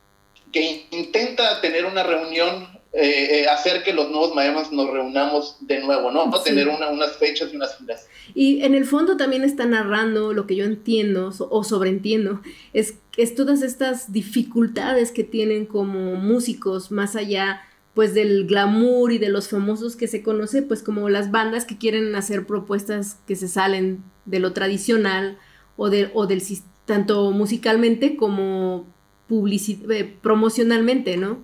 que 0.52 0.86
intenta 0.90 1.62
tener 1.62 1.86
una 1.86 2.02
reunión, 2.02 2.68
eh, 2.92 3.40
eh, 3.40 3.46
hacer 3.48 3.82
que 3.82 3.92
los 3.92 4.10
nuevos 4.10 4.34
Maevans 4.34 4.70
nos 4.72 4.90
reunamos 4.90 5.56
de 5.60 5.80
nuevo, 5.80 6.10
¿no? 6.10 6.30
Sí. 6.38 6.44
Tener 6.44 6.68
una, 6.68 6.90
unas 6.90 7.16
fechas 7.16 7.50
y 7.52 7.56
unas 7.56 7.76
filas. 7.76 8.06
Y 8.34 8.62
en 8.62 8.74
el 8.74 8.84
fondo 8.84 9.16
también 9.16 9.44
está 9.44 9.66
narrando 9.66 10.32
lo 10.32 10.46
que 10.46 10.56
yo 10.56 10.64
entiendo 10.64 11.32
o 11.38 11.64
sobreentiendo, 11.64 12.40
es 12.72 12.94
es 13.16 13.34
todas 13.34 13.62
estas 13.62 14.12
dificultades 14.12 15.12
que 15.12 15.24
tienen 15.24 15.66
como 15.66 16.14
músicos, 16.14 16.90
más 16.90 17.16
allá 17.16 17.60
pues 17.94 18.14
del 18.14 18.46
glamour 18.46 19.12
y 19.12 19.18
de 19.18 19.28
los 19.28 19.48
famosos 19.48 19.96
que 19.96 20.06
se 20.06 20.22
conoce, 20.22 20.62
pues 20.62 20.82
como 20.82 21.10
las 21.10 21.30
bandas 21.30 21.66
que 21.66 21.76
quieren 21.76 22.14
hacer 22.14 22.46
propuestas 22.46 23.18
que 23.26 23.36
se 23.36 23.48
salen 23.48 24.02
de 24.24 24.38
lo 24.38 24.54
tradicional 24.54 25.38
o, 25.76 25.90
de, 25.90 26.10
o 26.14 26.26
del 26.26 26.42
tanto 26.86 27.30
musicalmente 27.32 28.16
como 28.16 28.86
eh, 29.30 30.16
promocionalmente, 30.22 31.18
¿no? 31.18 31.40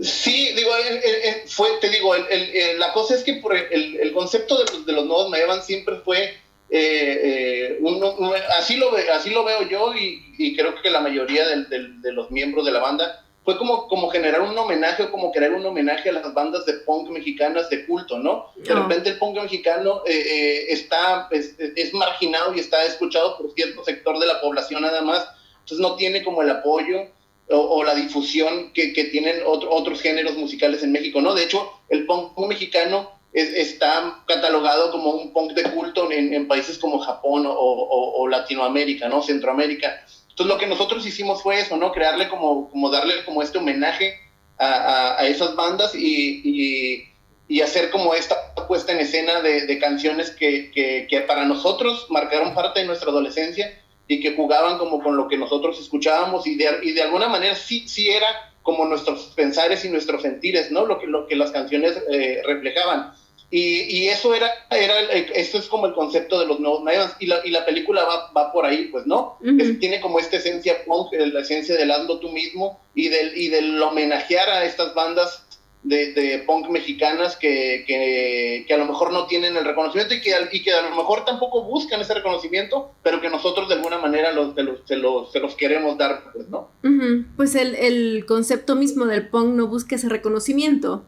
Sí, 0.00 0.52
digo, 0.54 0.70
eh, 0.76 1.00
eh, 1.04 1.44
fue, 1.46 1.68
te 1.80 1.90
digo, 1.90 2.14
el, 2.14 2.24
el, 2.30 2.78
la 2.78 2.92
cosa 2.92 3.14
es 3.14 3.22
que 3.22 3.34
por 3.34 3.54
el, 3.54 4.12
concepto 4.12 4.56
de 4.58 4.72
los, 4.72 4.86
de 4.86 4.92
los 4.92 5.04
nuevos 5.04 5.28
Maevan 5.28 5.62
siempre 5.62 5.96
fue 5.96 6.34
eh, 6.70 7.20
eh, 7.24 7.78
uno, 7.80 8.14
uno, 8.18 8.32
así, 8.58 8.76
lo 8.76 8.90
así 9.14 9.28
lo 9.30 9.44
veo 9.44 9.68
yo 9.68 9.94
y, 9.94 10.24
y 10.38 10.56
creo 10.56 10.80
que 10.80 10.88
la 10.88 11.00
mayoría 11.00 11.46
de, 11.46 11.64
de, 11.64 11.88
de, 12.00 12.12
los 12.12 12.30
miembros 12.30 12.64
de 12.64 12.72
la 12.72 12.80
banda 12.80 13.22
fue 13.44 13.58
como, 13.58 13.88
como 13.88 14.08
generar 14.08 14.40
un 14.40 14.56
homenaje 14.56 15.02
o 15.02 15.10
como 15.10 15.32
crear 15.32 15.52
un 15.52 15.66
homenaje 15.66 16.10
a 16.10 16.12
las 16.12 16.32
bandas 16.32 16.64
de 16.64 16.74
punk 16.74 17.10
mexicanas 17.10 17.68
de 17.70 17.84
culto, 17.86 18.18
¿no? 18.18 18.52
De 18.56 18.74
repente 18.74 19.10
el 19.10 19.18
punk 19.18 19.36
mexicano 19.36 20.02
eh, 20.06 20.12
eh, 20.14 20.66
está, 20.72 21.28
es, 21.30 21.56
es, 21.58 21.92
marginado 21.92 22.54
y 22.54 22.60
está 22.60 22.84
escuchado 22.84 23.36
por 23.36 23.52
cierto 23.52 23.84
sector 23.84 24.18
de 24.18 24.26
la 24.26 24.40
población 24.40 24.82
nada 24.82 25.02
más, 25.02 25.26
entonces 25.60 25.78
no 25.78 25.96
tiene 25.96 26.22
como 26.22 26.42
el 26.42 26.50
apoyo 26.50 27.08
o, 27.52 27.60
o 27.60 27.84
la 27.84 27.94
difusión 27.94 28.72
que, 28.72 28.92
que 28.92 29.04
tienen 29.04 29.36
otro, 29.46 29.70
otros 29.70 30.00
géneros 30.00 30.36
musicales 30.36 30.82
en 30.82 30.92
México, 30.92 31.20
¿no? 31.20 31.34
De 31.34 31.44
hecho, 31.44 31.70
el 31.88 32.06
punk 32.06 32.38
mexicano 32.38 33.10
es, 33.32 33.48
está 33.54 34.22
catalogado 34.26 34.90
como 34.90 35.10
un 35.10 35.32
punk 35.32 35.52
de 35.52 35.64
culto 35.64 36.10
en, 36.10 36.34
en 36.34 36.46
países 36.46 36.78
como 36.78 36.98
Japón 36.98 37.46
o, 37.46 37.52
o, 37.52 38.22
o, 38.22 38.28
Latinoamérica, 38.28 39.08
¿no? 39.08 39.22
Centroamérica. 39.22 40.04
Entonces 40.28 40.46
lo 40.46 40.58
que 40.58 40.66
nosotros 40.66 41.06
hicimos 41.06 41.42
fue 41.42 41.60
eso, 41.60 41.76
¿no? 41.76 41.92
Crearle 41.92 42.28
como, 42.28 42.70
como 42.70 42.90
darle 42.90 43.24
como 43.24 43.42
este 43.42 43.58
homenaje 43.58 44.14
a, 44.58 44.66
a, 44.66 45.20
a 45.20 45.26
esas 45.26 45.54
bandas 45.56 45.94
y, 45.94 46.40
y, 46.44 47.08
y, 47.48 47.60
hacer 47.60 47.90
como 47.90 48.14
esta 48.14 48.54
puesta 48.66 48.92
en 48.92 49.00
escena 49.00 49.40
de, 49.40 49.66
de 49.66 49.78
canciones 49.78 50.30
que, 50.30 50.70
que, 50.70 51.06
que, 51.08 51.20
para 51.22 51.44
nosotros 51.44 52.06
marcaron 52.10 52.54
parte 52.54 52.80
de 52.80 52.86
nuestra 52.86 53.10
adolescencia 53.10 53.81
y 54.08 54.20
que 54.20 54.34
jugaban 54.34 54.78
como 54.78 55.02
con 55.02 55.16
lo 55.16 55.28
que 55.28 55.36
nosotros 55.36 55.78
escuchábamos 55.80 56.46
y 56.46 56.56
de, 56.56 56.78
y 56.82 56.92
de 56.92 57.02
alguna 57.02 57.28
manera 57.28 57.54
sí, 57.54 57.88
sí 57.88 58.10
era 58.10 58.26
como 58.62 58.84
nuestros 58.84 59.32
pensares 59.34 59.84
y 59.84 59.88
nuestros 59.88 60.22
sentires, 60.22 60.70
¿no? 60.70 60.86
Lo 60.86 60.98
que, 60.98 61.06
lo 61.06 61.26
que 61.26 61.36
las 61.36 61.50
canciones 61.50 62.00
eh, 62.10 62.42
reflejaban. 62.44 63.12
Y, 63.50 63.82
y, 63.82 64.08
eso 64.08 64.34
era, 64.34 64.50
era, 64.70 64.98
eso 65.34 65.58
es 65.58 65.66
como 65.66 65.86
el 65.86 65.92
concepto 65.92 66.40
de 66.40 66.46
los 66.46 66.58
nuevos 66.58 66.82
Mayans, 66.82 67.14
y 67.20 67.26
la, 67.26 67.40
y 67.44 67.50
la 67.50 67.66
película 67.66 68.02
va, 68.04 68.30
va 68.32 68.50
por 68.50 68.64
ahí, 68.64 68.84
pues, 68.84 69.06
¿no? 69.06 69.36
Uh 69.42 69.48
-huh. 69.48 69.78
tiene 69.78 70.00
como 70.00 70.18
esta 70.18 70.38
esencia 70.38 70.82
punk, 70.86 71.12
la 71.12 71.40
esencia 71.40 71.76
del 71.76 71.90
hazlo 71.90 72.18
tú 72.18 72.30
mismo, 72.30 72.80
y 72.94 73.08
del, 73.08 73.36
y 73.36 73.48
del 73.48 73.82
homenajear 73.82 74.48
a 74.48 74.64
estas 74.64 74.94
bandas 74.94 75.44
de, 75.82 76.12
de 76.12 76.38
punk 76.46 76.68
mexicanas 76.68 77.36
que, 77.36 77.84
que, 77.86 78.64
que, 78.66 78.74
a 78.74 78.78
lo 78.78 78.86
mejor 78.86 79.12
no 79.12 79.26
tienen 79.26 79.56
el 79.56 79.64
reconocimiento 79.64 80.14
y 80.14 80.20
que, 80.20 80.32
y 80.52 80.62
que 80.62 80.72
a 80.72 80.88
lo 80.88 80.96
mejor 80.96 81.24
tampoco 81.24 81.64
buscan 81.64 82.00
ese 82.00 82.14
reconocimiento, 82.14 82.92
pero 83.02 83.20
que 83.20 83.28
nosotros 83.28 83.68
de 83.68 83.74
alguna 83.74 83.98
manera 83.98 84.32
los, 84.32 84.54
se, 84.54 84.62
los, 84.62 84.80
se, 84.86 84.96
los, 84.96 85.32
se 85.32 85.40
los 85.40 85.56
queremos 85.56 85.98
dar, 85.98 86.24
pues, 86.32 86.48
¿no? 86.48 86.70
Uh 86.84 86.88
-huh. 86.88 87.26
Pues 87.36 87.54
el, 87.56 87.74
el 87.74 88.24
concepto 88.26 88.76
mismo 88.76 89.06
del 89.06 89.28
punk 89.28 89.54
no 89.54 89.66
busca 89.66 89.96
ese 89.96 90.08
reconocimiento, 90.08 91.04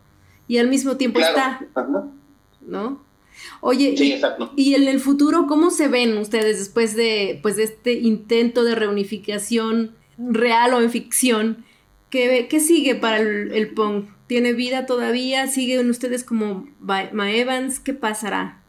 y 0.49 0.59
al 0.59 0.68
mismo 0.68 0.97
tiempo 0.97 1.18
claro. 1.18 1.64
está... 1.66 2.05
¿no? 2.61 3.03
Oye, 3.61 3.97
sí, 3.97 4.12
exacto. 4.12 4.53
y, 4.57 4.70
y 4.70 4.75
en 4.75 4.89
el 4.89 5.01
futuro, 5.01 5.47
¿cómo 5.47 5.70
se 5.70 5.89
ven 5.89 6.16
ustedes 6.18 6.59
después 6.59 6.95
de, 6.95 7.39
pues, 7.43 7.57
de 7.57 7.64
este 7.64 7.93
intento 7.95 8.64
de 8.64 8.75
reunificación 8.75 9.95
real 10.18 10.75
o 10.75 10.81
en 10.81 10.91
ficción? 10.91 11.64
¿Qué, 12.11 12.47
qué 12.49 12.61
sigue 12.61 12.95
para 12.95 13.18
el, 13.18 13.53
el, 13.53 13.75
punk? 13.75 14.09
¿Tiene 14.27 14.55
vida 14.55 14.87
todavía? 14.87 15.47
¿Siguen 15.49 15.91
ustedes 15.91 16.25
como 16.25 16.66
Maevans? 16.81 17.79
¿Qué 17.79 17.93
pasará? 17.93 18.62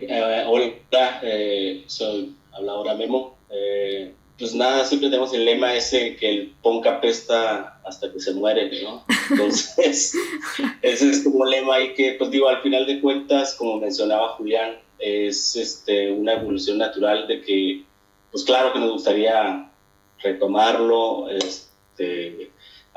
Eh, 0.00 0.44
hola, 0.46 1.20
eh, 1.22 1.84
soy, 1.86 2.34
habla 2.52 2.72
ahora 2.72 2.94
Memo. 2.94 3.36
Eh, 3.50 4.14
pues 4.38 4.54
nada, 4.54 4.84
siempre 4.84 5.10
tenemos 5.10 5.34
el 5.34 5.44
lema 5.44 5.74
ese 5.74 6.16
que 6.16 6.30
el 6.30 6.54
punk 6.62 6.86
apesta 6.86 7.80
hasta 7.84 8.10
que 8.10 8.20
se 8.20 8.32
muere, 8.32 8.70
¿no? 8.82 9.04
Entonces, 9.30 10.14
ese 10.82 11.10
es 11.10 11.22
como 11.22 11.40
un 11.40 11.50
lema 11.50 11.74
ahí 11.74 11.92
que, 11.92 12.12
pues 12.12 12.30
digo, 12.30 12.48
al 12.48 12.62
final 12.62 12.86
de 12.86 13.00
cuentas, 13.00 13.54
como 13.54 13.78
mencionaba 13.78 14.28
Julián, 14.30 14.78
es 14.98 15.56
este, 15.56 16.12
una 16.12 16.34
evolución 16.34 16.78
natural 16.78 17.26
de 17.28 17.42
que, 17.42 17.82
pues 18.30 18.44
claro 18.44 18.72
que 18.72 18.78
nos 18.78 18.92
gustaría 18.92 19.70
retomarlo, 20.22 21.28
este, 21.28 22.49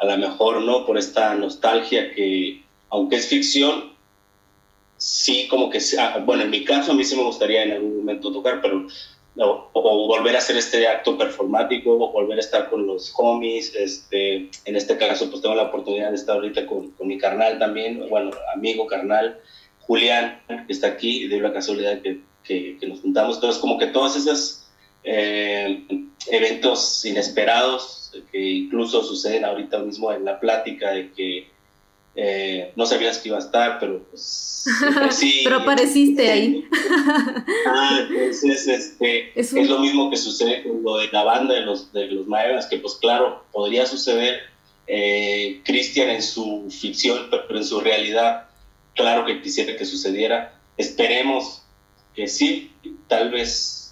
a 0.04 0.16
lo 0.16 0.18
mejor, 0.18 0.62
¿no? 0.62 0.86
Por 0.86 0.98
esta 0.98 1.34
nostalgia 1.36 2.14
que, 2.14 2.64
aunque 2.90 3.16
es 3.16 3.28
ficción, 3.28 3.94
sí 4.98 5.48
como 5.48 5.70
que, 5.70 5.80
bueno, 6.26 6.44
en 6.44 6.50
mi 6.50 6.64
caso 6.64 6.92
a 6.92 6.96
mí 6.96 7.04
sí 7.04 7.16
me 7.16 7.24
gustaría 7.24 7.64
en 7.64 7.72
algún 7.72 7.98
momento 7.98 8.32
tocar, 8.32 8.62
pero 8.62 8.86
o, 9.38 10.08
volver 10.08 10.36
a 10.36 10.40
hacer 10.40 10.58
este 10.58 10.88
acto 10.88 11.18
performático, 11.18 11.94
o 11.94 12.12
volver 12.12 12.38
a 12.38 12.42
estar 12.42 12.70
con 12.70 12.86
los 12.86 13.14
homies, 13.18 13.74
este, 13.76 14.50
en 14.66 14.76
este 14.76 14.98
caso 14.98 15.30
pues 15.30 15.42
tengo 15.42 15.56
la 15.56 15.64
oportunidad 15.64 16.10
de 16.10 16.16
estar 16.16 16.36
ahorita 16.36 16.66
con, 16.68 16.92
con 16.92 17.08
mi 17.08 17.18
carnal 17.18 17.58
también, 17.58 18.08
bueno, 18.10 18.32
amigo, 18.54 18.86
carnal, 18.88 19.40
Julián, 19.80 20.42
que 20.48 20.74
está 20.74 20.88
aquí, 20.88 21.28
de 21.28 21.40
la 21.40 21.52
casualidad 21.52 22.02
que, 22.02 22.22
que, 22.44 22.88
nos 22.88 23.02
juntamos, 23.02 23.36
entonces 23.36 23.60
como 23.62 23.78
que 23.78 23.88
todos 23.88 24.16
esos 24.16 24.63
eh, 25.04 25.84
eventos 26.28 27.06
inesperados 27.06 28.12
que 28.32 28.40
incluso 28.40 29.04
suceden 29.04 29.44
ahorita 29.46 29.80
mismo 29.80 30.12
en 30.12 30.26
la 30.26 30.40
plática 30.40 30.92
de 30.92 31.12
que 31.12 31.48
eh, 32.16 32.72
no 32.76 32.86
sabías 32.86 33.18
que 33.18 33.30
iba 33.30 33.38
a 33.38 33.42
estar, 33.42 33.80
pero 33.80 34.04
pues 34.04 34.66
sí. 35.12 35.42
pero 35.44 35.58
apareciste 35.58 36.32
ahí. 36.32 36.64
ah, 37.68 38.06
entonces 38.08 38.68
este, 38.68 39.32
es, 39.40 39.52
lo 39.54 39.80
mismo 39.80 40.12
que 40.12 40.18
sucede 40.18 40.64
con 40.64 40.84
lo 40.84 40.98
de 40.98 41.10
la 41.12 41.24
banda 41.24 41.56
de 41.56 41.62
los, 41.62 41.92
de 41.92 42.08
los 42.08 42.28
Maevas, 42.28 42.68
que 42.68 42.78
pues 42.78 42.96
claro, 42.96 43.44
podría 43.52 43.88
suceder 43.88 44.42
eh, 44.86 45.62
Cristian 45.64 46.10
en 46.12 46.22
su 46.22 46.70
ficción, 46.70 47.30
pero 47.32 47.58
en 47.58 47.66
su 47.66 47.80
realidad, 47.80 48.48
claro 48.94 49.26
que 49.26 49.42
quisiera 49.42 49.76
que 49.76 49.86
sucediera. 49.86 50.60
Esperemos 50.78 51.64
que 52.16 52.28
sí, 52.28 52.72
tal 53.08 53.32
vez 53.32 53.83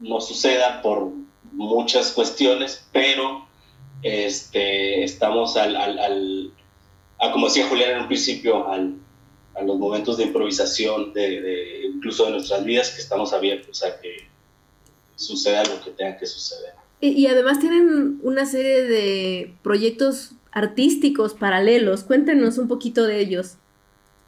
no 0.00 0.20
suceda 0.20 0.82
por 0.82 1.12
muchas 1.52 2.12
cuestiones, 2.12 2.86
pero 2.92 3.46
este, 4.02 5.04
estamos 5.04 5.56
al, 5.56 5.76
al 5.76 6.52
a, 7.20 7.30
como 7.30 7.46
decía 7.46 7.68
Julián 7.68 7.90
en 7.90 8.00
un 8.00 8.06
principio, 8.06 8.68
al, 8.68 8.96
a 9.54 9.62
los 9.62 9.78
momentos 9.78 10.16
de 10.16 10.24
improvisación, 10.24 11.12
de, 11.12 11.90
incluso 11.94 12.24
de 12.24 12.32
nuestras 12.32 12.64
vidas, 12.64 12.90
que 12.90 13.02
estamos 13.02 13.32
abiertos 13.32 13.82
a 13.84 14.00
que 14.00 14.28
suceda 15.16 15.64
lo 15.64 15.82
que 15.84 15.90
tenga 15.90 16.16
que 16.16 16.26
suceder. 16.26 16.72
Y, 17.02 17.26
además 17.26 17.60
tienen 17.60 18.20
una 18.22 18.44
serie 18.44 18.82
de 18.82 19.54
proyectos 19.62 20.32
artísticos 20.52 21.32
paralelos. 21.32 22.04
Cuéntenos 22.04 22.58
un 22.58 22.68
poquito 22.68 23.06
de 23.06 23.20
ellos. 23.20 23.56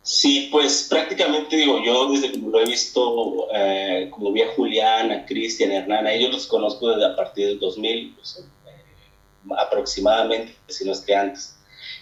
Sí, 0.02 0.48
pues 0.50 0.88
prácticamente 0.90 1.56
digo, 1.56 1.80
yo 1.84 2.10
desde 2.10 2.32
que 2.32 2.38
lo 2.38 2.60
he 2.60 2.64
visto, 2.64 3.46
eh, 3.54 4.08
como 4.10 4.32
vi 4.32 4.42
a 4.42 4.52
Julián, 4.54 5.12
a 5.12 5.24
Cristian, 5.26 5.70
a 5.70 5.76
Hernán, 5.76 6.06
a 6.06 6.12
ellos 6.12 6.32
los 6.32 6.46
conozco 6.48 6.88
desde 6.90 7.06
a 7.06 7.14
partir 7.14 7.46
del 7.46 7.60
2000, 7.60 8.14
pues, 8.16 8.44
eh, 8.66 9.52
aproximadamente, 9.56 10.56
si 10.66 10.84
no 10.84 10.92
es 10.92 11.00
que 11.02 11.14
antes. 11.14 11.56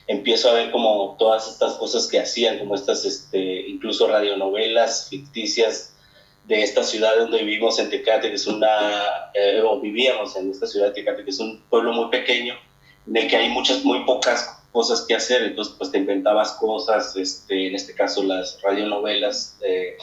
Empiezo 0.06 0.48
a 0.48 0.54
ver 0.54 0.70
como 0.70 1.16
todas 1.18 1.46
estas 1.46 1.74
cosas 1.74 2.06
que 2.06 2.18
hacían, 2.18 2.58
como 2.58 2.74
estas, 2.74 3.04
este, 3.04 3.68
incluso 3.68 4.08
radionovelas 4.08 5.08
ficticias 5.10 5.94
de 6.46 6.62
esta 6.62 6.82
ciudad 6.82 7.18
donde 7.18 7.44
vivimos 7.44 7.78
en 7.78 7.90
Tecate, 7.90 8.30
que 8.30 8.36
es 8.36 8.46
una, 8.46 9.30
eh, 9.34 9.60
o 9.62 9.78
vivíamos 9.78 10.34
en 10.36 10.50
esta 10.50 10.66
ciudad 10.66 10.86
de 10.86 10.92
Tecate, 10.94 11.22
que 11.22 11.30
es 11.30 11.38
un 11.38 11.62
pueblo 11.68 11.92
muy 11.92 12.08
pequeño, 12.10 12.54
en 13.06 13.16
el 13.16 13.28
que 13.28 13.36
hay 13.36 13.50
muchas, 13.50 13.84
muy 13.84 14.04
pocas 14.04 14.59
cosas 14.72 15.02
que 15.02 15.14
hacer, 15.14 15.42
entonces 15.42 15.74
pues 15.76 15.90
te 15.90 15.98
inventabas 15.98 16.52
cosas, 16.52 17.16
este, 17.16 17.68
en 17.68 17.74
este 17.74 17.94
caso 17.94 18.22
las 18.22 18.60
radionovelas, 18.62 19.58
eh, 19.62 19.96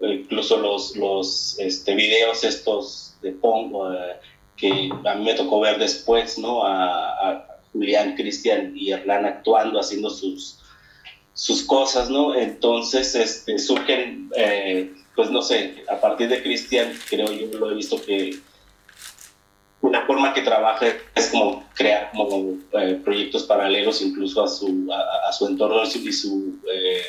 incluso 0.00 0.56
los, 0.56 0.96
los 0.96 1.58
este, 1.58 1.94
videos 1.94 2.44
estos 2.44 3.16
de 3.22 3.32
Pongo, 3.32 3.92
eh, 3.92 4.16
que 4.56 4.90
a 5.04 5.14
mí 5.14 5.24
me 5.24 5.34
tocó 5.34 5.60
ver 5.60 5.78
después, 5.78 6.38
¿no? 6.38 6.64
a, 6.64 7.44
Julián, 7.72 8.16
Cristian 8.16 8.72
y 8.74 8.92
Hernán 8.92 9.26
actuando, 9.26 9.78
haciendo 9.78 10.08
sus, 10.08 10.58
sus 11.34 11.62
cosas, 11.62 12.08
¿no? 12.10 12.34
Entonces 12.34 13.14
este, 13.14 13.58
surgen, 13.58 14.30
eh, 14.34 14.90
pues 15.14 15.30
no 15.30 15.42
sé, 15.42 15.84
a 15.88 16.00
partir 16.00 16.28
de 16.28 16.42
Cristian, 16.42 16.98
creo 17.08 17.30
yo 17.30 17.46
lo 17.58 17.70
he 17.70 17.74
visto 17.74 18.00
que 18.02 18.38
una 19.80 20.04
forma 20.06 20.34
que 20.34 20.42
trabaja 20.42 20.86
es 21.14 21.28
como 21.28 21.64
crear 21.74 22.10
como, 22.10 22.56
eh, 22.80 23.00
proyectos 23.04 23.44
paralelos 23.44 24.02
incluso 24.02 24.42
a 24.42 24.48
su, 24.48 24.88
a, 24.92 25.32
su 25.32 25.46
entorno 25.46 25.82
y 25.84 26.12
su, 26.12 26.58
eh, 26.72 27.02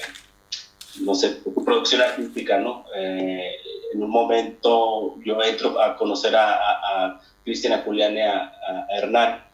no 1.02 1.16
sé, 1.16 1.42
producción 1.66 2.02
artística, 2.02 2.58
¿no? 2.58 2.86
en 2.96 4.04
un 4.04 4.10
momento 4.10 5.16
yo 5.26 5.42
entro 5.42 5.82
a 5.82 5.98
conocer 5.98 6.36
a, 6.36 6.54
a, 6.54 7.22
Cristian, 7.44 7.74
a 7.74 7.80
Julián 7.80 8.16
y 8.16 8.22
a, 8.22 8.44
a 8.44 8.86
Hernán 8.96 9.50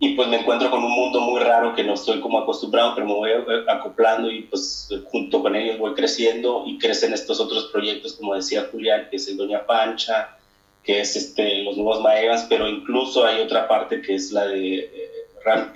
y 0.00 0.14
pues 0.14 0.28
me 0.28 0.38
encuentro 0.38 0.70
con 0.70 0.84
un 0.84 0.92
mundo 0.92 1.20
muy 1.20 1.40
raro 1.40 1.74
que 1.74 1.82
no 1.82 1.94
estoy 1.94 2.20
como 2.20 2.38
acostumbrado, 2.38 2.94
pero 2.94 3.06
me 3.06 3.14
voy 3.14 3.30
acoplando 3.66 4.30
y 4.30 4.42
pues 4.42 4.88
junto 5.10 5.42
con 5.42 5.56
ellos 5.56 5.78
voy 5.78 5.94
creciendo 5.94 6.62
y 6.66 6.78
crecen 6.78 7.12
estos 7.12 7.40
otros 7.40 7.64
proyectos, 7.72 8.14
como 8.14 8.36
decía 8.36 8.68
Julián, 8.70 9.08
que 9.10 9.16
es 9.16 9.26
el 9.26 9.36
Doña 9.36 9.66
Pancha, 9.66 10.37
que 10.82 11.00
es 11.00 11.16
este, 11.16 11.62
los 11.62 11.76
nuevos 11.76 12.00
Maevas, 12.00 12.46
pero 12.48 12.68
incluso 12.68 13.24
hay 13.24 13.40
otra 13.40 13.68
parte 13.68 14.00
que 14.00 14.14
es 14.14 14.32
la 14.32 14.46
de 14.46 14.78
eh, 14.78 15.10
Ram 15.44 15.72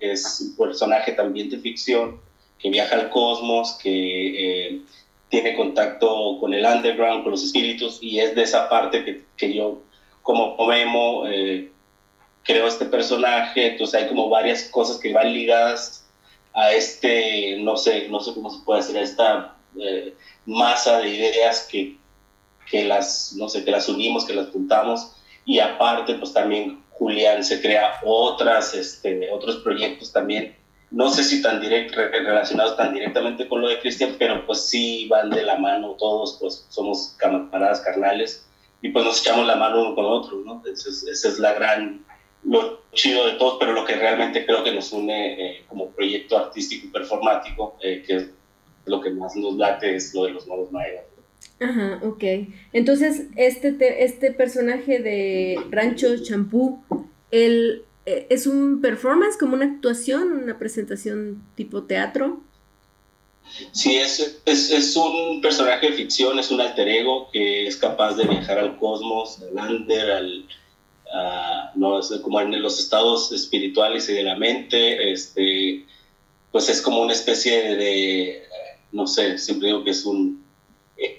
que 0.00 0.12
es 0.12 0.40
un 0.40 0.56
personaje 0.56 1.12
también 1.12 1.50
de 1.50 1.58
ficción, 1.58 2.20
que 2.58 2.70
viaja 2.70 2.96
al 2.96 3.10
cosmos, 3.10 3.78
que 3.82 4.68
eh, 4.70 4.80
tiene 5.28 5.54
contacto 5.54 6.38
con 6.40 6.54
el 6.54 6.64
underground, 6.64 7.22
con 7.22 7.32
los 7.32 7.44
espíritus, 7.44 7.98
y 8.00 8.20
es 8.20 8.34
de 8.34 8.42
esa 8.42 8.68
parte 8.68 9.04
que, 9.04 9.24
que 9.36 9.54
yo 9.54 9.82
como 10.22 10.56
Memo... 10.66 11.26
Eh, 11.26 11.70
creo 12.46 12.66
este 12.66 12.86
personaje, 12.86 13.72
entonces 13.72 14.00
hay 14.00 14.08
como 14.08 14.28
varias 14.28 14.64
cosas 14.64 14.98
que 14.98 15.12
van 15.12 15.32
ligadas 15.32 16.06
a 16.54 16.72
este, 16.72 17.58
no 17.60 17.76
sé, 17.76 18.08
no 18.08 18.20
sé 18.20 18.32
cómo 18.34 18.50
se 18.50 18.64
puede 18.64 18.80
decir, 18.80 18.96
a 18.96 19.02
esta 19.02 19.56
eh, 19.78 20.14
masa 20.46 21.00
de 21.00 21.08
ideas 21.08 21.68
que, 21.70 21.96
que 22.70 22.84
las, 22.84 23.34
no 23.36 23.48
sé, 23.48 23.64
que 23.64 23.70
las 23.70 23.88
unimos, 23.88 24.24
que 24.24 24.34
las 24.34 24.48
juntamos, 24.48 25.12
y 25.44 25.60
aparte, 25.60 26.14
pues 26.14 26.32
también 26.32 26.82
Julián 26.90 27.44
se 27.44 27.60
crea 27.60 28.00
otras, 28.04 28.74
este, 28.74 29.30
otros 29.30 29.56
proyectos 29.56 30.12
también, 30.12 30.56
no 30.90 31.10
sé 31.10 31.24
si 31.24 31.42
tan 31.42 31.60
direct, 31.60 31.94
relacionados 31.94 32.76
tan 32.76 32.94
directamente 32.94 33.48
con 33.48 33.60
lo 33.60 33.68
de 33.68 33.80
Cristian, 33.80 34.16
pero 34.18 34.46
pues 34.46 34.66
sí 34.66 35.06
van 35.08 35.30
de 35.30 35.42
la 35.42 35.58
mano 35.58 35.96
todos, 35.98 36.38
pues 36.40 36.66
somos 36.68 37.14
camaradas 37.18 37.80
carnales, 37.80 38.46
y 38.82 38.90
pues 38.90 39.04
nos 39.04 39.20
echamos 39.20 39.46
la 39.46 39.56
mano 39.56 39.80
uno 39.80 39.94
con 39.94 40.04
otro, 40.04 40.42
¿no? 40.44 40.62
Esa 40.64 41.28
es, 41.28 41.38
la 41.38 41.54
gran 41.54 42.04
lo 42.44 42.82
chido 42.92 43.26
de 43.26 43.32
todos, 43.32 43.56
pero 43.58 43.72
lo 43.72 43.84
que 43.84 43.96
realmente 43.96 44.46
creo 44.46 44.62
que 44.62 44.72
nos 44.72 44.92
une 44.92 45.32
eh, 45.32 45.64
como 45.68 45.90
proyecto 45.90 46.38
artístico 46.38 46.86
y 46.86 46.90
performático, 46.90 47.76
eh, 47.82 48.04
que 48.06 48.16
es 48.16 48.30
lo 48.84 49.00
que 49.00 49.10
más 49.10 49.34
nos 49.34 49.56
late, 49.56 49.96
es 49.96 50.14
lo 50.14 50.24
de 50.24 50.30
los 50.30 50.46
nuevos 50.46 50.70
mayas. 50.70 51.02
Ajá, 51.58 52.00
ok. 52.02 52.24
Entonces, 52.72 53.24
este, 53.36 54.04
este 54.04 54.32
personaje 54.32 54.98
de 54.98 55.58
Rancho 55.70 56.16
Champú, 56.22 56.82
él 57.30 57.84
eh, 58.04 58.26
es 58.30 58.46
un 58.46 58.80
performance, 58.80 59.36
como 59.38 59.54
una 59.54 59.64
actuación, 59.64 60.32
una 60.32 60.58
presentación 60.58 61.42
tipo 61.54 61.84
teatro. 61.84 62.40
Sí, 63.72 63.96
es, 63.96 64.40
es, 64.44 64.70
es, 64.70 64.96
un 64.96 65.40
personaje 65.40 65.90
de 65.90 65.96
ficción, 65.96 66.38
es 66.38 66.50
un 66.50 66.60
alter 66.60 66.88
ego 66.88 67.30
que 67.30 67.66
es 67.66 67.76
capaz 67.76 68.14
de 68.14 68.24
viajar 68.24 68.58
al 68.58 68.76
cosmos, 68.76 69.40
al 69.40 69.70
under, 69.70 70.10
al, 70.10 70.44
no, 71.74 72.00
como 72.22 72.40
en 72.40 72.60
los 72.60 72.78
estados 72.80 73.32
espirituales 73.32 74.08
y 74.08 74.14
de 74.14 74.24
la 74.24 74.36
mente, 74.36 75.12
este, 75.12 75.86
pues 76.50 76.68
es 76.68 76.82
como 76.82 77.00
una 77.00 77.12
especie 77.12 77.76
de, 77.76 78.42
no 78.92 79.06
sé, 79.06 79.38
siempre 79.38 79.68
digo 79.68 79.84
que 79.84 79.90
es 79.90 80.04
un 80.04 80.45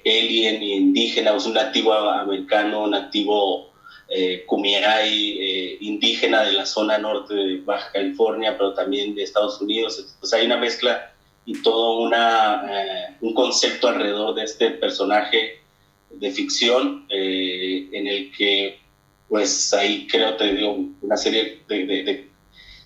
alien 0.09 0.63
indígena, 0.63 1.35
es 1.35 1.45
un 1.45 1.53
nativo 1.53 1.93
americano, 1.93 2.83
un 2.83 2.91
nativo 2.91 3.73
eh, 4.09 4.45
eh, 4.49 5.77
indígena 5.81 6.43
de 6.43 6.53
la 6.53 6.65
zona 6.65 6.97
norte 6.97 7.33
de 7.33 7.57
Baja 7.61 7.91
California, 7.91 8.57
pero 8.57 8.73
también 8.73 9.15
de 9.15 9.23
Estados 9.23 9.61
Unidos. 9.61 10.15
Pues 10.19 10.33
hay 10.33 10.45
una 10.45 10.57
mezcla 10.57 11.11
y 11.47 11.61
todo 11.61 11.99
una, 11.99 12.65
eh, 12.69 13.15
un 13.21 13.33
concepto 13.33 13.87
alrededor 13.87 14.35
de 14.35 14.43
este 14.43 14.71
personaje 14.71 15.61
de 16.09 16.31
ficción 16.31 17.05
eh, 17.09 17.87
en 17.91 18.05
el 18.05 18.31
que 18.31 18.79
pues 19.29 19.73
ahí 19.73 20.07
creo, 20.07 20.35
te 20.35 20.53
digo, 20.53 20.77
una 21.01 21.17
serie 21.17 21.61
de, 21.67 22.27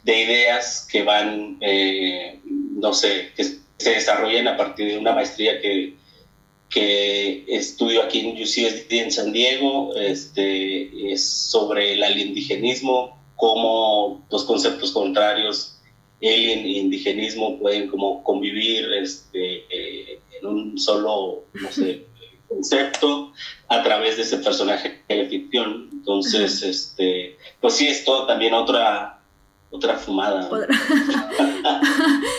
ideas 0.05 0.88
que 0.91 1.03
van, 1.03 1.57
eh, 1.61 2.39
no 2.43 2.93
sé, 2.93 3.32
que 3.36 3.43
se 3.43 3.89
desarrollan 3.89 4.47
a 4.47 4.57
partir 4.57 4.88
de 4.88 4.97
una 4.97 5.13
maestría 5.13 5.59
que, 5.61 5.95
que 6.72 7.43
estudio 7.47 8.01
aquí 8.01 8.22
en 8.22 8.41
UCSD 8.41 8.91
en 8.93 9.11
San 9.11 9.34
Diego, 9.34 9.93
este, 9.95 11.11
es 11.11 11.30
sobre 11.30 11.93
el 11.93 12.03
alienígenismo, 12.03 13.19
cómo 13.36 14.26
los 14.32 14.45
conceptos 14.45 14.91
contrarios, 14.91 15.78
alien 16.22 16.59
e 16.59 16.80
indigenismo, 16.80 17.59
pueden 17.59 17.88
como 17.89 18.24
convivir 18.24 18.88
este, 18.93 19.65
eh, 19.69 20.19
en 20.39 20.47
un 20.47 20.80
solo, 20.80 21.43
no 21.53 21.72
sé, 21.72 22.05
concepto 22.47 23.34
a 23.67 23.84
través 23.84 24.15
de 24.15 24.24
ese 24.24 24.38
personaje 24.38 25.01
de 25.09 25.26
ficción. 25.28 25.89
Entonces, 25.91 26.63
este, 26.63 27.38
pues 27.59 27.76
sí, 27.76 27.88
es 27.88 28.05
todo 28.05 28.28
también 28.28 28.53
otra, 28.53 29.22
otra 29.72 29.97
fumada. 29.97 30.49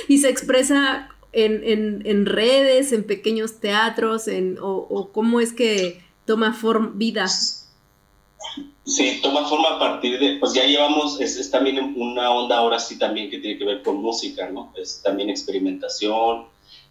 y 0.08 0.18
se 0.18 0.28
expresa 0.30 1.11
en, 1.32 2.02
en, 2.04 2.26
redes, 2.26 2.92
en 2.92 3.04
pequeños 3.04 3.60
teatros, 3.60 4.28
en, 4.28 4.58
o, 4.60 5.10
cómo 5.12 5.40
es 5.40 5.52
que 5.52 6.02
toma 6.26 6.52
forma, 6.52 6.92
vida. 6.94 7.26
Sí, 8.84 9.20
toma 9.22 9.48
forma 9.48 9.76
a 9.76 9.78
partir 9.78 10.18
de, 10.18 10.36
pues 10.38 10.52
ya 10.52 10.64
llevamos, 10.64 11.20
es, 11.20 11.36
es, 11.36 11.50
también 11.50 11.94
una 11.96 12.30
onda 12.30 12.58
ahora 12.58 12.78
sí 12.78 12.98
también 12.98 13.30
que 13.30 13.38
tiene 13.38 13.58
que 13.58 13.64
ver 13.64 13.82
con 13.82 13.96
música, 13.96 14.50
¿no? 14.50 14.72
Es 14.76 15.00
también 15.02 15.30
experimentación, 15.30 16.46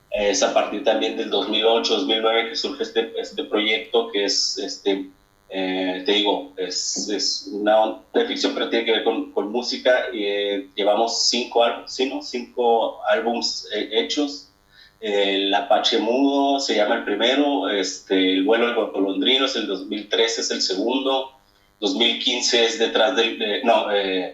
es 0.10 0.42
a 0.44 0.54
partir 0.54 0.84
también 0.84 1.18
del 1.18 1.30
2008, 1.30 1.98
2009 1.98 2.50
que 2.50 2.56
surge 2.56 2.84
este, 2.84 3.14
este 3.20 3.44
proyecto 3.44 4.10
que 4.12 4.26
es, 4.26 4.58
este, 4.58 5.10
eh, 5.54 6.04
te 6.06 6.14
digo, 6.14 6.54
es, 6.56 7.10
es, 7.10 7.50
una 7.52 7.82
onda 7.82 8.04
de 8.14 8.26
ficción, 8.26 8.54
pero 8.54 8.70
tiene 8.70 8.86
que 8.86 8.92
ver 8.94 9.04
con, 9.04 9.32
con 9.34 9.52
música. 9.52 10.06
Eh, 10.14 10.70
llevamos 10.76 11.28
cinco, 11.30 11.62
¿sí, 11.88 12.10
no? 12.10 12.22
cinco 12.22 13.04
álbums 13.06 13.68
eh, 13.76 13.90
hechos. 13.92 14.48
El 15.02 15.54
Apache 15.54 15.98
Mudo 15.98 16.60
se 16.60 16.76
llama 16.76 16.96
el 16.96 17.04
primero, 17.04 17.68
este, 17.70 18.34
El 18.34 18.44
vuelo 18.46 18.68
del 18.68 18.76
golondrino 18.76 19.46
es 19.46 19.56
el 19.56 19.68
2013, 19.68 20.42
es 20.42 20.52
el 20.52 20.62
segundo. 20.62 21.32
2015 21.82 22.66
es 22.66 22.80
detrás 22.80 23.16
del, 23.16 23.62
no, 23.64 23.92
eh, 23.92 24.32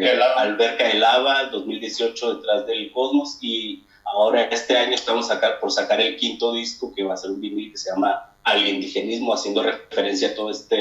eh, 0.00 0.20
Alberca 0.36 0.88
de 0.88 0.94
Lava, 0.94 1.44
2018 1.44 2.36
detrás 2.36 2.66
del 2.66 2.90
Cosmos 2.90 3.38
y 3.42 3.84
ahora 4.06 4.44
este 4.44 4.76
año 4.76 4.94
estamos 4.94 5.28
sacar, 5.28 5.60
por 5.60 5.70
sacar 5.70 6.00
el 6.00 6.16
quinto 6.16 6.54
disco 6.54 6.92
que 6.94 7.04
va 7.04 7.14
a 7.14 7.18
ser 7.18 7.30
un 7.30 7.40
vinil 7.40 7.70
que 7.70 7.78
se 7.78 7.90
llama 7.90 8.33
Aliendigenismo, 8.44 9.34
haciendo 9.34 9.62
referencia 9.62 10.28
a 10.28 10.34
toda 10.34 10.52
esta 10.52 10.76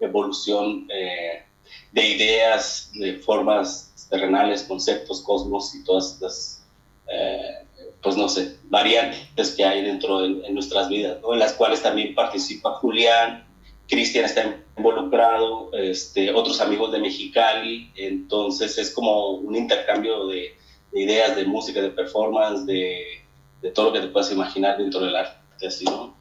evolución 0.00 0.86
eh, 0.88 1.44
de 1.92 2.08
ideas, 2.08 2.90
de 2.94 3.14
formas 3.14 4.08
terrenales, 4.08 4.64
conceptos, 4.64 5.20
cosmos 5.20 5.74
y 5.74 5.84
todas 5.84 6.14
estas, 6.14 6.66
eh, 7.08 7.66
pues 8.02 8.16
no 8.16 8.28
sé, 8.28 8.56
variantes 8.64 9.52
que 9.52 9.64
hay 9.64 9.82
dentro 9.82 10.20
de 10.20 10.50
nuestras 10.50 10.88
vidas, 10.88 11.20
¿no? 11.22 11.32
en 11.32 11.38
las 11.38 11.52
cuales 11.52 11.82
también 11.82 12.14
participa 12.14 12.72
Julián, 12.72 13.46
Cristian 13.88 14.24
está 14.24 14.56
involucrado, 14.76 15.70
este, 15.72 16.32
otros 16.32 16.60
amigos 16.60 16.92
de 16.92 17.00
Mexicali, 17.00 17.90
entonces 17.96 18.78
es 18.78 18.92
como 18.92 19.32
un 19.32 19.56
intercambio 19.56 20.26
de, 20.28 20.54
de 20.92 21.00
ideas, 21.00 21.34
de 21.34 21.44
música, 21.44 21.82
de 21.82 21.90
performance, 21.90 22.64
de, 22.66 23.22
de, 23.60 23.70
todo 23.72 23.86
lo 23.86 23.92
que 23.92 24.00
te 24.00 24.06
puedas 24.08 24.30
imaginar 24.30 24.78
dentro 24.78 25.00
del 25.00 25.16
arte, 25.16 25.66
así, 25.66 25.84
¿no? 25.84 26.14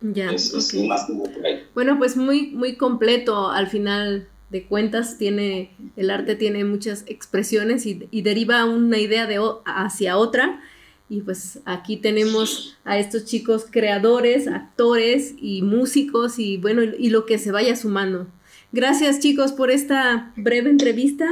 Ya, 0.00 0.30
es, 0.30 0.52
es 0.52 0.68
okay. 0.68 0.86
más 0.86 1.06
como 1.06 1.24
por 1.24 1.44
ahí. 1.44 1.64
Bueno, 1.74 1.98
pues 1.98 2.16
muy, 2.16 2.48
muy 2.48 2.76
completo 2.76 3.50
al 3.50 3.66
final 3.66 4.28
de 4.50 4.64
cuentas, 4.64 5.18
tiene, 5.18 5.70
el 5.96 6.10
arte 6.10 6.36
tiene 6.36 6.64
muchas 6.64 7.04
expresiones 7.06 7.86
y, 7.86 8.06
y 8.10 8.22
deriva 8.22 8.64
una 8.64 8.98
idea 8.98 9.26
de, 9.26 9.40
hacia 9.64 10.16
otra. 10.16 10.60
Y 11.08 11.20
pues 11.20 11.60
aquí 11.64 11.96
tenemos 11.96 12.76
a 12.84 12.98
estos 12.98 13.24
chicos 13.24 13.66
creadores, 13.70 14.48
actores 14.48 15.34
y 15.40 15.62
músicos 15.62 16.38
y 16.38 16.56
bueno, 16.56 16.82
y 16.82 17.10
lo 17.10 17.26
que 17.26 17.38
se 17.38 17.52
vaya 17.52 17.76
sumando. 17.76 18.26
Gracias 18.72 19.20
chicos 19.20 19.52
por 19.52 19.70
esta 19.70 20.32
breve 20.36 20.68
entrevista. 20.68 21.28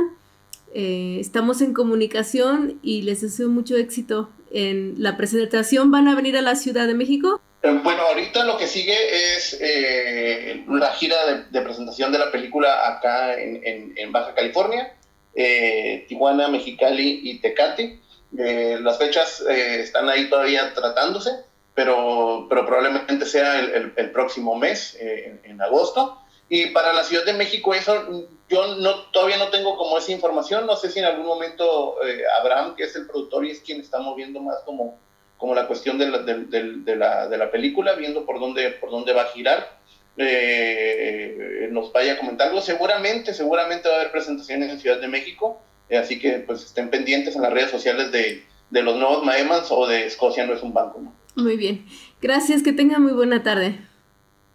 Eh, 0.73 1.19
estamos 1.21 1.61
en 1.61 1.73
comunicación 1.73 2.79
y 2.83 3.03
les 3.03 3.21
deseo 3.21 3.49
mucho 3.49 3.77
éxito 3.77 4.31
en 4.53 4.95
la 4.99 5.17
presentación. 5.17 5.91
¿Van 5.91 6.07
a 6.07 6.15
venir 6.15 6.37
a 6.37 6.43
la 6.43 6.55
Ciudad 6.55 6.87
de 6.87 6.95
México? 6.95 7.41
Bueno, 7.83 8.03
ahorita 8.03 8.45
lo 8.45 8.59
que 8.59 8.67
sigue 8.67 9.37
es 9.37 9.57
eh, 9.59 10.65
la 10.69 10.93
gira 10.93 11.17
de, 11.51 11.61
presentación 11.63 12.13
de 12.13 12.19
la 12.19 12.31
película 12.31 12.87
acá 12.87 13.35
en, 13.41 14.13
Baja 14.13 14.35
California, 14.35 14.95
eh, 15.35 16.05
Tijuana, 16.07 16.49
Mexicali 16.49 17.21
y 17.23 17.41
Tecate. 17.41 18.01
Eh, 18.37 18.79
las 18.83 18.99
fechas 18.99 19.43
eh, 19.49 19.81
están 19.81 20.11
ahí 20.11 20.29
todavía 20.29 20.75
tratándose, 20.75 21.31
pero, 21.75 22.47
probablemente 22.49 23.27
sea 23.27 23.59
el, 23.61 24.11
próximo 24.13 24.57
mes, 24.57 24.97
eh, 25.01 25.41
en, 25.45 25.61
agosto. 25.63 26.19
Y 26.49 26.67
para 26.67 26.93
la 26.93 27.03
Ciudad 27.03 27.25
de 27.25 27.33
México, 27.33 27.75
eso 27.75 28.29
yo 28.49 29.05
todavía 29.13 29.39
no 29.39 29.49
tengo 29.49 29.77
como 29.77 29.99
esa 29.99 30.13
información. 30.13 30.67
No 30.67 30.77
sé 30.77 30.91
si 30.91 30.99
en 30.99 31.07
algún 31.07 31.27
momento 31.27 31.97
eh, 32.05 32.23
Abraham, 32.41 32.77
que 32.77 32.85
es 32.85 32.95
el 32.95 33.07
productor 33.07 33.47
y 33.47 33.51
es 33.51 33.61
quien 33.61 33.81
está 33.81 33.99
moviendo 33.99 34.41
más 34.41 34.59
como, 34.65 34.99
como 35.37 35.55
la 35.55 35.67
cuestión 35.67 35.99
de 35.99 36.09
la, 36.09 36.19
de, 36.19 36.45
de, 36.45 36.73
de 36.79 36.97
la, 36.97 37.29
de 37.29 37.37
la 37.37 37.51
película, 37.51 37.95
viendo 37.95 38.25
por 38.25 38.41
dónde, 38.41 38.71
por 38.71 38.91
dónde 38.91 39.13
va 39.13 39.23
a 39.23 39.27
girar. 39.27 39.79
Eh, 40.17 41.69
nos 41.71 41.93
vaya 41.93 42.15
a 42.15 42.19
comentar 42.19 42.49
algo. 42.49 42.61
Seguramente, 42.61 43.35
seguramente 43.35 43.89
va 43.89 43.97
a 43.97 43.99
haber 43.99 44.13
presentaciones 44.13 44.71
en 44.71 44.79
Ciudad 44.79 45.01
de 45.01 45.09
México. 45.09 45.61
Eh, 45.89 45.99
así 45.99 46.19
que 46.19 46.39
pues 46.39 46.65
estén 46.65 46.89
pendientes 46.89 47.37
en 47.37 47.43
las 47.43 47.53
redes 47.53 47.71
sociales 47.71 48.11
de, 48.13 48.45
de 48.71 48.83
los 48.83 48.97
nuevos 48.97 49.25
Maemans 49.25 49.71
o 49.71 49.87
de 49.87 50.07
Escocia 50.07 50.47
no 50.47 50.55
es 50.55 50.63
un 50.63 50.73
banco. 50.73 51.01
¿no? 51.01 51.15
Muy 51.43 51.57
bien. 51.57 51.85
Gracias, 52.23 52.63
que 52.63 52.73
tengan 52.73 53.03
muy 53.03 53.13
buena 53.13 53.43
tarde. 53.43 53.81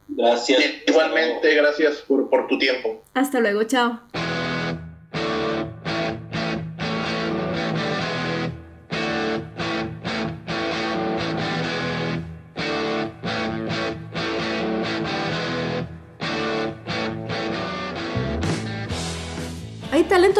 Gracias. 0.07 0.63
Igualmente, 0.88 1.53
gracias 1.53 1.97
por, 2.07 2.30
por 2.30 2.47
tu 2.47 2.57
tiempo. 2.57 3.03
Hasta 3.13 3.39
luego, 3.39 3.63
chao. 3.65 3.99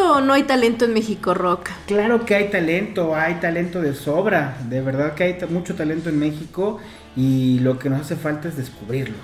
Talento 0.10 0.14
o 0.14 0.22
no 0.22 0.34
hay 0.34 0.44
talento 0.44 0.86
en 0.86 0.94
México 0.94 1.34
Rock? 1.34 1.70
Claro 1.88 2.26
que 2.26 2.36
hay 2.36 2.50
talento, 2.50 3.16
hay 3.16 3.36
talento 3.36 3.82
de 3.82 3.94
sobra, 3.94 4.58
de 4.70 4.82
verdad 4.82 5.14
que 5.14 5.24
hay 5.24 5.38
mucho 5.50 5.76
talento 5.76 6.10
en 6.10 6.20
México 6.20 6.80
y 7.16 7.60
lo 7.60 7.78
que 7.80 7.90
nos 7.90 8.02
hace 8.02 8.16
falta 8.16 8.48
es 8.48 8.58
descubrirlo, 8.58 9.18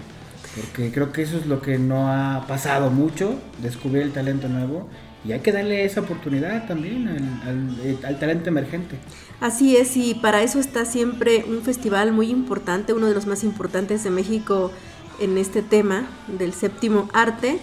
porque 0.56 0.92
creo 0.92 1.12
que 1.12 1.24
eso 1.24 1.38
es 1.38 1.46
lo 1.46 1.62
que 1.62 1.78
no 1.78 2.12
ha 2.12 2.46
pasado 2.48 2.90
mucho, 2.90 3.36
descubrir 3.62 4.04
el 4.04 4.12
talento 4.12 4.48
nuevo 4.48 4.88
y 5.24 5.32
hay 5.32 5.40
que 5.40 5.52
darle 5.52 5.86
esa 5.86 6.02
oportunidad 6.02 6.68
también 6.68 7.08
al, 7.08 7.50
al, 7.50 8.06
al 8.06 8.20
talento 8.20 8.50
emergente. 8.50 8.98
Así 9.42 9.76
es, 9.76 9.98
y 9.98 10.14
para 10.14 10.44
eso 10.44 10.60
está 10.60 10.86
siempre 10.86 11.46
un 11.48 11.62
festival 11.64 12.12
muy 12.12 12.30
importante, 12.30 12.94
uno 12.94 13.08
de 13.08 13.16
los 13.16 13.26
más 13.26 13.44
importantes 13.44 14.04
de 14.04 14.12
México 14.12 14.72
en 15.20 15.38
este 15.38 15.62
tema 15.62 16.06
del 16.28 16.54
séptimo 16.54 17.10
arte 17.14 17.58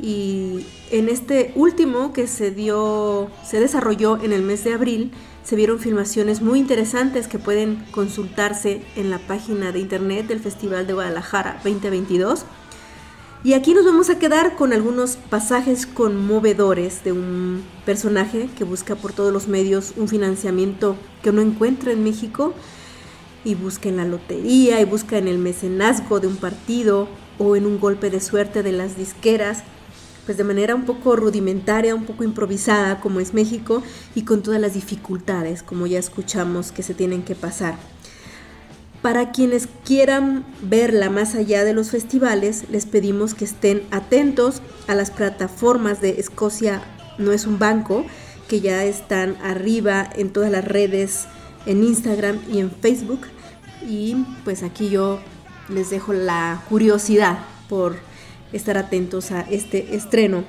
y 0.00 0.66
en 0.90 1.08
este 1.08 1.52
último 1.54 2.12
que 2.12 2.26
se 2.26 2.50
dio 2.50 3.30
se 3.44 3.60
desarrolló 3.60 4.20
en 4.22 4.32
el 4.32 4.42
mes 4.42 4.64
de 4.64 4.74
abril 4.74 5.12
se 5.44 5.56
vieron 5.56 5.78
filmaciones 5.78 6.40
muy 6.42 6.58
interesantes 6.58 7.28
que 7.28 7.38
pueden 7.38 7.84
consultarse 7.90 8.82
en 8.96 9.10
la 9.10 9.18
página 9.18 9.72
de 9.72 9.78
internet 9.78 10.26
del 10.26 10.40
Festival 10.40 10.86
de 10.86 10.94
Guadalajara 10.94 11.60
2022 11.62 12.44
y 13.44 13.52
aquí 13.52 13.74
nos 13.74 13.84
vamos 13.84 14.08
a 14.08 14.18
quedar 14.18 14.56
con 14.56 14.72
algunos 14.72 15.16
pasajes 15.16 15.86
conmovedores 15.86 17.04
de 17.04 17.12
un 17.12 17.62
personaje 17.84 18.48
que 18.56 18.64
busca 18.64 18.96
por 18.96 19.12
todos 19.12 19.32
los 19.32 19.48
medios 19.48 19.92
un 19.96 20.08
financiamiento 20.08 20.96
que 21.22 21.30
no 21.30 21.42
encuentra 21.42 21.92
en 21.92 22.02
México 22.02 22.54
y 23.44 23.54
busca 23.54 23.90
en 23.90 23.98
la 23.98 24.06
lotería 24.06 24.80
y 24.80 24.84
busca 24.86 25.18
en 25.18 25.28
el 25.28 25.38
mecenazgo 25.38 26.18
de 26.18 26.26
un 26.26 26.36
partido 26.36 27.06
o 27.38 27.54
en 27.54 27.66
un 27.66 27.78
golpe 27.78 28.10
de 28.10 28.20
suerte 28.20 28.62
de 28.62 28.72
las 28.72 28.96
disqueras 28.96 29.62
pues 30.26 30.38
de 30.38 30.44
manera 30.44 30.74
un 30.74 30.84
poco 30.84 31.16
rudimentaria, 31.16 31.94
un 31.94 32.04
poco 32.04 32.24
improvisada 32.24 33.00
como 33.00 33.20
es 33.20 33.34
México 33.34 33.82
y 34.14 34.22
con 34.22 34.42
todas 34.42 34.60
las 34.60 34.74
dificultades 34.74 35.62
como 35.62 35.86
ya 35.86 35.98
escuchamos 35.98 36.72
que 36.72 36.82
se 36.82 36.94
tienen 36.94 37.22
que 37.22 37.34
pasar. 37.34 37.76
Para 39.02 39.32
quienes 39.32 39.68
quieran 39.84 40.46
verla 40.62 41.10
más 41.10 41.34
allá 41.34 41.62
de 41.64 41.74
los 41.74 41.90
festivales, 41.90 42.64
les 42.70 42.86
pedimos 42.86 43.34
que 43.34 43.44
estén 43.44 43.82
atentos 43.90 44.62
a 44.88 44.94
las 44.94 45.10
plataformas 45.10 46.00
de 46.00 46.20
Escocia 46.20 46.82
no 47.18 47.32
es 47.32 47.46
un 47.46 47.58
banco, 47.58 48.04
que 48.48 48.60
ya 48.60 48.84
están 48.84 49.36
arriba 49.42 50.08
en 50.16 50.32
todas 50.32 50.50
las 50.50 50.64
redes, 50.64 51.26
en 51.66 51.82
Instagram 51.82 52.40
y 52.50 52.58
en 52.58 52.70
Facebook. 52.70 53.20
Y 53.86 54.16
pues 54.44 54.62
aquí 54.62 54.90
yo 54.90 55.20
les 55.68 55.90
dejo 55.90 56.12
la 56.12 56.62
curiosidad 56.68 57.38
por 57.68 57.96
estar 58.54 58.78
atentos 58.78 59.30
a 59.30 59.42
este 59.42 59.94
estreno. 59.94 60.44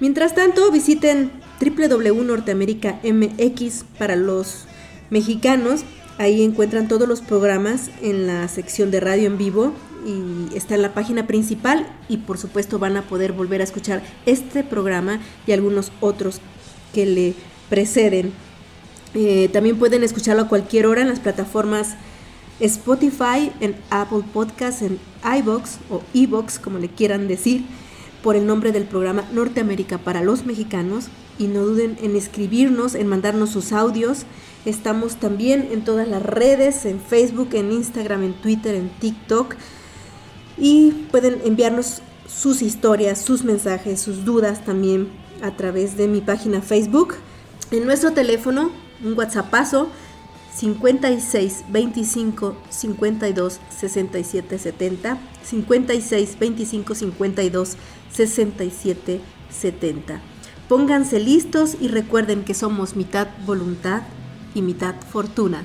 Mientras 0.00 0.34
tanto, 0.34 0.70
visiten 0.70 1.30
www.norteamerica 1.60 3.00
MX 3.04 3.84
para 3.98 4.16
los 4.16 4.64
mexicanos. 5.10 5.82
Ahí 6.18 6.42
encuentran 6.42 6.88
todos 6.88 7.08
los 7.08 7.20
programas 7.20 7.90
en 8.02 8.26
la 8.26 8.48
sección 8.48 8.90
de 8.90 9.00
radio 9.00 9.26
en 9.26 9.38
vivo 9.38 9.72
y 10.06 10.56
está 10.56 10.74
en 10.74 10.82
la 10.82 10.94
página 10.94 11.26
principal 11.26 11.86
y 12.08 12.18
por 12.18 12.38
supuesto 12.38 12.78
van 12.78 12.96
a 12.96 13.02
poder 13.02 13.32
volver 13.32 13.60
a 13.60 13.64
escuchar 13.64 14.02
este 14.26 14.64
programa 14.64 15.20
y 15.46 15.52
algunos 15.52 15.92
otros 16.00 16.40
que 16.94 17.06
le 17.06 17.34
preceden. 17.68 18.32
Eh, 19.14 19.48
también 19.52 19.78
pueden 19.78 20.04
escucharlo 20.04 20.42
a 20.42 20.48
cualquier 20.48 20.86
hora 20.86 21.02
en 21.02 21.08
las 21.08 21.20
plataformas 21.20 21.96
Spotify, 22.60 23.52
en 23.60 23.76
Apple 23.90 24.22
Podcasts, 24.32 24.82
en 24.82 24.98
iBox 25.38 25.78
o 25.90 26.02
eBox, 26.14 26.58
como 26.58 26.78
le 26.78 26.88
quieran 26.88 27.28
decir, 27.28 27.64
por 28.22 28.36
el 28.36 28.46
nombre 28.46 28.72
del 28.72 28.84
programa 28.84 29.24
Norteamérica 29.32 29.98
para 29.98 30.22
los 30.22 30.44
mexicanos. 30.44 31.08
Y 31.38 31.46
no 31.46 31.64
duden 31.64 31.96
en 32.02 32.16
escribirnos, 32.16 32.94
en 32.94 33.06
mandarnos 33.06 33.50
sus 33.50 33.72
audios. 33.72 34.24
Estamos 34.66 35.16
también 35.16 35.68
en 35.72 35.84
todas 35.84 36.06
las 36.06 36.22
redes, 36.22 36.84
en 36.84 37.00
Facebook, 37.00 37.54
en 37.54 37.72
Instagram, 37.72 38.24
en 38.24 38.34
Twitter, 38.34 38.74
en 38.74 38.90
TikTok. 38.90 39.54
Y 40.58 40.90
pueden 41.10 41.40
enviarnos 41.44 42.02
sus 42.28 42.60
historias, 42.60 43.20
sus 43.20 43.42
mensajes, 43.42 44.00
sus 44.00 44.26
dudas 44.26 44.64
también 44.64 45.08
a 45.42 45.56
través 45.56 45.96
de 45.96 46.08
mi 46.08 46.20
página 46.20 46.60
Facebook. 46.60 47.14
En 47.70 47.86
nuestro 47.86 48.12
teléfono, 48.12 48.70
un 49.02 49.14
WhatsAppazo 49.16 49.88
56 50.60 51.64
25 51.70 52.54
52 52.68 53.60
67 53.70 54.58
70 54.58 55.18
56 55.42 56.38
25 56.38 56.94
52 56.94 57.76
67 58.12 59.20
70. 59.50 60.20
Pónganse 60.68 61.18
listos 61.18 61.78
y 61.80 61.88
recuerden 61.88 62.44
que 62.44 62.52
somos 62.52 62.94
mitad 62.94 63.28
voluntad 63.46 64.02
y 64.54 64.60
mitad 64.60 64.96
fortuna. 65.10 65.64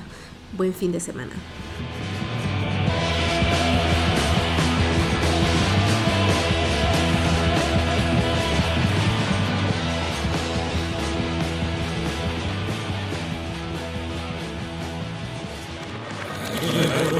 Buen 0.56 0.72
fin 0.72 0.92
de 0.92 1.00
semana. 1.00 1.32